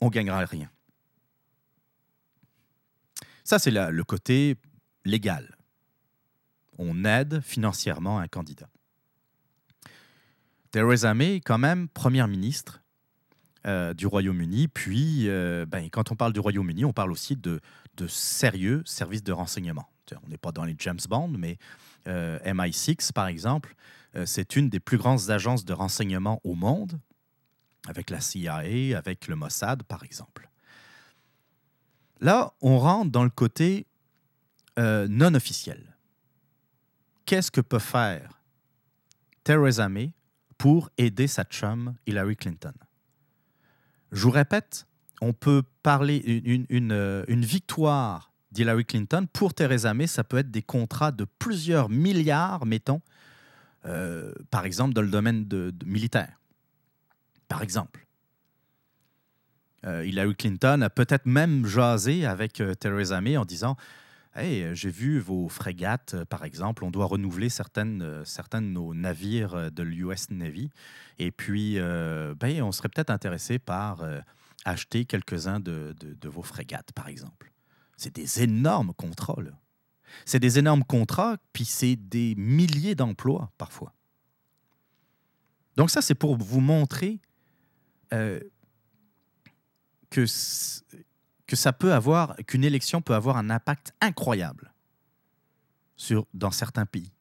[0.00, 0.70] on ne gagnera rien.
[3.44, 4.56] Ça, c'est le côté
[5.04, 5.58] légal.
[6.78, 8.70] On aide financièrement un candidat.
[10.70, 12.83] Theresa May, quand même, première ministre,
[13.66, 14.68] euh, du Royaume-Uni.
[14.68, 17.60] Puis, euh, ben, quand on parle du Royaume-Uni, on parle aussi de,
[17.96, 19.88] de sérieux services de renseignement.
[20.22, 21.56] On n'est pas dans les James Bond, mais
[22.06, 23.74] euh, MI6, par exemple,
[24.26, 27.00] c'est une des plus grandes agences de renseignement au monde,
[27.88, 28.58] avec la CIA,
[28.96, 30.48] avec le Mossad, par exemple.
[32.20, 33.86] Là, on rentre dans le côté
[34.76, 35.96] non officiel.
[37.26, 38.40] Qu'est-ce que peut faire
[39.42, 40.12] Theresa May
[40.58, 42.74] pour aider sa chum Hillary Clinton?
[44.14, 44.86] Je vous répète,
[45.20, 50.62] on peut parler euh, une victoire d'Hillary Clinton pour Theresa May, ça peut être des
[50.62, 53.02] contrats de plusieurs milliards, mettons,
[53.86, 55.46] euh, par exemple dans le domaine
[55.84, 56.40] militaire.
[57.48, 58.06] Par exemple.
[59.84, 63.76] Euh, Hillary Clinton a peut-être même jasé avec Theresa May en disant
[64.36, 68.66] Hey, j'ai vu vos frégates, euh, par exemple, on doit renouveler certaines, euh, certains de
[68.66, 70.70] nos navires euh, de l'US Navy.
[71.20, 74.20] Et puis, euh, ben, on serait peut-être intéressé par euh,
[74.64, 75.94] acheter quelques-uns de,
[76.24, 77.52] vos frégates, par exemple.
[77.96, 79.52] C'est des énormes contrats, là.
[80.24, 83.92] C'est des énormes contrats, puis c'est des milliers d'emplois, parfois.
[85.76, 87.20] Donc ça, c'est pour vous montrer
[88.12, 88.38] euh,
[90.10, 90.24] que,
[91.46, 94.72] qu'une élection peut avoir un impact incroyable
[96.32, 97.12] dans certains pays,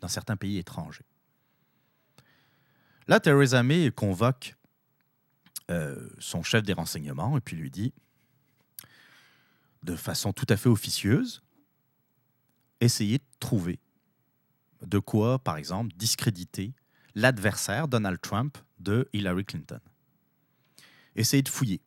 [0.00, 1.04] dans certains pays étrangers.
[3.08, 4.56] Là, Theresa May convoque
[5.70, 7.92] euh, son chef des renseignements et puis lui dit,
[9.82, 11.42] de façon tout à fait officieuse,
[12.80, 13.80] essayez de trouver
[14.82, 16.74] de quoi, par exemple, discréditer
[17.14, 19.80] l'adversaire Donald Trump de Hillary Clinton.
[21.14, 21.80] Essayez de fouiller.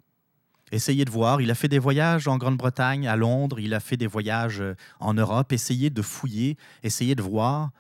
[0.72, 1.42] Essayez de voir.
[1.42, 4.76] Il a fait des voyages en Grande-Bretagne, à Londres, il a fait des voyages euh,
[5.00, 5.52] en Europe.
[5.52, 7.72] Essayez de fouiller, essayez de voir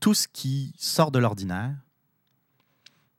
[0.00, 1.76] tout ce qui sort de l'ordinaire.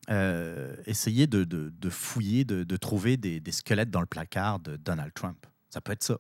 [0.09, 1.45] Euh, essayez de,
[1.89, 5.45] fouiller, de, de trouver des, des squelettes dans le placard de Donald Trump.
[5.69, 6.17] Ça peut être ça.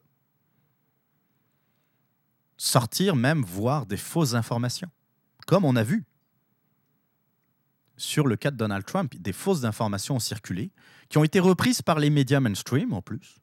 [2.57, 4.89] Sortir même, voir des fausses informations,
[5.47, 6.05] comme on a vu
[8.01, 10.71] sur le cas de Donald Trump, des fausses informations ont circulé,
[11.09, 13.41] qui ont été reprises par les médias mainstream en plus.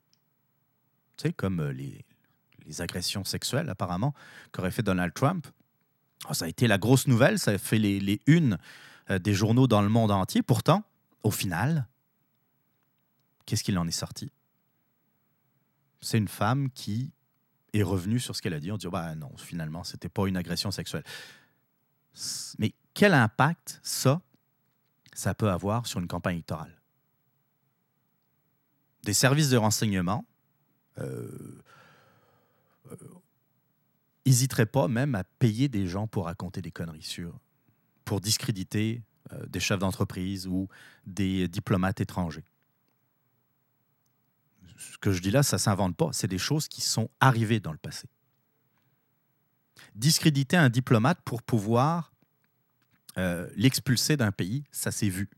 [1.16, 2.04] Tu sais, comme euh, les,
[2.80, 4.12] agressions sexuelles apparemment
[4.52, 5.46] qu'aurait fait Donald Trump.
[6.26, 8.58] Ah, ça a été la grosse nouvelle, ça a fait les, les unes
[9.08, 10.42] euh, des journaux dans le monde entier.
[10.42, 10.84] Pourtant,
[11.22, 11.86] au final,
[13.46, 14.30] qu'est-ce qu'il en est sorti?
[16.02, 17.12] C'est une femme qui
[17.72, 18.70] est revenue sur ce qu'elle a dit.
[18.70, 21.04] On dit, bah non, finalement, c'était pas une agression sexuelle.
[22.58, 24.20] Mais quel impact ça,
[25.18, 26.80] ça peut avoir sur une campagne électorale
[29.02, 30.24] Des services de renseignement
[30.98, 31.60] euh,
[32.92, 32.96] euh,
[34.24, 37.36] hésiteraient pas même à payer des gens pour raconter des conneries sur,
[38.04, 40.68] pour discréditer euh, des chefs d'entreprise ou
[41.04, 42.44] des diplomates étrangers.
[44.76, 46.10] Ce que je dis là, ça ne s'invente pas.
[46.12, 48.06] C'est des choses qui sont arrivées dans le passé.
[49.96, 52.12] Discréditer un diplomate pour pouvoir
[53.18, 55.28] euh, l'expulser d'un pays, ça s'est vu.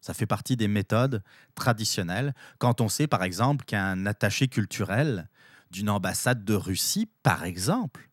[0.00, 1.22] Ça fait partie des méthodes
[1.54, 2.34] traditionnelles.
[2.58, 5.28] Quand on sait, par exemple, qu'un attaché culturel
[5.70, 8.08] d'une ambassade de Russie, par exemple,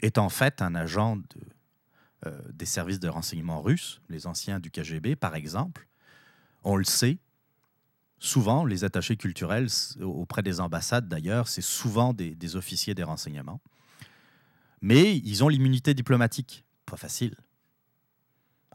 [0.00, 1.18] est en fait un agent
[2.26, 5.86] euh, des services de renseignement russes, les anciens du KGB, par exemple,
[6.64, 7.18] on le sait,
[8.18, 9.68] souvent, les attachés culturels
[10.00, 13.60] auprès des ambassades, d'ailleurs, c'est souvent des officiers des renseignements.
[14.80, 16.64] Mais ils ont l'immunité diplomatique.
[16.86, 17.36] Pas facile.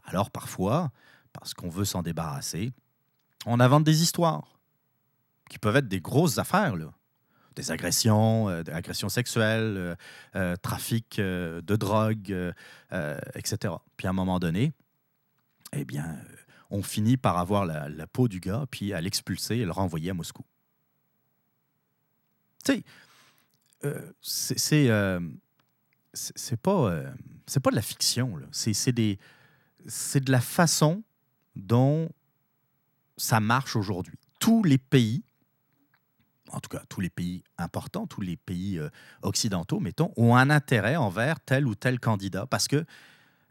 [0.08, 0.90] Alors parfois,
[1.32, 2.72] parce qu'on veut s'en débarrasser,
[3.46, 4.58] on invente des histoires
[5.50, 6.74] qui peuvent être des grosses affaires.
[7.54, 9.94] Des agressions, euh, des agressions sexuelles, euh,
[10.36, 12.54] euh, trafic de drogue,
[13.34, 13.74] etc.
[13.96, 14.72] Puis à un moment donné,
[15.72, 16.18] eh bien,
[16.70, 20.14] on finit par avoir la, peau du gars, puis à l'expulser et le renvoyer à
[20.14, 20.42] Moscou.
[22.64, 22.82] Tu
[24.22, 24.88] sais,
[26.12, 27.02] c'est pas,
[27.62, 29.18] pas de la fiction, c'est des-
[29.88, 31.02] c'est de la façon
[31.56, 32.10] dont
[33.16, 34.18] ça marche aujourd'hui.
[34.38, 35.24] Tous les pays,
[36.52, 38.88] en tout cas tous les pays importants, tous les pays euh,
[39.22, 42.84] occidentaux, mettons, ont un intérêt envers tel ou tel candidat parce que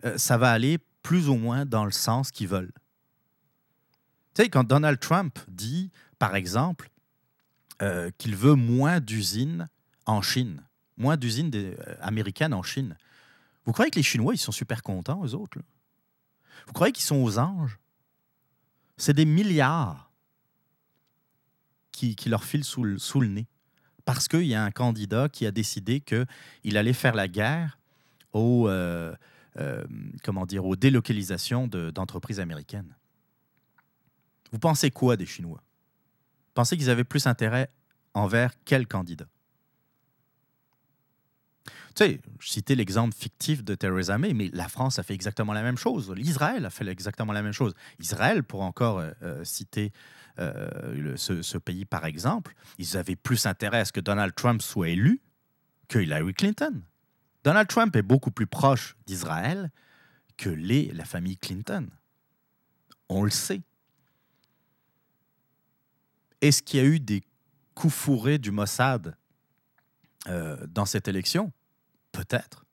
[0.06, 2.72] euh, ça va aller plus ou moins dans le sens qu'ils veulent.
[4.34, 6.90] Tu sais, quand Donald Trump dit, par exemple,
[7.82, 9.70] euh, qu'il veut moins d'usines
[10.06, 10.64] en Chine,
[10.98, 11.52] moins d'usines
[12.02, 12.96] américaines en Chine,
[13.66, 15.60] vous croyez que les Chinois, ils sont super contents, eux autres?
[16.68, 17.80] Vous croyez qu'ils sont aux anges?
[18.98, 20.12] C'est des milliards
[21.92, 23.48] qui, leur filent sous le, nez.
[24.06, 27.80] Parce qu'il y a un candidat qui a décidé qu'il allait faire la guerre
[28.34, 29.16] aux, euh,
[29.58, 29.84] euh,
[30.24, 32.96] comment dire, aux délocalisations de- d'entreprises américaines.
[34.52, 35.64] Vous pensez quoi des Chinois?
[36.54, 37.70] Pensez qu'ils avaient plus intérêt
[38.14, 39.28] envers quel candidat?
[41.98, 45.52] Tu sais, je citais l'exemple fictif de Theresa May, mais la France a fait exactement
[45.54, 46.14] la même chose.
[46.16, 47.74] L'Israël a fait exactement la même chose.
[47.98, 49.92] Israël, pour encore euh, euh, citer
[50.38, 54.90] euh, ce, pays par exemple, ils avaient plus intérêt à ce que Donald Trump soit
[54.90, 55.22] élu
[55.88, 56.84] que Hillary Clinton.
[57.44, 59.72] Donald Trump est beaucoup plus proche d'Israël
[60.38, 61.90] que l'est la famille Clinton.
[63.10, 63.64] On le sait.
[66.42, 67.24] Est-ce qu'il y a eu des
[67.74, 69.18] coups fourrés du Mossad
[70.28, 71.52] dans cette élection?
[72.18, 72.66] Peut-être.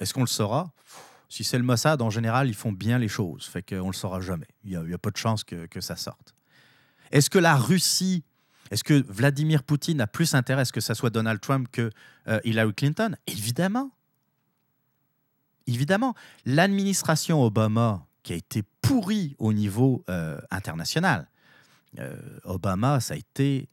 [0.00, 0.72] Est-ce qu'on le saura?
[1.28, 3.44] Si c'est le Mossad, en général, ils font bien les choses.
[3.44, 4.48] Fait qu'on ne le saura jamais.
[4.64, 6.34] Il n'y a, pas de chance que, que ça sorte.
[7.10, 8.24] Est-ce que la Russie,
[8.70, 11.90] Est-ce que Vladimir Poutine a plus intérêt à ce que ça soit Donald Trump que
[12.28, 13.14] euh, Hillary Clinton?
[13.26, 13.90] Évidemment.
[15.66, 16.14] Évidemment.
[16.46, 21.28] L'administration Obama, qui a été pourrie au niveau euh, international,
[21.98, 23.68] euh, Obama, ça a été.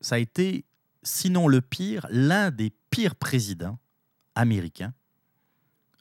[0.00, 0.64] Ça a été,
[1.02, 3.78] sinon le pire, l'un des pires présidents
[4.34, 4.94] américains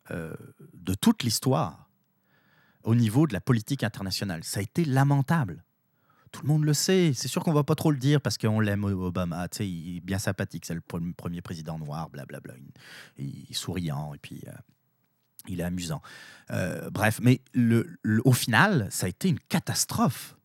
[0.09, 1.81] de toute l'histoire
[2.83, 4.43] au niveau de la politique internationale.
[4.43, 5.63] Ça a été lamentable.
[6.31, 7.11] Tout le monde le sait.
[7.13, 9.47] C'est sûr qu'on va pas trop le dire parce qu'on l'aime, Obama.
[9.49, 10.65] Tu sais, il est bien sympathique.
[10.65, 12.53] C'est le premier président noir, blablabla.
[13.17, 14.51] Il, est souriant et puis euh,
[15.47, 16.01] il est amusant.
[16.51, 17.41] Euh, bref, mais
[18.23, 20.37] au final, ça a été une catastrophe.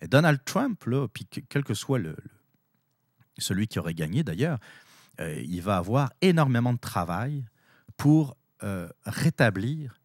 [0.00, 2.16] Et Donald Trump, là, puis quel que soit le,
[3.38, 4.58] celui qui aurait gagné d'ailleurs,
[5.20, 7.44] euh, il va avoir énormément de travail
[7.96, 8.36] pour
[9.04, 10.00] rétablir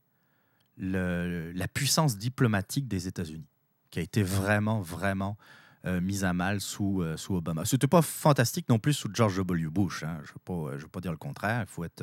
[0.75, 3.47] la puissance diplomatique des États-Unis,
[3.89, 5.37] qui a été vraiment, vraiment
[5.85, 7.63] euh, mise à mal sous, euh, sous Obama.
[7.63, 9.69] C'était pas fantastique non plus sous George W.
[9.69, 10.03] Bush.
[10.03, 10.19] Hein.
[10.25, 11.61] Je ne veux, pas dire le contraire.
[11.61, 12.01] Il faut être.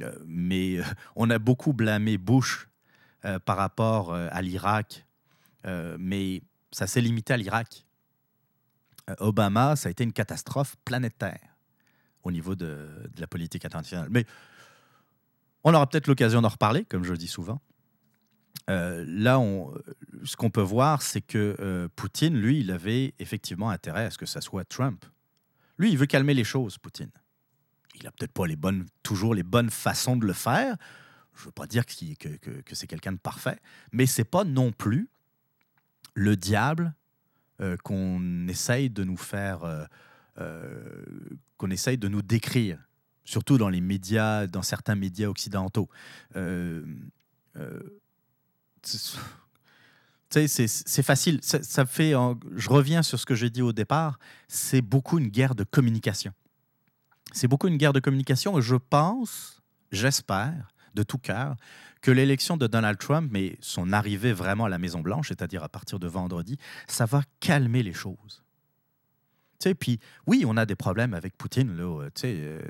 [0.00, 0.78] Euh, mais
[1.14, 2.66] on a beaucoup blâmé Bush
[3.44, 5.04] par rapport à l'Irak,
[5.98, 6.40] mais
[6.70, 7.84] ça s'est limité à l'Irak.
[9.18, 11.56] Obama, ça a été une catastrophe planétaire
[12.22, 14.08] au niveau de, la politique internationale.
[14.10, 14.26] Mais
[15.64, 17.60] on aura peut-être l'occasion d'en reparler, comme je le dis souvent.
[18.70, 19.72] Euh, là, on,
[20.24, 24.18] ce qu'on peut voir, c'est que euh, Poutine, lui, il avait effectivement intérêt à ce
[24.18, 25.04] que ça soit Trump.
[25.78, 27.10] Lui, il veut calmer les choses, Poutine.
[27.94, 30.76] Il n'a peut-être pas bonnes, toujours les bonnes façons de le faire.
[31.34, 33.58] Je ne veux pas dire que, que, c'est quelqu'un de parfait,
[33.92, 35.08] mais c'est pas non plus
[36.14, 36.97] le diable euh,
[37.82, 39.88] qu'on essaye de nous faire,
[41.56, 42.78] qu'on essaye de nous décrire,
[43.24, 45.88] surtout dans les médias, dans certains médias occidentaux
[50.30, 51.40] c'est facile.
[51.42, 52.12] Ça, fait.
[52.54, 54.18] Je reviens sur ce que j'ai dit au départ.
[54.46, 56.32] C'est beaucoup une guerre de communication.
[57.32, 59.62] C'est beaucoup une guerre de communication et je pense,
[59.92, 61.56] j'espère, de tout cœur,
[62.00, 65.68] que l'élection de Donald Trump, mais son arrivée vraiment à la Maison Blanche, c'est-à-dire à
[65.68, 66.56] partir de vendredi,
[66.86, 68.42] ça va calmer les choses.
[69.58, 71.76] Tu sais, puis oui, on a des problèmes avec Poutine.
[71.76, 72.60] Là, tu sais, euh,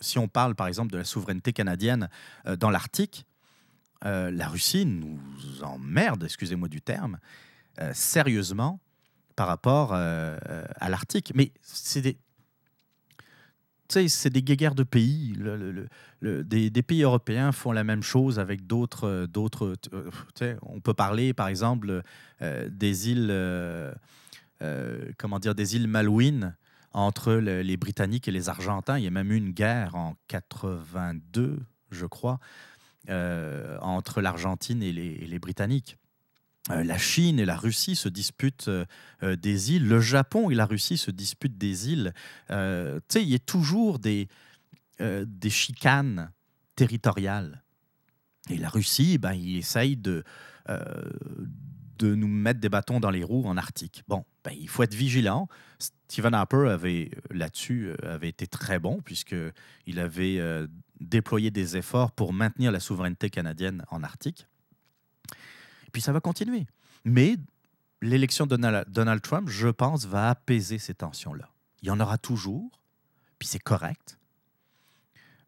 [0.00, 2.08] si, on, parle par exemple de la souveraineté canadienne
[2.46, 3.26] euh, dans l'Arctique,
[4.04, 5.18] euh, la Russie nous
[5.62, 7.18] emmerde, excusez-moi du terme,
[7.80, 8.80] euh, sérieusement
[9.34, 10.36] par rapport euh,
[10.76, 11.32] à l'Arctique.
[11.34, 12.18] Mais c'est des,
[14.08, 15.36] c'est des guéguerres de pays.
[16.22, 19.26] des, pays européens font la même chose avec d'autres.
[19.26, 19.74] d'autres
[20.62, 22.02] on peut parler, par exemple,
[22.40, 23.94] des îles,
[25.18, 26.54] comment dire, des îles Malouines
[26.94, 28.98] entre les Britanniques et les Argentins.
[28.98, 31.58] Il y a même eu une guerre en 82,
[31.90, 32.38] je crois,
[33.10, 35.98] euh, entre l'Argentine et les, Britanniques.
[36.70, 39.86] Euh, la Chine et la Russie se disputent euh, des îles.
[39.86, 42.12] Le Japon et la Russie se disputent des îles.
[42.48, 42.54] tu
[43.08, 44.28] sais, il y a toujours des,
[45.00, 46.30] des chicanes
[46.76, 47.62] territoriales.
[48.50, 50.22] Et la Russie, ben, il essaye de,
[51.98, 54.02] de nous mettre des bâtons dans les roues en Arctique.
[54.08, 55.48] Bon, ben, il faut être vigilant.
[56.08, 60.40] Stephen Harper avait là-dessus avait été très bon puisqu'il avait
[61.00, 64.46] déployer des efforts pour maintenir la souveraineté canadienne en Arctique.
[65.94, 66.66] Puis ça va continuer.
[67.04, 67.36] Mais
[68.02, 68.56] l'élection de
[68.88, 71.48] Donald Trump, je pense, va apaiser ces tensions-là.
[71.82, 72.82] Il y en aura toujours,
[73.38, 74.18] puis c'est correct.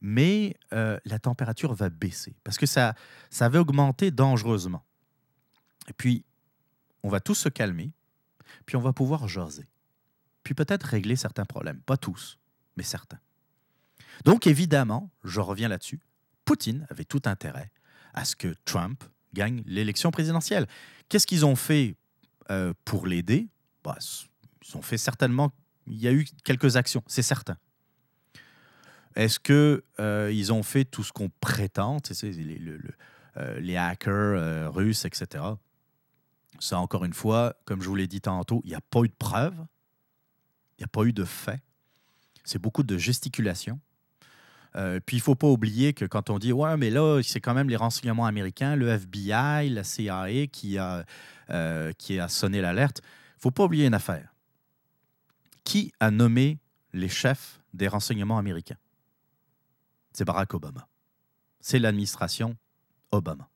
[0.00, 2.94] Mais euh, la température va baisser parce que ça,
[3.28, 4.84] ça va augmenter dangereusement.
[5.88, 6.24] Et puis,
[7.02, 7.92] on va tous se calmer,
[8.66, 9.68] puis on va pouvoir jaser.
[10.44, 11.80] Puis peut-être régler certains problèmes.
[11.80, 12.38] Pas tous,
[12.76, 13.18] mais certains.
[14.24, 15.98] Donc évidemment, je reviens là-dessus,
[16.44, 17.72] Poutine avait tout intérêt
[18.14, 19.02] à ce que Trump
[19.34, 20.66] gagne l'élection présidentielle.
[21.08, 21.96] Qu'est-ce qu'ils ont fait
[22.50, 23.48] euh, pour l'aider?
[23.84, 23.96] Bah,
[24.68, 25.52] Ils ont fait certainement,
[25.86, 27.56] il y a eu quelques actions, c'est certain.
[29.14, 32.60] Est-ce qu'ils euh, ont fait tout ce qu'on prétend, les,
[33.36, 35.44] euh, les hackers russes, etc.
[36.58, 39.08] Ça, encore une fois, comme je vous l'ai dit tantôt, il n'y a pas eu
[39.08, 39.66] de preuves,
[40.78, 41.60] il n'y a pas eu de faits.
[42.44, 43.80] C'est beaucoup de gesticulation.
[44.76, 47.40] Euh, puis il ne faut pas oublier que quand on dit ouais, mais là, c'est
[47.40, 51.04] quand même les renseignements américains, le FBI, la CIA qui a,
[51.50, 54.34] euh, qui a sonné l'alerte, il ne faut pas oublier une affaire.
[55.64, 56.58] Qui a nommé
[56.92, 58.76] les chefs des renseignements américains?
[60.12, 60.86] C'est Barack Obama.
[61.60, 62.56] C'est l'administration
[63.12, 63.48] Obama.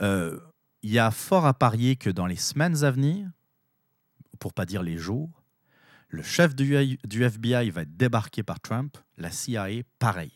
[0.00, 0.40] Euh,
[0.82, 3.28] il y a fort à parier que dans les semaines à venir,
[4.38, 5.42] pour pas dire les jours,
[6.08, 10.32] le chef du, FBI va être débarqué par Trump, la CIA, pareil.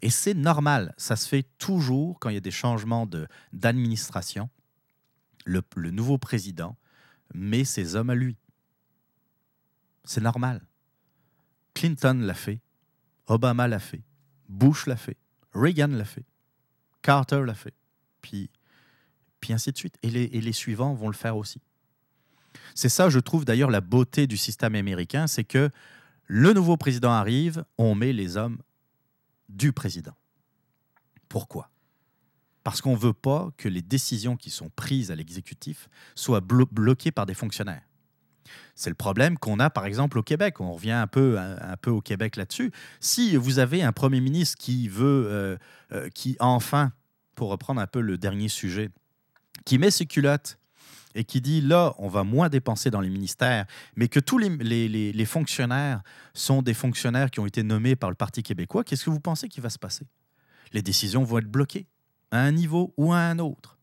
[0.00, 3.08] Et c'est normal, ça se fait toujours quand il y a des changements
[3.52, 4.48] d'administration.
[5.44, 6.76] Le, nouveau président
[7.34, 8.36] mais ses hommes à lui.
[10.04, 10.60] C'est normal.
[11.74, 12.60] Clinton l'a fait,
[13.26, 14.02] Obama l'a fait,
[14.48, 15.16] Bush l'a fait,
[15.54, 16.26] Reagan l'a fait,
[17.00, 17.74] Carter l'a fait,
[18.20, 18.50] puis,
[19.40, 19.96] puis ainsi de suite.
[20.02, 21.62] Et les suivants vont le faire aussi.
[22.74, 25.70] C'est ça, je trouve d'ailleurs, la beauté du système américain, c'est que
[26.26, 28.58] le nouveau président arrive, on met les hommes
[29.48, 30.14] du président.
[31.28, 31.70] Pourquoi?
[32.64, 37.10] Parce qu'on ne veut pas que les décisions qui sont prises à l'exécutif soient bloquées
[37.10, 37.82] par des fonctionnaires.
[38.74, 40.60] C'est le problème qu'on a par exemple au Québec.
[40.60, 42.72] On revient un peu, un, peu au Québec là-dessus.
[43.00, 45.56] Si vous avez un Premier ministre qui veut, euh,
[45.92, 46.92] euh, qui enfin,
[47.34, 48.90] pour reprendre un peu le dernier sujet,
[49.64, 50.58] qui met ses culottes
[51.14, 53.66] et qui dit là, on va moins dépenser dans les ministères,
[53.96, 56.02] mais que tous les, fonctionnaires
[56.34, 59.48] sont des fonctionnaires qui ont été nommés par le Parti québécois, qu'est-ce que vous pensez
[59.48, 60.06] qui va se passer?
[60.72, 61.86] Les décisions vont être bloquées
[62.30, 63.78] à un niveau ou à un autre.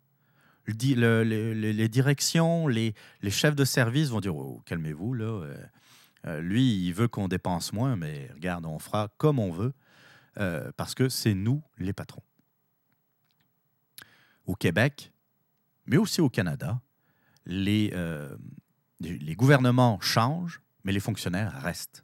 [0.65, 2.93] Le, les directions, les,
[3.29, 5.25] chefs de service vont dire oh, calmez-vous, là.
[5.25, 5.57] Euh,
[6.27, 9.73] euh, lui, il veut qu'on dépense moins, mais regarde, on fera comme on veut,
[10.37, 12.23] euh, parce que c'est nous les patrons.
[14.45, 15.11] Au Québec,
[15.85, 16.81] mais aussi au Canada,
[17.47, 18.35] euh,
[18.99, 22.03] les, gouvernements changent, mais les fonctionnaires restent.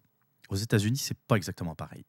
[0.49, 2.05] Aux États-Unis, c'est pas exactement pareil.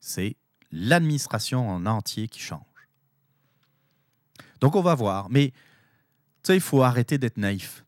[0.00, 0.36] C'est
[0.70, 2.60] l'administration en entier qui change.
[4.60, 5.28] Donc on va voir.
[5.30, 5.52] Mais
[6.48, 7.84] il faut arrêter d'être naïf.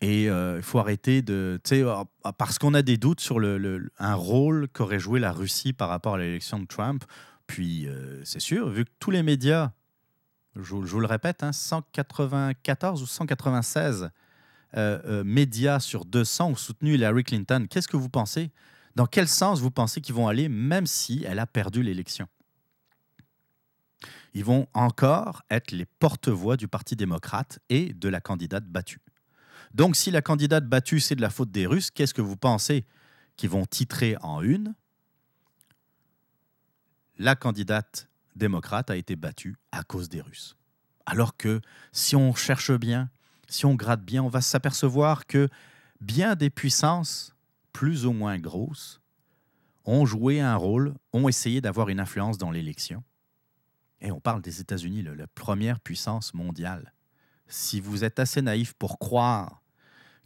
[0.00, 1.60] Et euh, il faut arrêter de.
[1.64, 2.04] Sais, euh,
[2.36, 6.14] parce qu'on a des doutes sur le, un rôle qu'aurait joué la Russie par rapport
[6.14, 7.04] à l'élection de Trump.
[7.46, 7.88] Puis,
[8.24, 9.72] c'est sûr, vu que tous les médias
[10.62, 14.10] je, vous le répète, 194 hein, ou 196
[14.76, 17.66] euh, euh, médias sur 200 ont soutenu Hillary Clinton.
[17.68, 18.50] Qu'est-ce que vous pensez?
[18.96, 22.26] Dans quel sens vous pensez qu'ils vont aller, même si elle a perdu l'élection?
[24.34, 29.00] Ils vont encore être les porte-voix du Parti démocrate et de la candidate battue.
[29.74, 32.84] Donc, si la candidate battue, c'est de la faute des Russes, qu'est-ce que vous pensez
[33.36, 34.74] qu'ils vont titrer en une?
[37.18, 38.07] La candidate
[38.38, 40.56] démocrate a été battue à cause des Russes.
[41.06, 41.60] Alors que
[41.92, 43.10] si on cherche bien,
[43.48, 45.48] si on gratte bien, on va s'apercevoir que
[46.00, 47.34] bien des puissances,
[47.72, 49.00] plus ou moins grosses,
[49.84, 53.02] ont joué un rôle, ont essayé d'avoir une influence dans l'élection.
[54.00, 56.92] Et on parle des États-Unis, la première puissance mondiale.
[57.48, 59.62] Si vous êtes assez naïf pour croire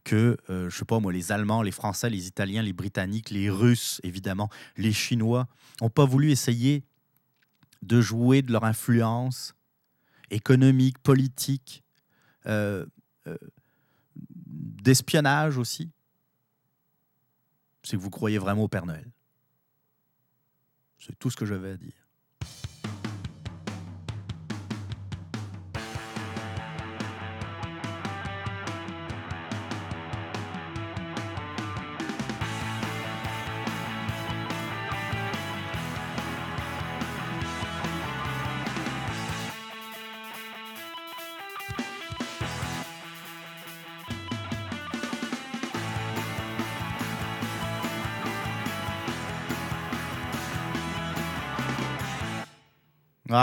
[0.05, 3.49] que, euh, je sais pas moi, les Allemands, les Français, les Italiens, les Britanniques, les
[3.49, 5.47] Russes, évidemment, les Chinois,
[5.81, 6.85] n'ont pas voulu essayer
[7.83, 9.55] de jouer de leur influence
[10.31, 11.83] économique, politique,
[12.47, 12.87] euh,
[13.27, 13.37] euh,
[14.17, 15.91] d'espionnage aussi,
[17.83, 19.11] c'est que vous croyez vraiment au Père Noël.
[20.99, 22.02] C'est tout ce que j'avais à dire.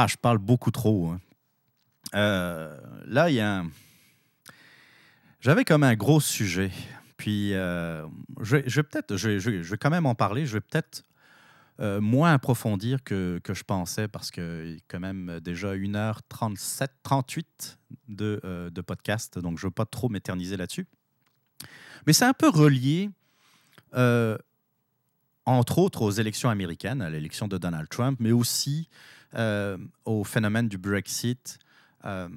[0.01, 1.09] Ah, je parle beaucoup trop.
[1.09, 1.19] Hein.
[2.15, 3.69] Euh, là, il y a un...
[5.41, 6.71] J'avais comme un gros sujet.
[7.17, 8.07] Puis, euh,
[8.39, 10.45] je, vais peut-être, je, vais quand même en parler.
[10.45, 11.03] Je vais peut-être
[11.81, 17.77] euh, moins approfondir que, que, je pensais parce a quand même déjà 1h37, 38
[18.07, 19.37] de, de podcast.
[19.37, 20.87] Donc, je ne veux pas trop m'éterniser là-dessus.
[22.07, 23.09] Mais c'est un peu relié,
[25.45, 28.87] entre autres, aux élections américaines, à l'élection de Donald Trump, mais aussi
[29.35, 31.59] euh, au phénomène du Brexit.
[32.05, 32.29] Euh,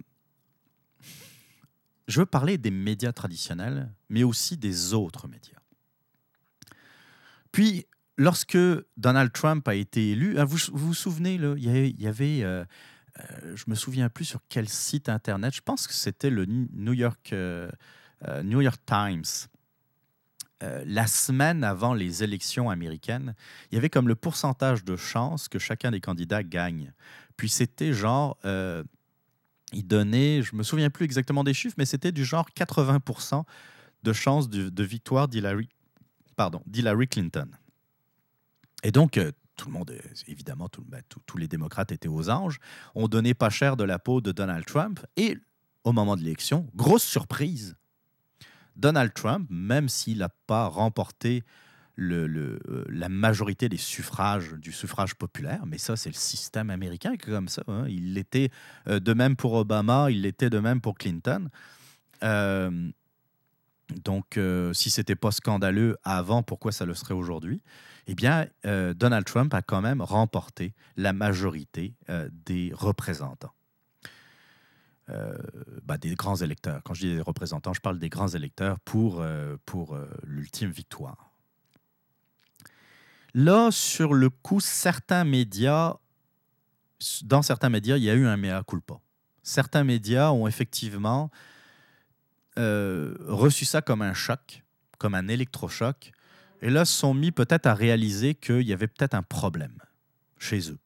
[2.09, 5.61] je veux parler des médias traditionnels, mais aussi des autres médias.
[7.51, 7.87] Puis,
[8.17, 8.59] lorsque
[8.97, 13.65] Donald Trump a été élu, hein, vous vous, souvenez, il y avait, je ne je
[13.69, 17.35] me souviens plus sur quel site internet, je pense que c'était le New York,
[18.43, 19.49] New York Times,
[20.63, 23.35] euh, la semaine avant les élections américaines,
[23.71, 26.93] il y avait comme le pourcentage de chances que chacun des candidats gagne.
[27.37, 28.85] Puis c'était genre, euh,
[29.73, 33.43] il donnait, je me souviens plus exactement des chiffres, mais c'était du genre 80%
[34.05, 35.69] de chances de, victoire d'Hillary,
[37.11, 37.49] Clinton.
[38.85, 39.93] Et donc, euh, tout le monde,
[40.29, 42.59] évidemment, ben, tous les démocrates étaient aux anges.
[42.95, 45.01] On donnait pas cher de la peau de Donald Trump.
[45.17, 45.39] Et
[45.85, 47.77] au moment de l'élection, grosse surprise,
[48.77, 51.45] Donald Trump, même s'il n'a pas remporté
[51.99, 52.59] euh,
[52.89, 57.63] la majorité des suffrages du suffrage populaire, mais ça, c'est le système américain comme ça.
[57.69, 57.85] Hein.
[57.89, 58.51] Il l'était
[58.89, 61.49] euh, de même pour Obama, il l'était de même pour Clinton.
[62.23, 62.91] Euh,
[64.05, 67.63] Donc, euh, si c'était pas scandaleux avant, pourquoi ça le serait aujourd'hui?
[68.07, 71.95] Eh bien, Donald Trump a quand même remporté la majorité
[72.47, 73.53] des représentants.
[75.83, 76.83] Bah, des grands électeurs.
[76.85, 79.23] Quand je dis des représentants, je parle des grands électeurs pour,
[79.67, 81.33] pour l'ultime victoire.
[83.35, 85.97] Là, sur le coup, certains médias,
[87.23, 89.01] dans certains médias, il y a eu un mea culpa.
[89.43, 91.31] Certains médias ont effectivement
[92.59, 94.63] euh, reçu ça comme un choc,
[94.99, 96.13] comme un électrochoc,
[96.61, 99.79] et là se sont mis peut-être à réaliser qu'il y avait peut-être un problème
[100.39, 100.79] chez eux.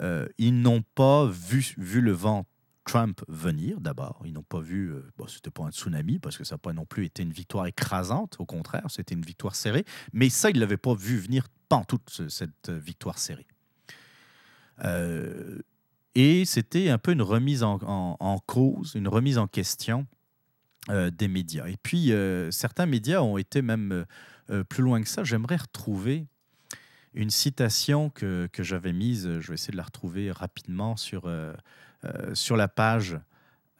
[0.00, 2.46] Euh, ils n'ont pas vu, vu le vent
[2.84, 4.22] Trump venir d'abord.
[4.24, 6.72] Ils n'ont pas vu, euh, bon, c'était pas un tsunami parce que ça n'a pas
[6.72, 9.84] non plus été une victoire écrasante, au contraire, c'était une victoire serrée.
[10.12, 13.46] Mais ça, ils ne l'avaient pas vu venir pas toute cette victoire serrée.
[16.14, 20.06] et c'était un peu une remise en, cause, une remise en question
[20.90, 21.66] euh, des médias.
[21.66, 24.04] Et puis, euh, certains médias ont été même
[24.50, 25.24] euh, plus loin que ça.
[25.24, 26.26] J'aimerais retrouver
[27.14, 31.30] une citation que, que j'avais mise, je vais essayer de la retrouver rapidement sur,
[32.34, 33.18] sur la page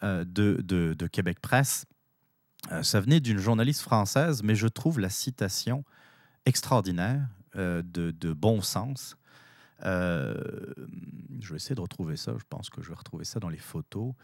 [0.03, 0.25] de,
[0.63, 1.87] de, Québec Presse.
[2.83, 5.85] ça venait d'une journaliste française, mais je trouve la citation
[6.47, 9.17] extraordinaire, de, de, bon sens.
[9.83, 13.59] je vais essayer de retrouver ça, je pense que je vais retrouver ça dans les
[13.59, 14.15] photos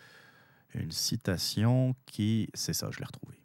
[0.75, 3.41] une citation qui, c'est ça, je l'ai retrouvée.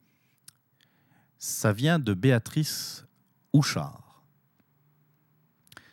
[1.38, 3.06] Ça vient de Béatrice
[3.54, 4.24] Houchard.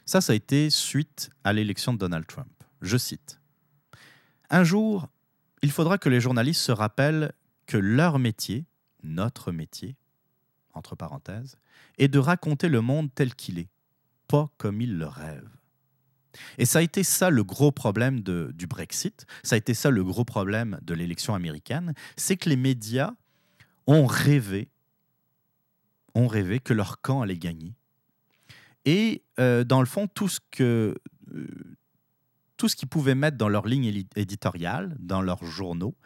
[0.05, 2.53] Ça, ça a été suite à l'élection de Donald Trump.
[2.81, 3.41] Je cite.
[4.53, 5.09] Un jour,
[5.63, 7.33] il faudra que les journalistes se rappellent
[7.67, 8.67] que leur métier,
[9.03, 9.97] notre métier,
[10.75, 11.57] entre parenthèses,
[11.97, 13.71] est de raconter le monde tel qu'il est,
[14.29, 15.49] pas comme ils le rêvent.
[16.59, 20.05] Et ça a été ça le gros problème du Brexit, ça a été ça le
[20.05, 23.15] gros problème de l'élection américaine, c'est que les médias
[23.87, 24.69] ont rêvé,
[26.15, 27.75] ont rêvé que leur camp allait gagner.
[28.85, 30.95] Et euh, dans le fond, tout ce que
[31.35, 31.72] euh,
[32.63, 35.97] tout ce qu'ils pouvaient mettre dans leur ligne éditoriale, dans leurs journaux,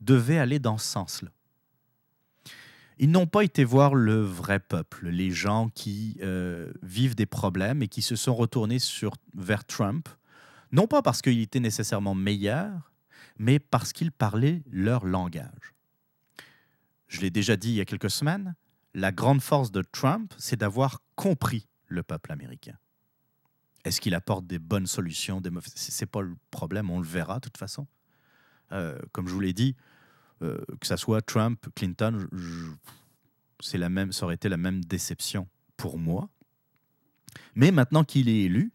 [0.00, 1.30] devait aller dans ce sens-là.
[2.98, 7.82] Ils n'ont pas été voir le vrai peuple, les gens qui euh, vivent des problèmes
[7.82, 10.08] et qui se sont retournés sur, vers Trump,
[10.70, 12.92] non pas parce qu'il était nécessairement meilleur,
[13.36, 15.74] mais parce qu'il parlait leur langage.
[17.08, 18.54] Je l'ai déjà dit il y a quelques semaines,
[18.94, 22.78] la grande force de Trump, c'est d'avoir compris le peuple américain.
[23.84, 25.72] Est-ce qu'il apporte des bonnes solutions des mauvaises...
[25.74, 27.86] Ce n'est pas le problème, on le verra de toute façon.
[28.72, 29.76] Euh, comme je vous l'ai dit,
[30.42, 32.26] euh, que ça soit Trump, Clinton,
[33.60, 36.28] c'est la même, ça aurait été la même déception pour moi.
[37.54, 38.72] Mais maintenant qu'il est élu,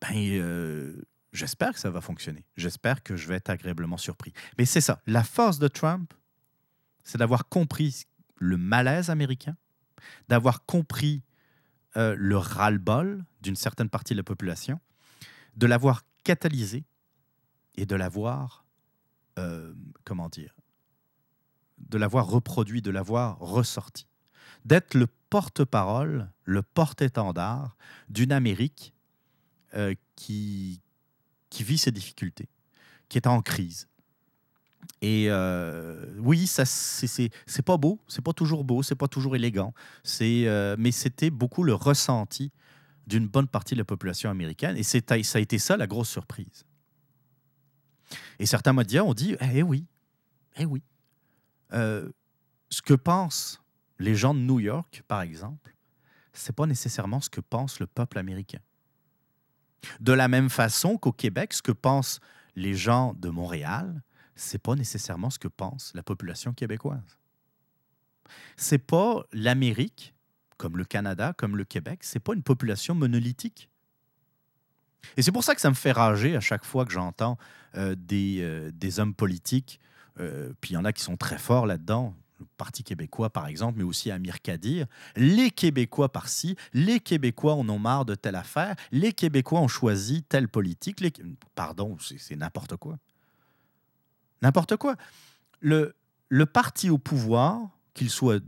[0.00, 1.02] ben, euh,
[1.32, 2.44] j'espère que ça va fonctionner.
[2.56, 4.32] J'espère que je vais être agréablement surpris.
[4.58, 6.12] Mais c'est ça, la force de Trump,
[7.04, 8.04] c'est d'avoir compris
[8.36, 9.56] le malaise américain,
[10.28, 11.22] d'avoir compris
[11.96, 14.80] euh, le ras-le-bol d'une certaine partie de la population,
[15.56, 16.84] de l'avoir catalysé
[17.76, 18.64] et de l'avoir,
[20.04, 20.54] comment dire,
[21.88, 24.06] de l'avoir reproduit, de l'avoir ressorti,
[24.64, 27.76] d'être le porte-parole, le porte-étendard
[28.08, 28.94] d'une Amérique
[29.74, 30.82] euh, qui,
[31.48, 32.48] qui vit ses difficultés,
[33.08, 33.88] qui est en crise.
[35.02, 39.72] Et euh, oui, ça c'est pas beau, c'est pas toujours beau, c'est pas toujours élégant,
[40.20, 42.52] euh, mais c'était beaucoup le ressenti
[43.06, 46.64] d'une bonne partie de la population américaine et ça a été ça la grosse surprise.
[48.38, 49.86] Et certains médias ont dit eh oui,
[50.56, 50.82] eh oui,
[51.72, 52.10] euh,
[52.68, 53.62] ce que pensent
[53.98, 55.74] les gens de New York, par exemple,
[56.32, 58.60] c'est pas nécessairement ce que pense le peuple américain.
[60.00, 62.20] De la même façon qu'au Québec, ce que pensent
[62.54, 64.02] les gens de Montréal,
[64.34, 67.18] c'est pas nécessairement ce que pense la population québécoise.
[68.56, 70.14] C'est pas l'Amérique,
[70.56, 73.68] comme le Canada, comme le Québec, c'est pas une population monolithique.
[75.16, 77.38] Et c'est pour ça que ça me fait rager à chaque fois que j'entends
[77.74, 79.80] euh, des, euh, des hommes politiques
[80.20, 82.14] euh, puis il y en a qui sont très forts là-dedans.
[82.38, 84.86] Le Parti québécois, par exemple, mais aussi Amir Kadir.
[85.14, 90.22] Les Québécois par-ci, les Québécois en ont marre de telle affaire, les Québécois ont choisi
[90.22, 91.00] telle politique.
[91.00, 91.12] Les...
[91.54, 92.98] Pardon, c'est n'importe quoi.
[94.42, 94.96] N'importe quoi.
[95.60, 95.94] Le,
[96.46, 97.60] parti au pouvoir,
[97.94, 98.40] qu'il soit,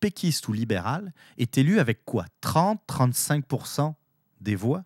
[0.00, 2.26] péquiste ou libéral, est élu avec quoi?
[2.42, 3.94] 30-35%
[4.40, 4.84] des voix?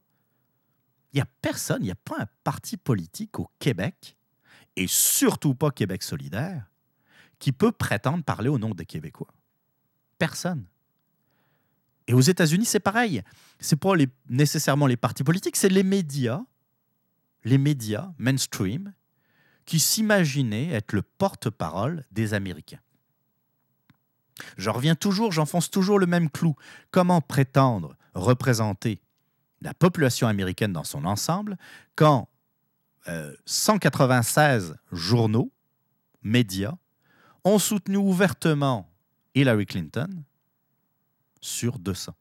[1.12, 4.16] Il n'y a personne, il n'y a pas un parti politique au Québec
[4.76, 6.70] et surtout pas Québec solidaire,
[7.38, 9.32] qui peut prétendre parler au nom des Québécois.
[10.18, 10.66] Personne.
[12.06, 13.22] Et aux États-Unis, c'est pareil.
[13.58, 16.42] C'est pas les, nécessairement les partis politiques, c'est les médias,
[17.44, 18.92] les médias mainstream,
[19.66, 22.80] qui s'imaginaient être le porte-parole des Américains.
[24.56, 26.54] Je reviens toujours, j'enfonce toujours le même clou.
[26.90, 29.00] Comment prétendre représenter
[29.60, 31.56] la population américaine dans son ensemble
[31.94, 32.28] quand
[33.46, 35.52] 196 euh, journaux,
[36.22, 36.74] médias,
[37.44, 38.90] ont soutenu ouvertement
[39.34, 40.08] Hillary Clinton
[41.40, 42.12] sur 200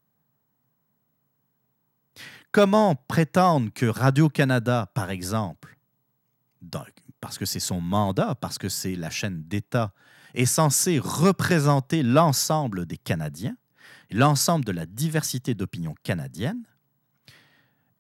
[2.52, 5.78] Comment prétendre que Radio-Canada, par exemple,
[7.26, 9.92] parce que c'est son mandat, parce que c'est la chaîne d'État,
[10.36, 13.58] est censé représenter l'ensemble des Canadiens,
[14.12, 16.68] l'ensemble de la diversité d'opinions canadiennes,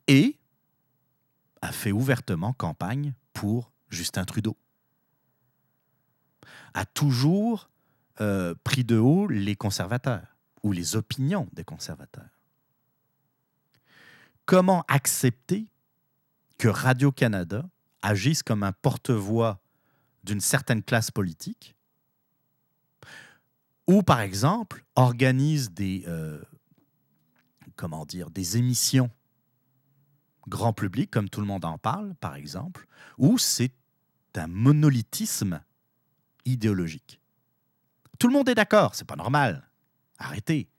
[0.06, 0.38] et
[1.64, 4.56] a fait ouvertement campagne pour Justin Trudeau.
[6.76, 7.72] A toujours
[8.22, 12.30] euh, pris de haut les conservateurs ou les opinions des conservateurs.
[14.46, 15.66] Comment accepter
[16.60, 17.68] que Radio-Canada
[18.06, 19.60] agisse comme un porte-voix
[20.24, 21.76] d'une certaine classe politique
[23.88, 26.42] ou, par exemple, organise des, euh,
[27.76, 29.12] comment dire, des émissions
[30.48, 32.88] grand public, comme tout le monde en parle, par exemple,
[33.18, 33.74] ou c'est
[34.36, 35.64] un monolithisme
[36.46, 37.20] idéologique.
[38.20, 39.68] Tout le monde est d'accord, c'est pas normal.
[40.20, 40.70] Arrêtez.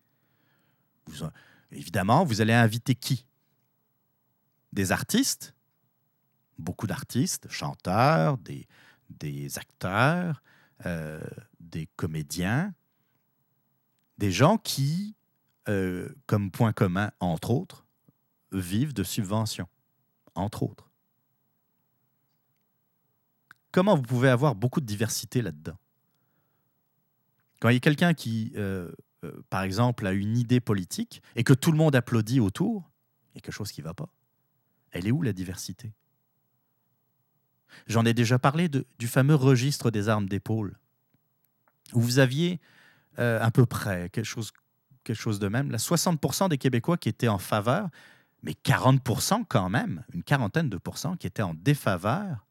[1.73, 3.27] évidemment, vous allez inviter qui?
[4.73, 5.56] Des artistes,
[6.59, 10.43] beaucoup d'artistes, chanteurs, des, acteurs,
[10.85, 11.21] euh,
[11.61, 12.75] des comédiens,
[14.19, 15.15] des gens qui,
[15.69, 17.87] euh, comme point commun, entre autres,
[18.53, 19.69] vivent de subventions,
[20.35, 20.91] entre autres.
[23.73, 25.77] Comment vous pouvez avoir beaucoup de diversité là-dedans?
[27.61, 28.91] Quand il y a quelqu'un qui, euh,
[29.51, 32.91] par exemple, a une idée politique et que tout le monde applaudit autour,
[33.33, 34.09] il y a quelque chose qui ne va pas.
[34.93, 35.93] Elle est où la diversité?
[37.87, 40.79] J'en ai déjà parlé du fameux registre des armes d'épaule,
[41.93, 42.61] où vous aviez
[43.19, 47.39] euh, à peu près quelque chose, de même, là, 60% des Québécois qui étaient en
[47.39, 47.89] faveur,
[48.43, 52.47] mais 40% quand même, une quarantaine de pourcents qui étaient en défaveur.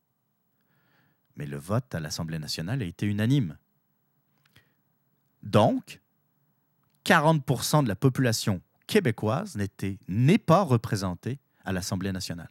[1.36, 3.58] Mais le vote à l'Assemblée nationale a été unanime.
[5.44, 6.02] Donc,
[7.06, 9.58] 40% de la population québécoise
[10.08, 12.50] n'est pas représentée à l'Assemblée nationale.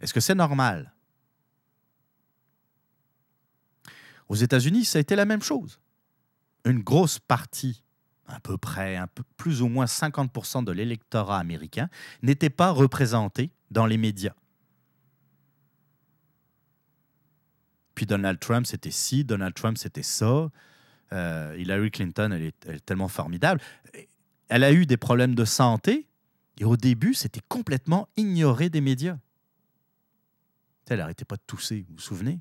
[0.00, 0.92] Est-ce que c'est normal?
[4.30, 5.80] Aux États-Unis, ça a été la même chose.
[6.64, 7.82] Une grosse partie,
[8.28, 8.96] à peu près,
[9.36, 11.88] plus ou moins 50% de l'électorat américain,
[12.22, 14.34] n'était pas représenté dans les médias.
[17.96, 20.48] Puis Donald Trump, c'était ci, Donald Trump, c'était ça.
[21.12, 23.60] Euh, Hillary Clinton, elle est tellement formidable.
[24.48, 26.06] Elle a eu des problèmes de santé,
[26.58, 29.18] et au début, c'était complètement ignoré des médias.
[30.88, 32.38] Elle n'arrêtait pas de tousser, vous vous souvenez?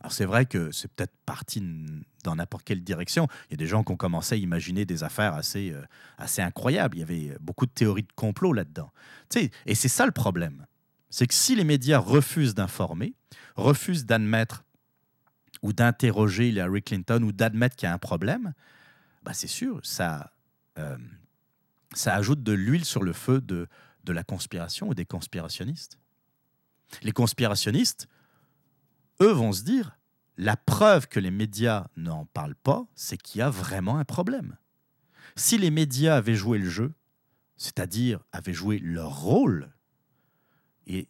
[0.00, 1.62] Alors c'est vrai que c'est peut-être parti
[2.24, 3.28] dans n'importe quelle direction.
[3.48, 5.82] Il y a des gens qui ont commencé à imaginer des affaires assez, euh,
[6.16, 6.96] assez incroyables.
[6.96, 8.90] Il y avait beaucoup de théories de complot là-dedans.
[9.36, 10.66] et c'est ça le problème.
[11.10, 13.14] C'est que si les médias refusent d'informer,
[13.56, 14.64] refusent d'admettre
[15.62, 18.54] ou d'interroger Hillary Clinton ou d'admettre qu'il y a un problème,
[19.22, 20.32] bah c'est sûr, ça,
[20.78, 20.96] euh,
[21.92, 23.68] ça ajoute de l'huile sur le feu de,
[24.04, 25.98] de la conspiration ou des conspirationnistes.
[27.02, 28.08] Les conspirationnistes,
[29.22, 29.98] eux, vont se dire,
[30.36, 34.56] la preuve que les médias n'en parlent pas, c'est qu'il y a vraiment un problème.
[35.36, 36.92] Si les médias avaient joué le jeu,
[37.56, 39.70] c'est-à-dire avaient joué leur rôle,
[40.86, 41.08] et,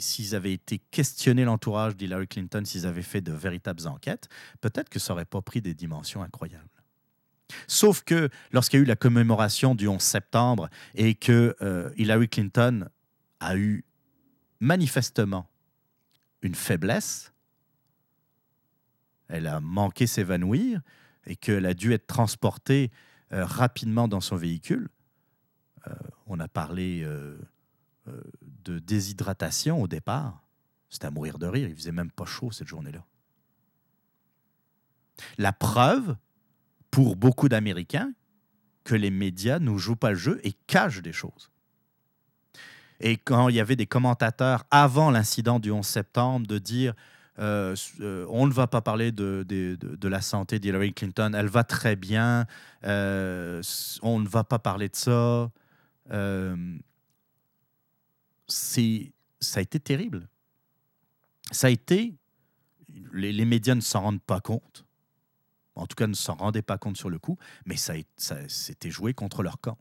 [0.00, 4.28] s'ils avaient été questionnés l'entourage d'Hillary Clinton, s'ils avaient fait de véritables enquêtes,
[4.60, 6.64] peut-être que ça n'aurait pas pris des dimensions incroyables.
[7.68, 12.28] Sauf que lorsqu'il y a eu la commémoration du 11 septembre et que euh, Hillary
[12.28, 12.88] Clinton
[13.38, 13.84] a eu
[14.58, 15.48] manifestement
[16.42, 17.32] une faiblesse,
[19.28, 20.80] elle a manqué s'évanouir
[21.26, 22.90] et qu'elle a dû être transportée
[23.32, 24.88] euh, rapidement dans son véhicule.
[25.88, 25.94] Euh,
[26.26, 27.06] on a parlé
[28.64, 30.46] de déshydratation au départ.
[30.88, 31.68] C'était à mourir de rire.
[31.68, 33.04] Il faisait même pas chaud cette journée-là.
[35.38, 36.16] La preuve
[36.90, 38.12] pour beaucoup d'Américains
[38.84, 41.50] que les médias ne jouent pas le jeu et cachent des choses.
[43.00, 46.94] Et quand il y avait des commentateurs avant l'incident du 11 septembre de dire
[47.38, 51.64] euh, euh, on ne va pas parler de, de, la santé d'Hillary Clinton, elle va
[51.64, 52.46] très bien,
[52.84, 53.60] euh,
[54.00, 55.50] on ne va pas parler de ça.
[58.48, 60.28] ça a été terrible.
[61.50, 62.14] Ça a été,
[63.12, 64.86] les, les médias ne s'en rendent pas compte
[65.76, 68.90] en tout cas ne s'en rendaient pas compte sur le coup, mais ça, ça s'était
[68.90, 69.78] joué contre leur camp.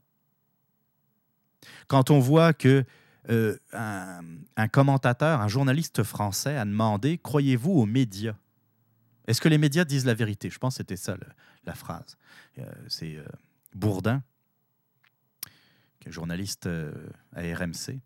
[1.88, 2.84] Quand on voit que
[3.30, 8.36] euh, un, commentateur, un journaliste français a demandé Croyez-vous aux médias?
[9.28, 10.50] Est-ce que les médias disent la vérité?
[10.50, 11.18] Je pense que c'était ça
[11.64, 12.18] la phrase.
[12.60, 13.26] Euh, c'est euh,
[13.74, 14.22] Bourdin,
[16.00, 18.00] qui est journaliste à RMC.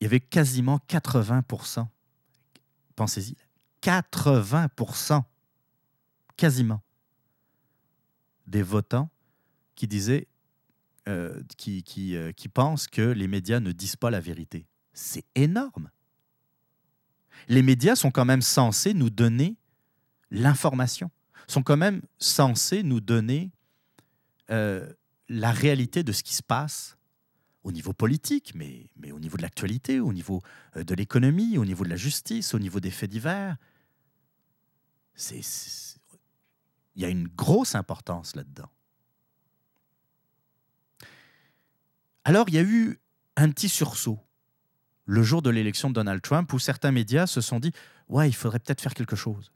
[0.00, 1.86] Il y avait quasiment 80%,
[2.96, 3.36] pensez-y,
[3.82, 5.22] 80%,
[6.36, 6.82] quasiment,
[8.46, 9.10] des votants
[9.74, 10.26] qui disaient,
[11.56, 14.66] qui, qui, qui pensent que les médias ne disent pas la vérité.
[14.92, 15.90] C'est énorme
[17.48, 19.56] les médias sont quand même censés nous donner
[20.30, 21.10] l'information,
[21.46, 23.52] sont quand même censés nous donner
[24.50, 24.92] euh,
[25.28, 26.96] la réalité de ce qui se passe
[27.62, 30.42] au niveau politique, mais, mais au niveau de l'actualité, au niveau
[30.76, 33.56] euh, de l'économie, au niveau de la justice, au niveau des faits divers.
[35.14, 35.40] C'est,
[36.94, 38.70] il y a une grosse importance là-dedans.
[42.28, 42.98] Alors, il y a eu
[43.36, 44.18] un petit sursaut
[45.04, 47.70] le jour de l'élection de Donald Trump où certains médias se sont dit
[48.08, 49.52] Ouais, il faudrait peut-être faire quelque chose.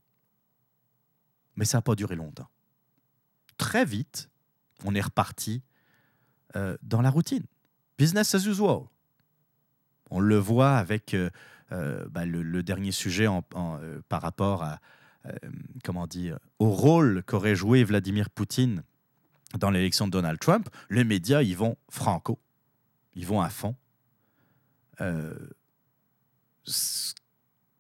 [1.57, 2.49] Mais ça n'a pas duré longtemps.
[3.59, 4.31] Très vite,
[4.85, 5.65] on est reparti
[6.55, 7.45] euh, dans la routine.
[7.99, 8.83] Business as usual.
[10.13, 11.29] On le voit avec euh,
[11.73, 13.27] euh, bah, le, dernier sujet
[14.09, 14.79] par rapport à,
[15.83, 18.85] comment dire, au rôle qu'aurait joué Vladimir Poutine
[19.59, 20.69] dans l'élection de Donald Trump.
[20.89, 22.39] Les médias, ils vont franco.
[23.15, 23.75] Ils vont à fond.
[25.01, 25.35] Euh,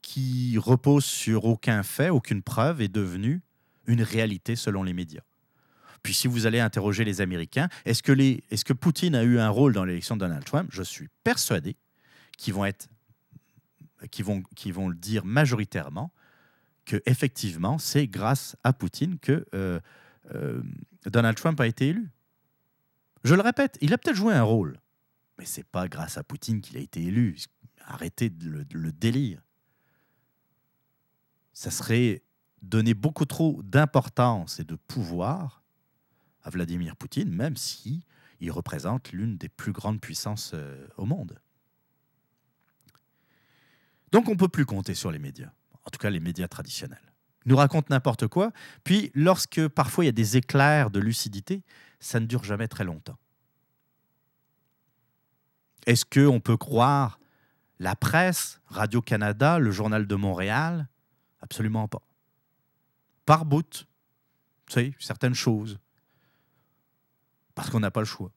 [0.02, 3.42] qui repose sur aucun fait, aucune preuve, est devenu
[3.86, 5.22] une réalité selon les médias.
[6.02, 9.84] Puis si vous allez interroger les Américains, est-ce que, Poutine a eu un rôle dans
[9.84, 10.70] l'élection de Donald Trump?
[10.72, 11.76] Je suis persuadé
[12.38, 12.88] qu'ils vont, être,
[14.20, 16.10] vont, vont le dire majoritairement
[16.86, 19.78] que effectivement c'est grâce à Poutine que euh,
[20.34, 20.62] euh,
[21.06, 22.10] Donald Trump a été élu.
[23.22, 24.78] Je le répète, il a peut-être joué un rôle,
[25.40, 27.34] mais c'est pas grâce à Poutine qu'il a été élu.
[27.86, 29.40] Arrêtez le, le délire.
[31.54, 32.22] Ça serait
[32.60, 35.62] donner beaucoup trop d'importance et de pouvoir
[36.42, 38.04] à Vladimir Poutine, même si
[38.40, 41.40] il représente l'une des plus grandes puissances euh, au monde.
[44.12, 45.52] Donc on ne peut plus compter sur les médias,
[45.86, 47.14] en tout cas les médias traditionnels.
[47.46, 48.52] Ils nous racontent n'importe quoi,
[48.84, 51.62] puis lorsque parfois il y a des éclairs de lucidité,
[51.98, 53.16] ça ne dure jamais très longtemps.
[55.86, 57.18] Est-ce qu'on peut croire
[57.78, 60.88] la presse, Radio-Canada, le Journal de Montréal?
[61.40, 62.02] Absolument pas.
[63.24, 63.86] Par bout,
[64.66, 65.78] tu sais, certaines choses.
[67.54, 68.32] Parce qu'on n'a pas le choix.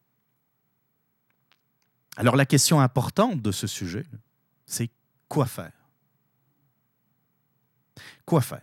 [2.16, 4.06] Alors la question importante de ce sujet,
[4.66, 4.90] c'est
[5.28, 5.74] quoi faire?
[8.26, 8.62] Quoi faire?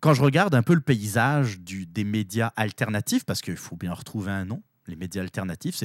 [0.00, 4.32] Quand je regarde un peu le paysage des médias alternatifs, parce qu'il faut bien retrouver
[4.32, 5.82] un nom, les médias alternatifs,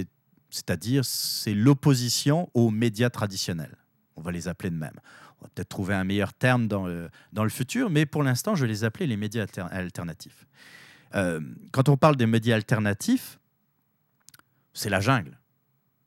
[0.49, 3.77] c'est-à-dire c'est l'opposition aux médias traditionnels.
[4.15, 4.99] On va les appeler de même.
[5.39, 8.67] On va peut-être trouver un meilleur terme dans le, futur, mais pour l'instant, je vais
[8.67, 10.45] les appeler les médias alternatifs.
[11.15, 11.39] Euh,
[11.71, 13.39] quand on parle des médias alternatifs,
[14.73, 15.39] c'est la jungle.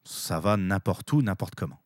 [0.05, 1.81] Ça va n'importe où, n'importe comment.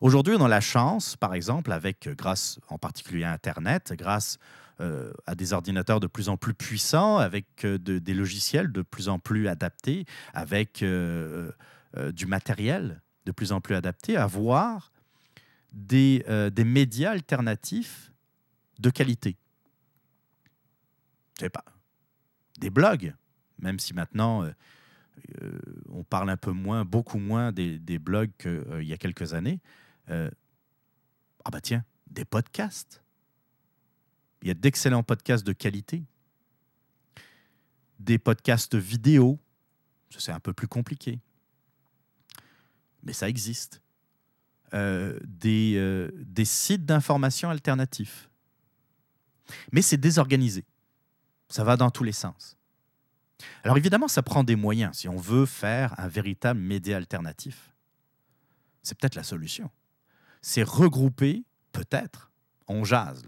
[0.00, 4.38] Aujourd'hui, on a la chance, par exemple, avec, grâce en particulier à Internet, grâce
[4.80, 9.08] euh, à des ordinateurs de plus en plus puissants, avec euh, des logiciels de plus
[9.08, 11.52] en plus adaptés, avec euh,
[12.12, 14.90] du matériel de plus en plus adapté, à voir
[15.72, 18.12] des, des médias alternatifs
[18.80, 19.36] de qualité.
[21.36, 21.64] Je sais pas,
[22.58, 23.14] des blogs,
[23.60, 24.44] même si maintenant
[25.88, 29.60] on parle un peu moins, beaucoup moins des, des blogs qu'il y a quelques années.
[30.08, 30.30] ah
[31.52, 33.03] bah tiens, des podcasts.
[34.44, 36.04] Il y a d'excellents podcasts de qualité.
[37.98, 39.40] Des podcasts vidéo.
[40.10, 41.18] C'est un peu plus compliqué.
[43.02, 43.80] Mais ça existe.
[44.74, 48.28] Euh, des, euh, des sites d'information alternatifs.
[49.72, 50.66] Mais c'est désorganisé.
[51.48, 52.58] Ça va dans tous les sens.
[53.62, 54.98] Alors évidemment, ça prend des moyens.
[54.98, 57.72] Si on veut faire un véritable média alternatif,
[58.82, 59.70] c'est peut-être la solution.
[60.42, 62.30] C'est regrouper, peut-être,
[62.68, 63.26] on jase,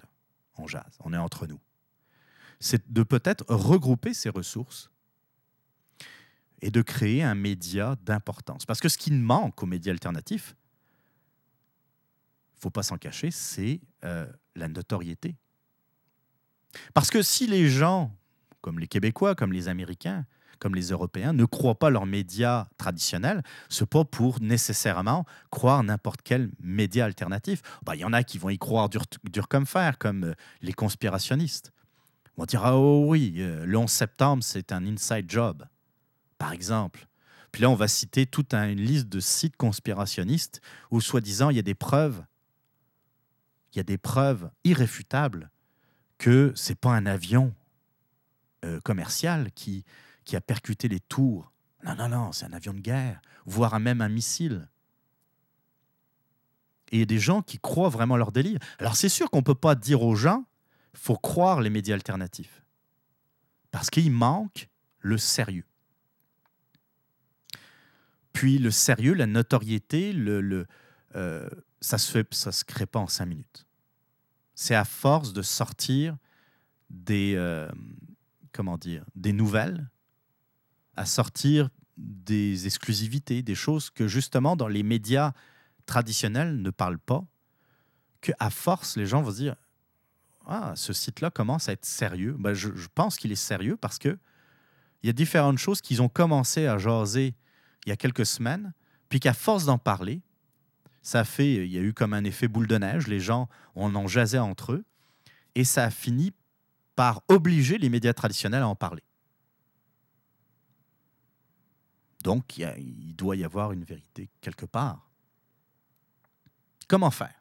[0.59, 1.61] on jase, on est entre nous.
[2.61, 4.91] C'est de peut-être regrouper ces ressources
[6.63, 8.65] et de créer un média d'importance.
[8.65, 10.57] Parce que ce qui manque aux médias alternatifs,
[12.57, 15.37] faut pas s'en cacher, c'est euh, la notoriété.
[16.95, 18.17] Parce que si les gens,
[18.63, 20.27] comme les Québécois, comme les Américains,
[20.59, 26.21] comme les Européens, ne croient pas leurs médias traditionnels, ce pas pour nécessairement croire n'importe
[26.23, 27.63] quel média alternatif.
[27.85, 29.05] Bah, il y en a qui vont y croire dur,
[29.49, 31.73] comme fer, comme euh, les conspirationnistes.
[32.39, 35.65] On dire, ah oh oui, euh, le 11 septembre, c'est un inside job,
[36.39, 37.07] par exemple.
[37.51, 40.61] Puis là, on va citer toute un- une liste de sites conspirationnistes
[40.91, 42.23] où, soi-disant, il y a des preuves,
[43.73, 45.51] il y a des preuves irréfutables
[46.19, 47.55] que c'est pas un avion
[48.65, 49.85] euh, commercial qui,
[50.27, 51.51] qui a percuté les tours.
[51.85, 54.69] Non, non, non, c'est un avion de guerre, voire même un missile.
[56.91, 58.59] Et il y a des gens qui croient vraiment leur délire.
[58.79, 60.45] Alors c'est sûr qu'on ne peut pas dire aux gens,
[60.95, 62.63] faut croire les médias alternatifs.
[63.71, 64.69] Parce qu'il manque
[65.01, 65.65] le sérieux.
[68.33, 70.67] Puis le sérieux, la notoriété, le, le,
[71.15, 71.49] euh,
[71.81, 73.67] ça se fait, ça se crée pas en cinq minutes.
[74.55, 76.17] C'est à force de sortir
[76.91, 77.71] des, euh,
[78.53, 79.89] comment dire, des nouvelles,
[80.97, 85.33] à sortir des exclusivités, des choses que justement dans les médias
[85.87, 87.25] traditionnels ne parlent pas,
[88.21, 89.57] qu'à force, les gens vont se dire
[90.47, 92.37] Ah, ce site-là commence à être sérieux.
[92.39, 94.19] Ben, je, pense qu'il est sérieux parce que
[95.03, 97.35] il y a différentes choses qu'ils ont commencé à jaser
[97.85, 98.73] il y a quelques semaines,
[99.09, 100.21] puis qu'à force d'en parler,
[101.03, 103.95] ça fait, il y a eu comme un effet boule de neige, les gens, on
[103.95, 104.85] en jasait entre eux,
[105.55, 106.33] et ça a fini
[106.97, 109.05] par obliger les médias traditionnels à en parler.
[112.27, 115.09] Donc, il, doit y avoir une vérité quelque part.
[116.89, 117.41] Comment faire?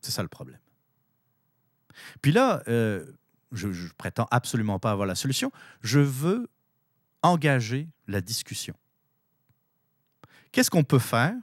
[0.00, 0.60] C'est ça le problème.
[2.22, 3.04] Puis là, euh,
[3.50, 5.50] je, ne prétends absolument pas avoir la solution.
[5.80, 6.48] Je veux
[7.22, 8.76] engager la discussion.
[10.52, 11.34] Qu'est-ce qu'on peut faire?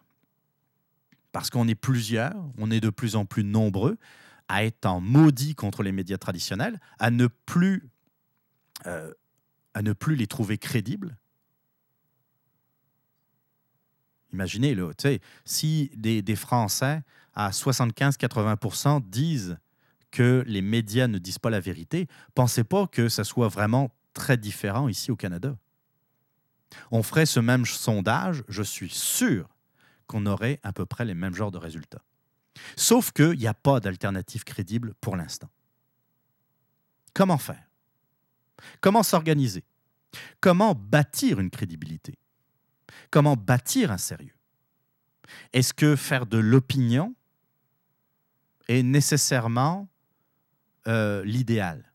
[1.34, 3.98] Parce qu'on est plusieurs, on est de plus en plus nombreux
[4.48, 7.90] à être en maudit contre les médias traditionnels, à ne plus,
[8.86, 9.14] euh,
[9.74, 11.18] à ne plus les trouver crédibles.
[14.38, 14.78] Imaginez,
[15.46, 17.02] si des, des Français
[17.34, 19.58] à 75-80% disent
[20.12, 24.38] que les médias ne disent pas la vérité, pensez pas que ça soit vraiment très
[24.38, 25.58] différent ici au Canada.
[26.92, 29.50] On ferait ce même sondage, je suis sûr
[30.06, 32.04] qu'on aurait à peu près les mêmes genres de résultats.
[32.76, 35.50] Sauf qu'il n'y a pas d'alternative crédible pour l'instant.
[37.16, 37.64] Comment faire?
[38.82, 39.64] Comment s'organiser?
[40.40, 42.20] Comment bâtir une crédibilité?
[43.12, 44.36] Comment bâtir un sérieux?
[45.54, 47.16] Est-ce que faire de l'opinion
[48.68, 49.88] est nécessairement
[50.88, 51.92] euh, l'idéal?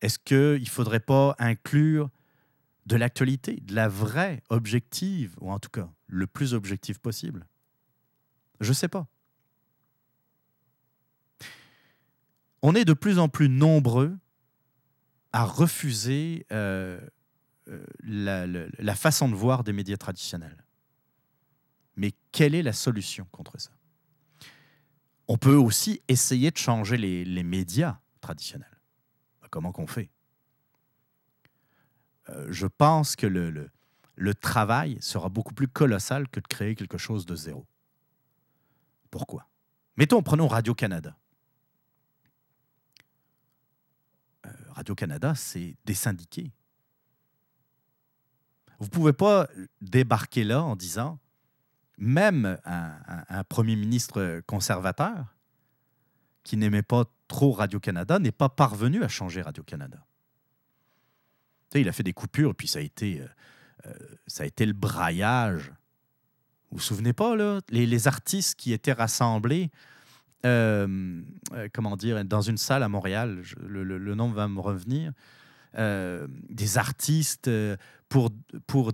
[0.00, 2.10] Est-ce qu'il ne faudrait pas inclure
[2.86, 7.46] de l'actualité, de la vraie, objective, ou en tout cas le plus objectif possible?
[8.60, 9.06] Je ne sais pas.
[12.62, 14.18] On est de plus en plus nombreux
[15.32, 17.00] à refuser euh,
[18.00, 20.64] la, façon de voir des médias traditionnels.
[21.96, 23.70] Mais quelle est la solution contre ça?
[25.28, 28.80] On peut aussi essayer de changer les, les médias traditionnels.
[29.42, 30.10] Ben, Comment qu'on fait?
[32.28, 33.70] Euh, Je pense que le, le-
[34.16, 37.66] le travail sera beaucoup plus colossal que de créer quelque chose de zéro.
[39.10, 39.48] Pourquoi?
[39.96, 41.16] Mettons, prenons Radio-Canada.
[44.46, 46.52] Euh, Radio-Canada, c'est des syndiqués.
[48.80, 49.46] Vous ne pouvez pas
[49.82, 51.18] débarquer là en disant,
[51.98, 55.36] même un, premier ministre conservateur
[56.42, 59.98] qui n'aimait pas trop Radio-Canada n'est pas parvenu à changer Radio-Canada.
[61.74, 63.26] Il a fait des coupures, puis ça a été, euh,
[63.86, 63.94] euh,
[64.26, 65.68] ça a été le braillage.
[66.70, 69.70] Vous vous souvenez pas, là, les, artistes qui étaient rassemblés,
[70.46, 71.22] euh,
[71.74, 75.12] comment dire, dans une salle à Montréal, le- le nom va me revenir,
[75.76, 77.76] euh, des artistes euh,
[78.08, 78.30] pour,
[78.66, 78.92] pour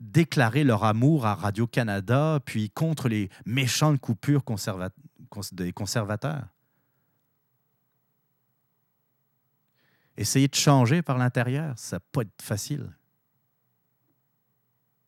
[0.00, 4.44] déclarer leur amour à Radio-Canada, puis contre les méchantes coupures
[5.52, 6.46] des conservateurs.
[10.16, 12.90] Essayer de changer par l'intérieur, ça va pas être facile.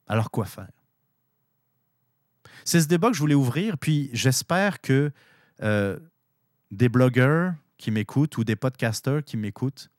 [0.06, 0.70] Alors quoi faire?
[2.64, 5.12] C'est ce débat que je voulais ouvrir, puis j'espère que
[5.62, 5.98] euh,
[6.70, 9.90] des blogueurs qui m'écoutent ou des podcasters qui m'écoutent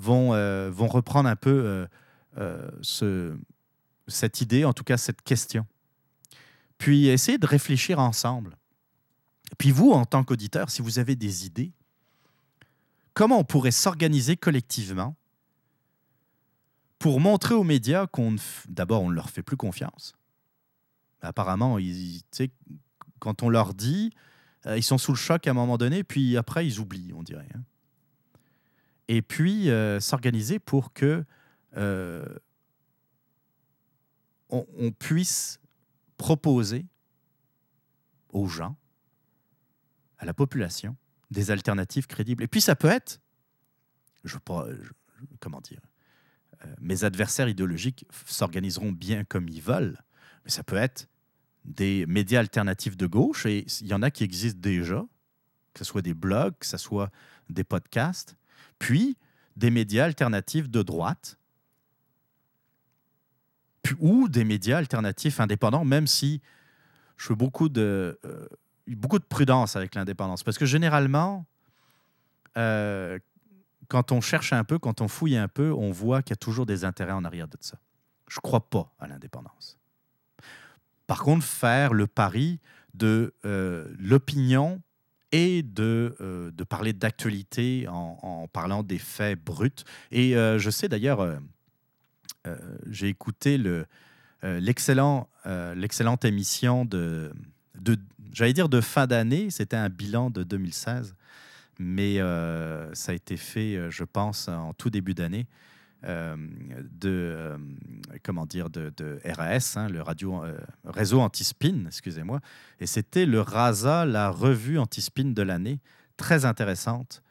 [0.00, 1.86] vont, euh, vont reprendre un peu euh,
[2.38, 3.36] euh, ce,
[4.08, 5.66] cette idée, en tout cas cette question.
[6.78, 8.56] Puis essayer de réfléchir ensemble.
[9.58, 11.72] Puis vous, en tant qu'auditeur, si vous avez des idées,
[13.12, 15.14] comment on pourrait s'organiser collectivement
[16.98, 18.36] pour montrer aux médias qu'on,
[18.68, 20.14] d'abord, on ne leur fait plus confiance.
[21.20, 22.22] Apparemment, ils,
[23.18, 24.12] quand on leur dit,
[24.66, 27.48] ils sont sous le choc à un moment donné, puis après, ils oublient, on dirait.
[27.54, 27.62] hein.
[29.12, 31.24] Et puis, euh, s'organiser pour que
[31.76, 32.24] euh,
[34.50, 35.58] on, puisse
[36.16, 36.86] proposer
[38.28, 38.76] aux gens,
[40.18, 40.96] à la population,
[41.32, 42.44] des alternatives crédibles.
[42.44, 43.20] Et puis, ça peut être,
[44.22, 44.38] je,
[45.40, 45.80] comment dire,
[46.78, 49.98] mes adversaires idéologiques s'organiseront bien comme ils veulent,
[50.44, 51.08] mais ça peut être
[51.64, 55.04] des médias alternatifs de gauche, et il y en a qui existent déjà,
[55.74, 57.10] que ce soit des blogs, que ce soit
[57.48, 58.36] des podcasts,
[58.80, 59.16] puis
[59.54, 61.38] des médias alternatifs de droite,
[63.98, 66.40] ou des médias alternatifs indépendants, même si
[67.16, 68.46] je fais beaucoup de, euh,
[68.88, 70.42] beaucoup de prudence avec l'indépendance.
[70.42, 71.46] Parce que généralement,
[72.56, 73.18] euh,
[73.88, 76.36] quand on cherche un peu, quand on fouille un peu, on voit qu'il y a
[76.36, 77.78] toujours des intérêts en arrière de ça.
[78.28, 79.78] Je ne crois pas à l'indépendance.
[81.06, 82.60] Par contre, faire le pari
[82.94, 84.80] de euh, l'opinion
[85.32, 89.70] et de, euh, de parler d'actualité en, parlant des faits bruts.
[90.10, 91.38] Et euh, je sais d'ailleurs,
[92.88, 93.86] j'ai écouté le,
[94.42, 95.28] l'excellent,
[95.74, 97.32] l'excellente émission de
[98.32, 101.14] j'allais dire de fin d'année, c'était un bilan de 2016,
[101.78, 102.16] mais
[102.94, 105.46] ça a été fait, je pense, en tout début d'année.
[106.04, 106.34] Euh,
[106.98, 107.58] de, euh,
[108.22, 112.40] comment dire, de, RAS, hein, le radio, euh, réseau anti-spin, excusez-moi.
[112.78, 115.78] Et c'était le RASA, la revue anti-spin de l'année,
[116.16, 117.22] très intéressante.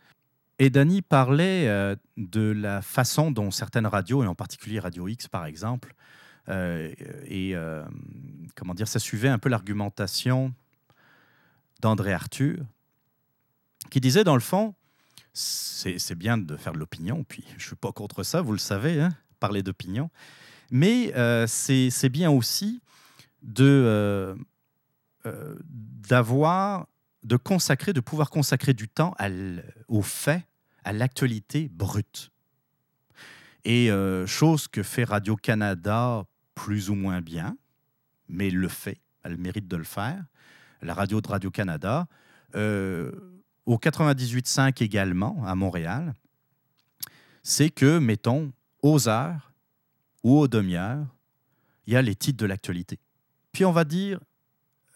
[0.60, 5.46] Et Danny parlait de la façon dont certaines radios, et en particulier Radio X par
[5.46, 5.96] exemple,
[6.50, 7.56] et
[8.58, 10.54] comment dire, ça suivait un peu l'argumentation
[11.80, 12.58] d'André Arthur,
[13.90, 14.76] qui disait dans le fond,
[15.34, 18.60] c'est bien de faire de l'opinion, puis je ne suis pas contre ça, vous le
[18.60, 20.10] savez, hein, parler d'opinion.
[20.72, 22.82] Mais euh, c'est bien aussi
[23.42, 24.36] de euh,
[25.26, 25.56] euh,
[27.24, 29.30] de consacrer, de pouvoir consacrer du temps à
[29.88, 30.44] aux faits,
[30.84, 32.32] à l'actualité brute.
[33.66, 33.90] Et
[34.26, 36.24] chose que fait Radio-Canada
[36.56, 37.58] plus ou moins bien,
[38.30, 40.24] mais le fait, elle mérite de le faire.
[40.82, 42.08] La radio de Radio-Canada,
[43.70, 46.16] au 98.5 également, à Montréal,
[47.44, 48.52] c'est que, mettons,
[48.82, 49.54] aux heures
[50.24, 51.06] ou aux demi-heures,
[51.86, 52.98] il y a les titres de l'actualité.
[53.52, 54.20] Puis on va dire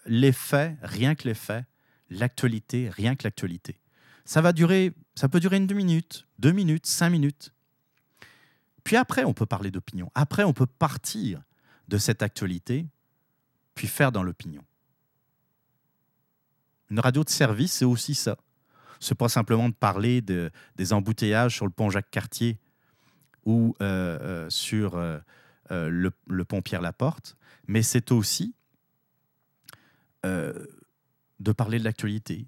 [0.06, 1.64] les faits, rien que les faits,
[2.10, 3.78] l'actualité, rien que l'actualité.
[4.24, 7.54] Ça va durer, ça peut durer une deux minutes, deux minutes, cinq minutes.
[8.82, 10.10] Puis après, on peut parler d'opinion.
[10.16, 11.40] Après, on peut partir
[11.86, 12.88] de cette actualité,
[13.76, 14.64] puis faire dans l'opinion.
[16.90, 18.36] Une radio de service, c'est aussi ça
[19.10, 22.58] n'est pas simplement de parler de, des embouteillages sur le pont Jacques-Cartier
[23.44, 25.18] ou euh, euh, sur euh,
[25.70, 27.36] le, pont Pierre-Laporte,
[27.66, 28.54] mais c'est aussi
[30.22, 32.46] de parler de l'actualité,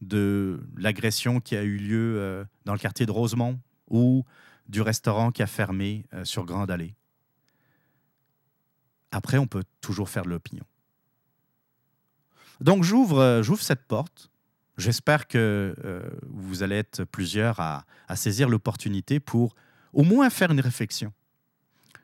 [0.00, 4.24] de l'agression qui a eu lieu dans le quartier de Rosemont ou
[4.66, 6.94] du restaurant qui a fermé sur Grande Allée.
[9.10, 10.64] Après, on peut toujours faire de l'opinion.
[12.62, 14.30] Donc j'ouvre cette porte
[14.80, 17.84] J'espère que euh, vous allez être plusieurs à,
[18.16, 19.54] saisir l'opportunité pour
[19.92, 21.12] au moins faire une réflexion.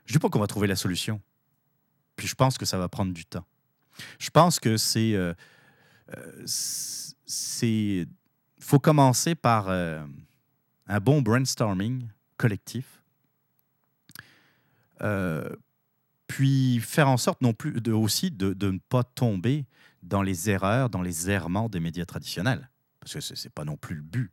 [0.04, 1.20] Je ne dis pas qu'on va trouver la solution.
[2.16, 3.46] Puis je pense que ça va prendre du temps.
[4.18, 5.14] Je pense que c'est...
[5.14, 5.32] Euh,
[6.16, 8.04] euh,
[8.60, 13.02] faut commencer par un bon brainstorming collectif.
[16.26, 19.66] Puis faire en sorte non plus aussi de, de, ne pas tomber
[20.02, 22.70] dans les erreurs, dans les errements des médias traditionnels.
[23.00, 24.32] Parce que ce n'est pas non plus le but.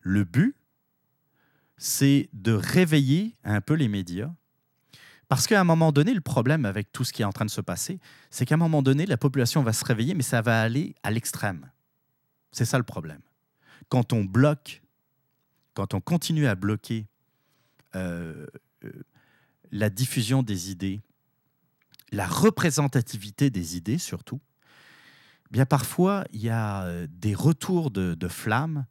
[0.00, 0.56] Le but,
[1.76, 4.32] c'est de réveiller un peu les médias.
[5.28, 7.50] Parce qu'à un moment donné, le problème avec tout ce qui est en train de
[7.50, 8.00] se passer,
[8.30, 11.10] c'est qu'à un moment donné, la population va se réveiller, mais ça va aller à
[11.10, 11.70] l'extrême.
[12.50, 13.20] C'est ça le problème.
[13.88, 14.82] Quand on bloque,
[15.74, 17.06] quand on continue à bloquer
[17.94, 18.46] euh,
[18.84, 18.92] euh,
[19.70, 21.02] la diffusion des idées,
[22.12, 24.40] la représentativité des idées surtout,
[25.50, 28.86] bien parfois, il y a euh, des retours de, de flammes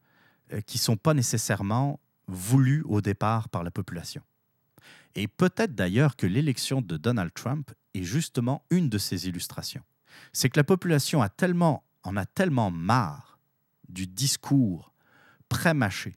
[0.53, 4.21] euh, qui ne sont pas nécessairement voulus au départ par la population.
[5.15, 9.83] Et peut-être d'ailleurs que l'élection de Donald Trump est justement une de ces illustrations.
[10.33, 13.39] C'est que la population a tellement, en a tellement marre
[13.89, 14.93] du discours
[15.49, 16.15] pré-mâché,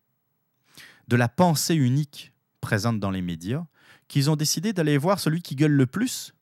[1.09, 3.64] de la pensée unique présente dans les médias,
[4.09, 6.35] qu'ils ont décidé d'aller voir celui qui gueule le plus,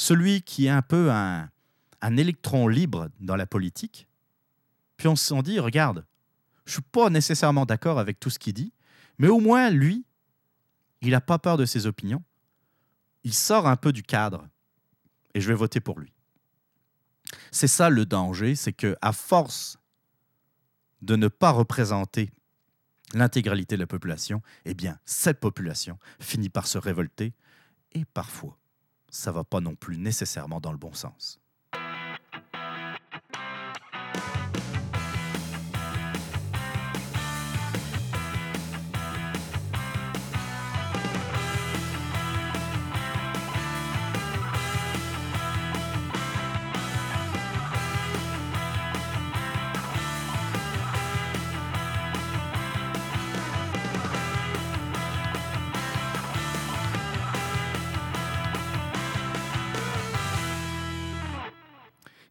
[0.00, 1.50] celui qui est un peu un,
[2.16, 4.08] électron libre dans la politique,
[4.96, 6.06] puis on se dit, regarde,
[6.64, 8.72] je suis pas nécessairement d'accord avec tout ce qu'il dit,
[9.18, 10.06] mais au moins, lui,
[11.02, 12.22] il n'a pas peur de ses opinions,
[13.24, 14.48] il sort un peu du cadre,
[15.34, 16.14] et je vais voter pour lui.
[17.50, 19.78] C'est ça le danger, c'est que à force
[21.02, 22.30] de ne pas représenter
[23.12, 27.34] l'intégralité de la population, eh bien, cette population finit par se révolter,
[27.92, 28.56] et parfois,
[29.10, 31.39] ça va pas non plus nécessairement dans le bon sens.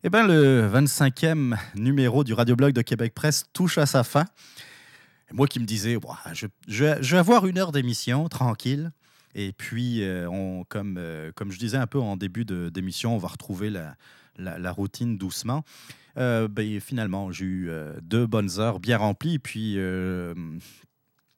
[0.01, 4.23] Eh bien, le 25e numéro du Radioblog de Québec Presse touche à sa fin.
[5.29, 8.93] Et moi qui me disais, je, vais avoir une heure d'émission, tranquille.
[9.35, 10.29] Et puis, euh,
[10.73, 13.97] euh, comme je disais un peu en début d'émission, on va retrouver la,
[14.37, 15.65] la, routine doucement.
[16.15, 17.69] Euh, ben, finalement, j'ai eu
[18.01, 19.33] deux bonnes heures bien remplies.
[19.33, 19.77] Et puis,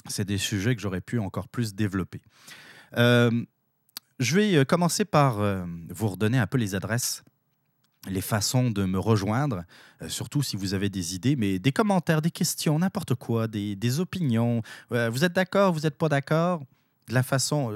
[0.07, 2.21] c'est des sujets que j'aurais pu encore plus développer.
[2.95, 5.39] je vais commencer par
[5.89, 7.23] vous redonner un peu les adresses
[8.07, 9.63] les façons de me rejoindre,
[10.07, 14.63] surtout si vous avez des idées, mais des commentaires, des questions, n'importe quoi, des, opinions.
[14.89, 16.61] vous êtes d'accord, vous n'êtes pas d'accord?
[17.07, 17.69] De la façon,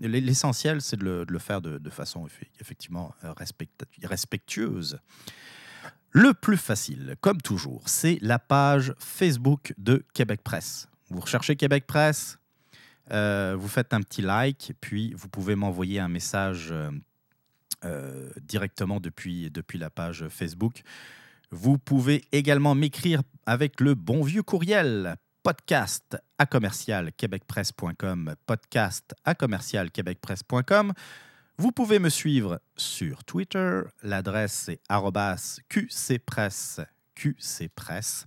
[0.00, 2.26] l'essentiel, c'est de, le, faire de, façon
[2.60, 3.14] effectivement
[4.02, 4.98] respectueuse.
[6.12, 10.88] Le plus facile, comme toujours, c'est la page Facebook de Québec Presse.
[11.08, 12.38] Vous recherchez Québec Presse,
[13.12, 16.74] euh, vous faites un petit like, puis vous pouvez m'envoyer un message
[17.84, 20.82] euh, directement depuis, depuis la page Facebook.
[21.50, 29.34] Vous pouvez également m'écrire avec le bon vieux courriel podcast à commercial québecpresse.com, podcast à
[29.34, 30.92] commercial québecpresse.com.
[31.56, 33.82] Vous pouvez me suivre sur Twitter.
[34.02, 34.80] L'adresse est
[35.68, 36.80] qcpresse,
[37.14, 38.26] qcpresse.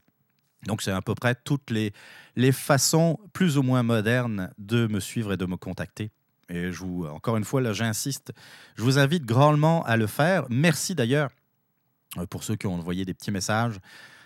[0.66, 1.94] Donc, c'est à peu près toutes les,
[2.36, 6.12] les façons plus ou moins modernes de me suivre et de me contacter.
[6.54, 8.32] Et je vous, encore une fois, là, j'insiste,
[8.76, 10.46] je vous invite grandement à le faire.
[10.50, 11.32] Merci d'ailleurs
[12.18, 13.80] euh, pour ceux qui ont envoyé des petits messages.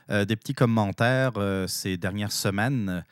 [0.10, 3.04] Euh, des petits commentaires euh, ces dernières semaines.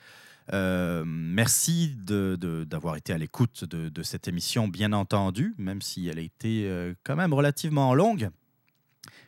[0.51, 6.69] Merci d'avoir été à l'écoute de, cette émission, bien entendu, même si elle a été
[7.03, 8.29] quand même relativement longue.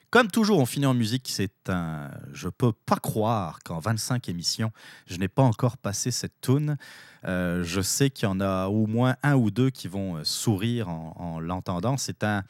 [0.09, 1.27] Comme toujours, on finit en musique.
[1.29, 2.11] C'est un.
[2.33, 4.71] Je peux pas croire qu'en 25 émissions,
[5.05, 6.77] je n'ai pas encore passé cette tune.
[7.23, 11.39] je sais qu'il y en a au moins un ou deux qui vont sourire en
[11.39, 11.97] l'entendant.
[11.97, 12.43] C'est un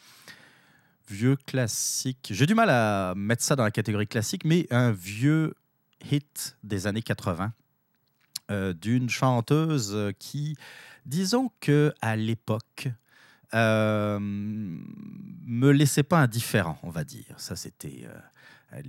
[1.10, 2.30] vieux classique.
[2.32, 5.56] J'ai du mal à mettre ça dans la catégorie classique, mais un vieux
[6.12, 7.54] hit des années 80
[8.52, 10.56] euh, d'une chanteuse qui,
[11.06, 12.90] disons que à l'époque,
[13.54, 17.34] euh, me laissait pas indifférent, on va dire.
[17.38, 18.06] Ça, c'était
[18.74, 18.82] euh,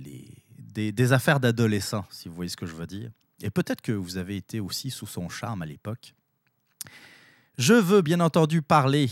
[0.57, 3.09] des, affaires d'adolescents, si vous voyez ce que je veux dire.
[3.41, 6.13] Et peut-être que vous avez été aussi sous son charme à l'époque.
[7.57, 9.09] Je veux bien entendu parler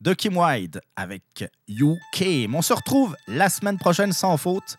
[0.00, 2.48] de Kim Wilde avec UK.
[2.52, 4.76] On se retrouve la semaine prochaine sans faute.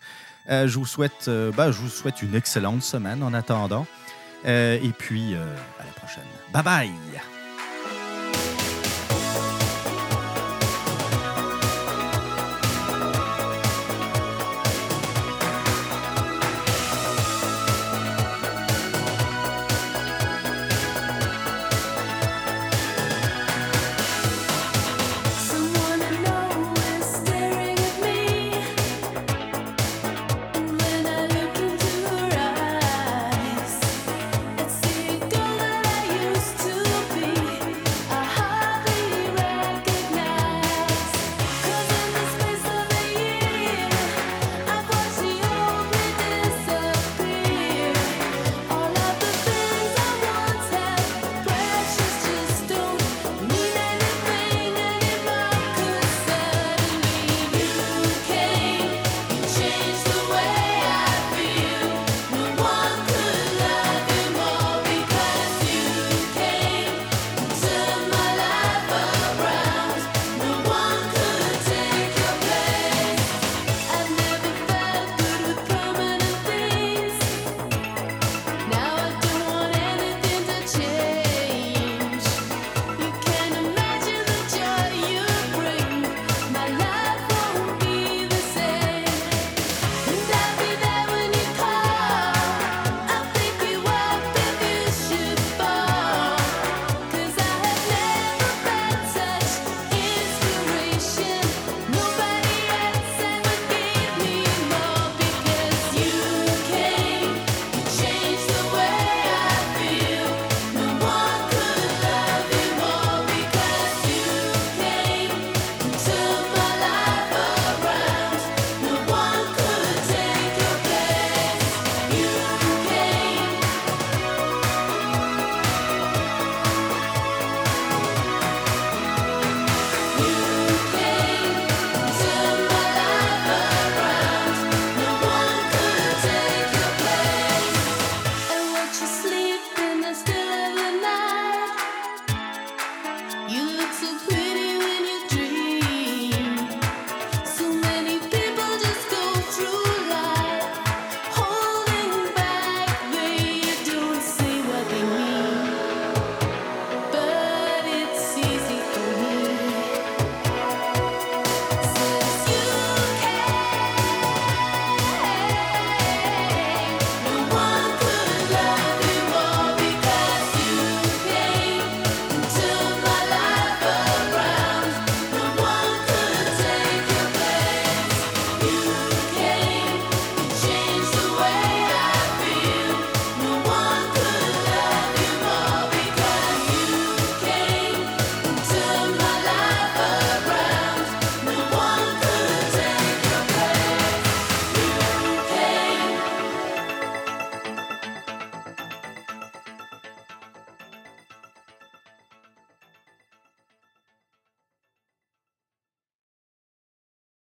[0.50, 3.86] Euh, je, vous souhaite, bah, je vous souhaite une excellente semaine en attendant.
[4.46, 6.24] Et puis, à la prochaine.
[6.52, 7.33] Bye bye!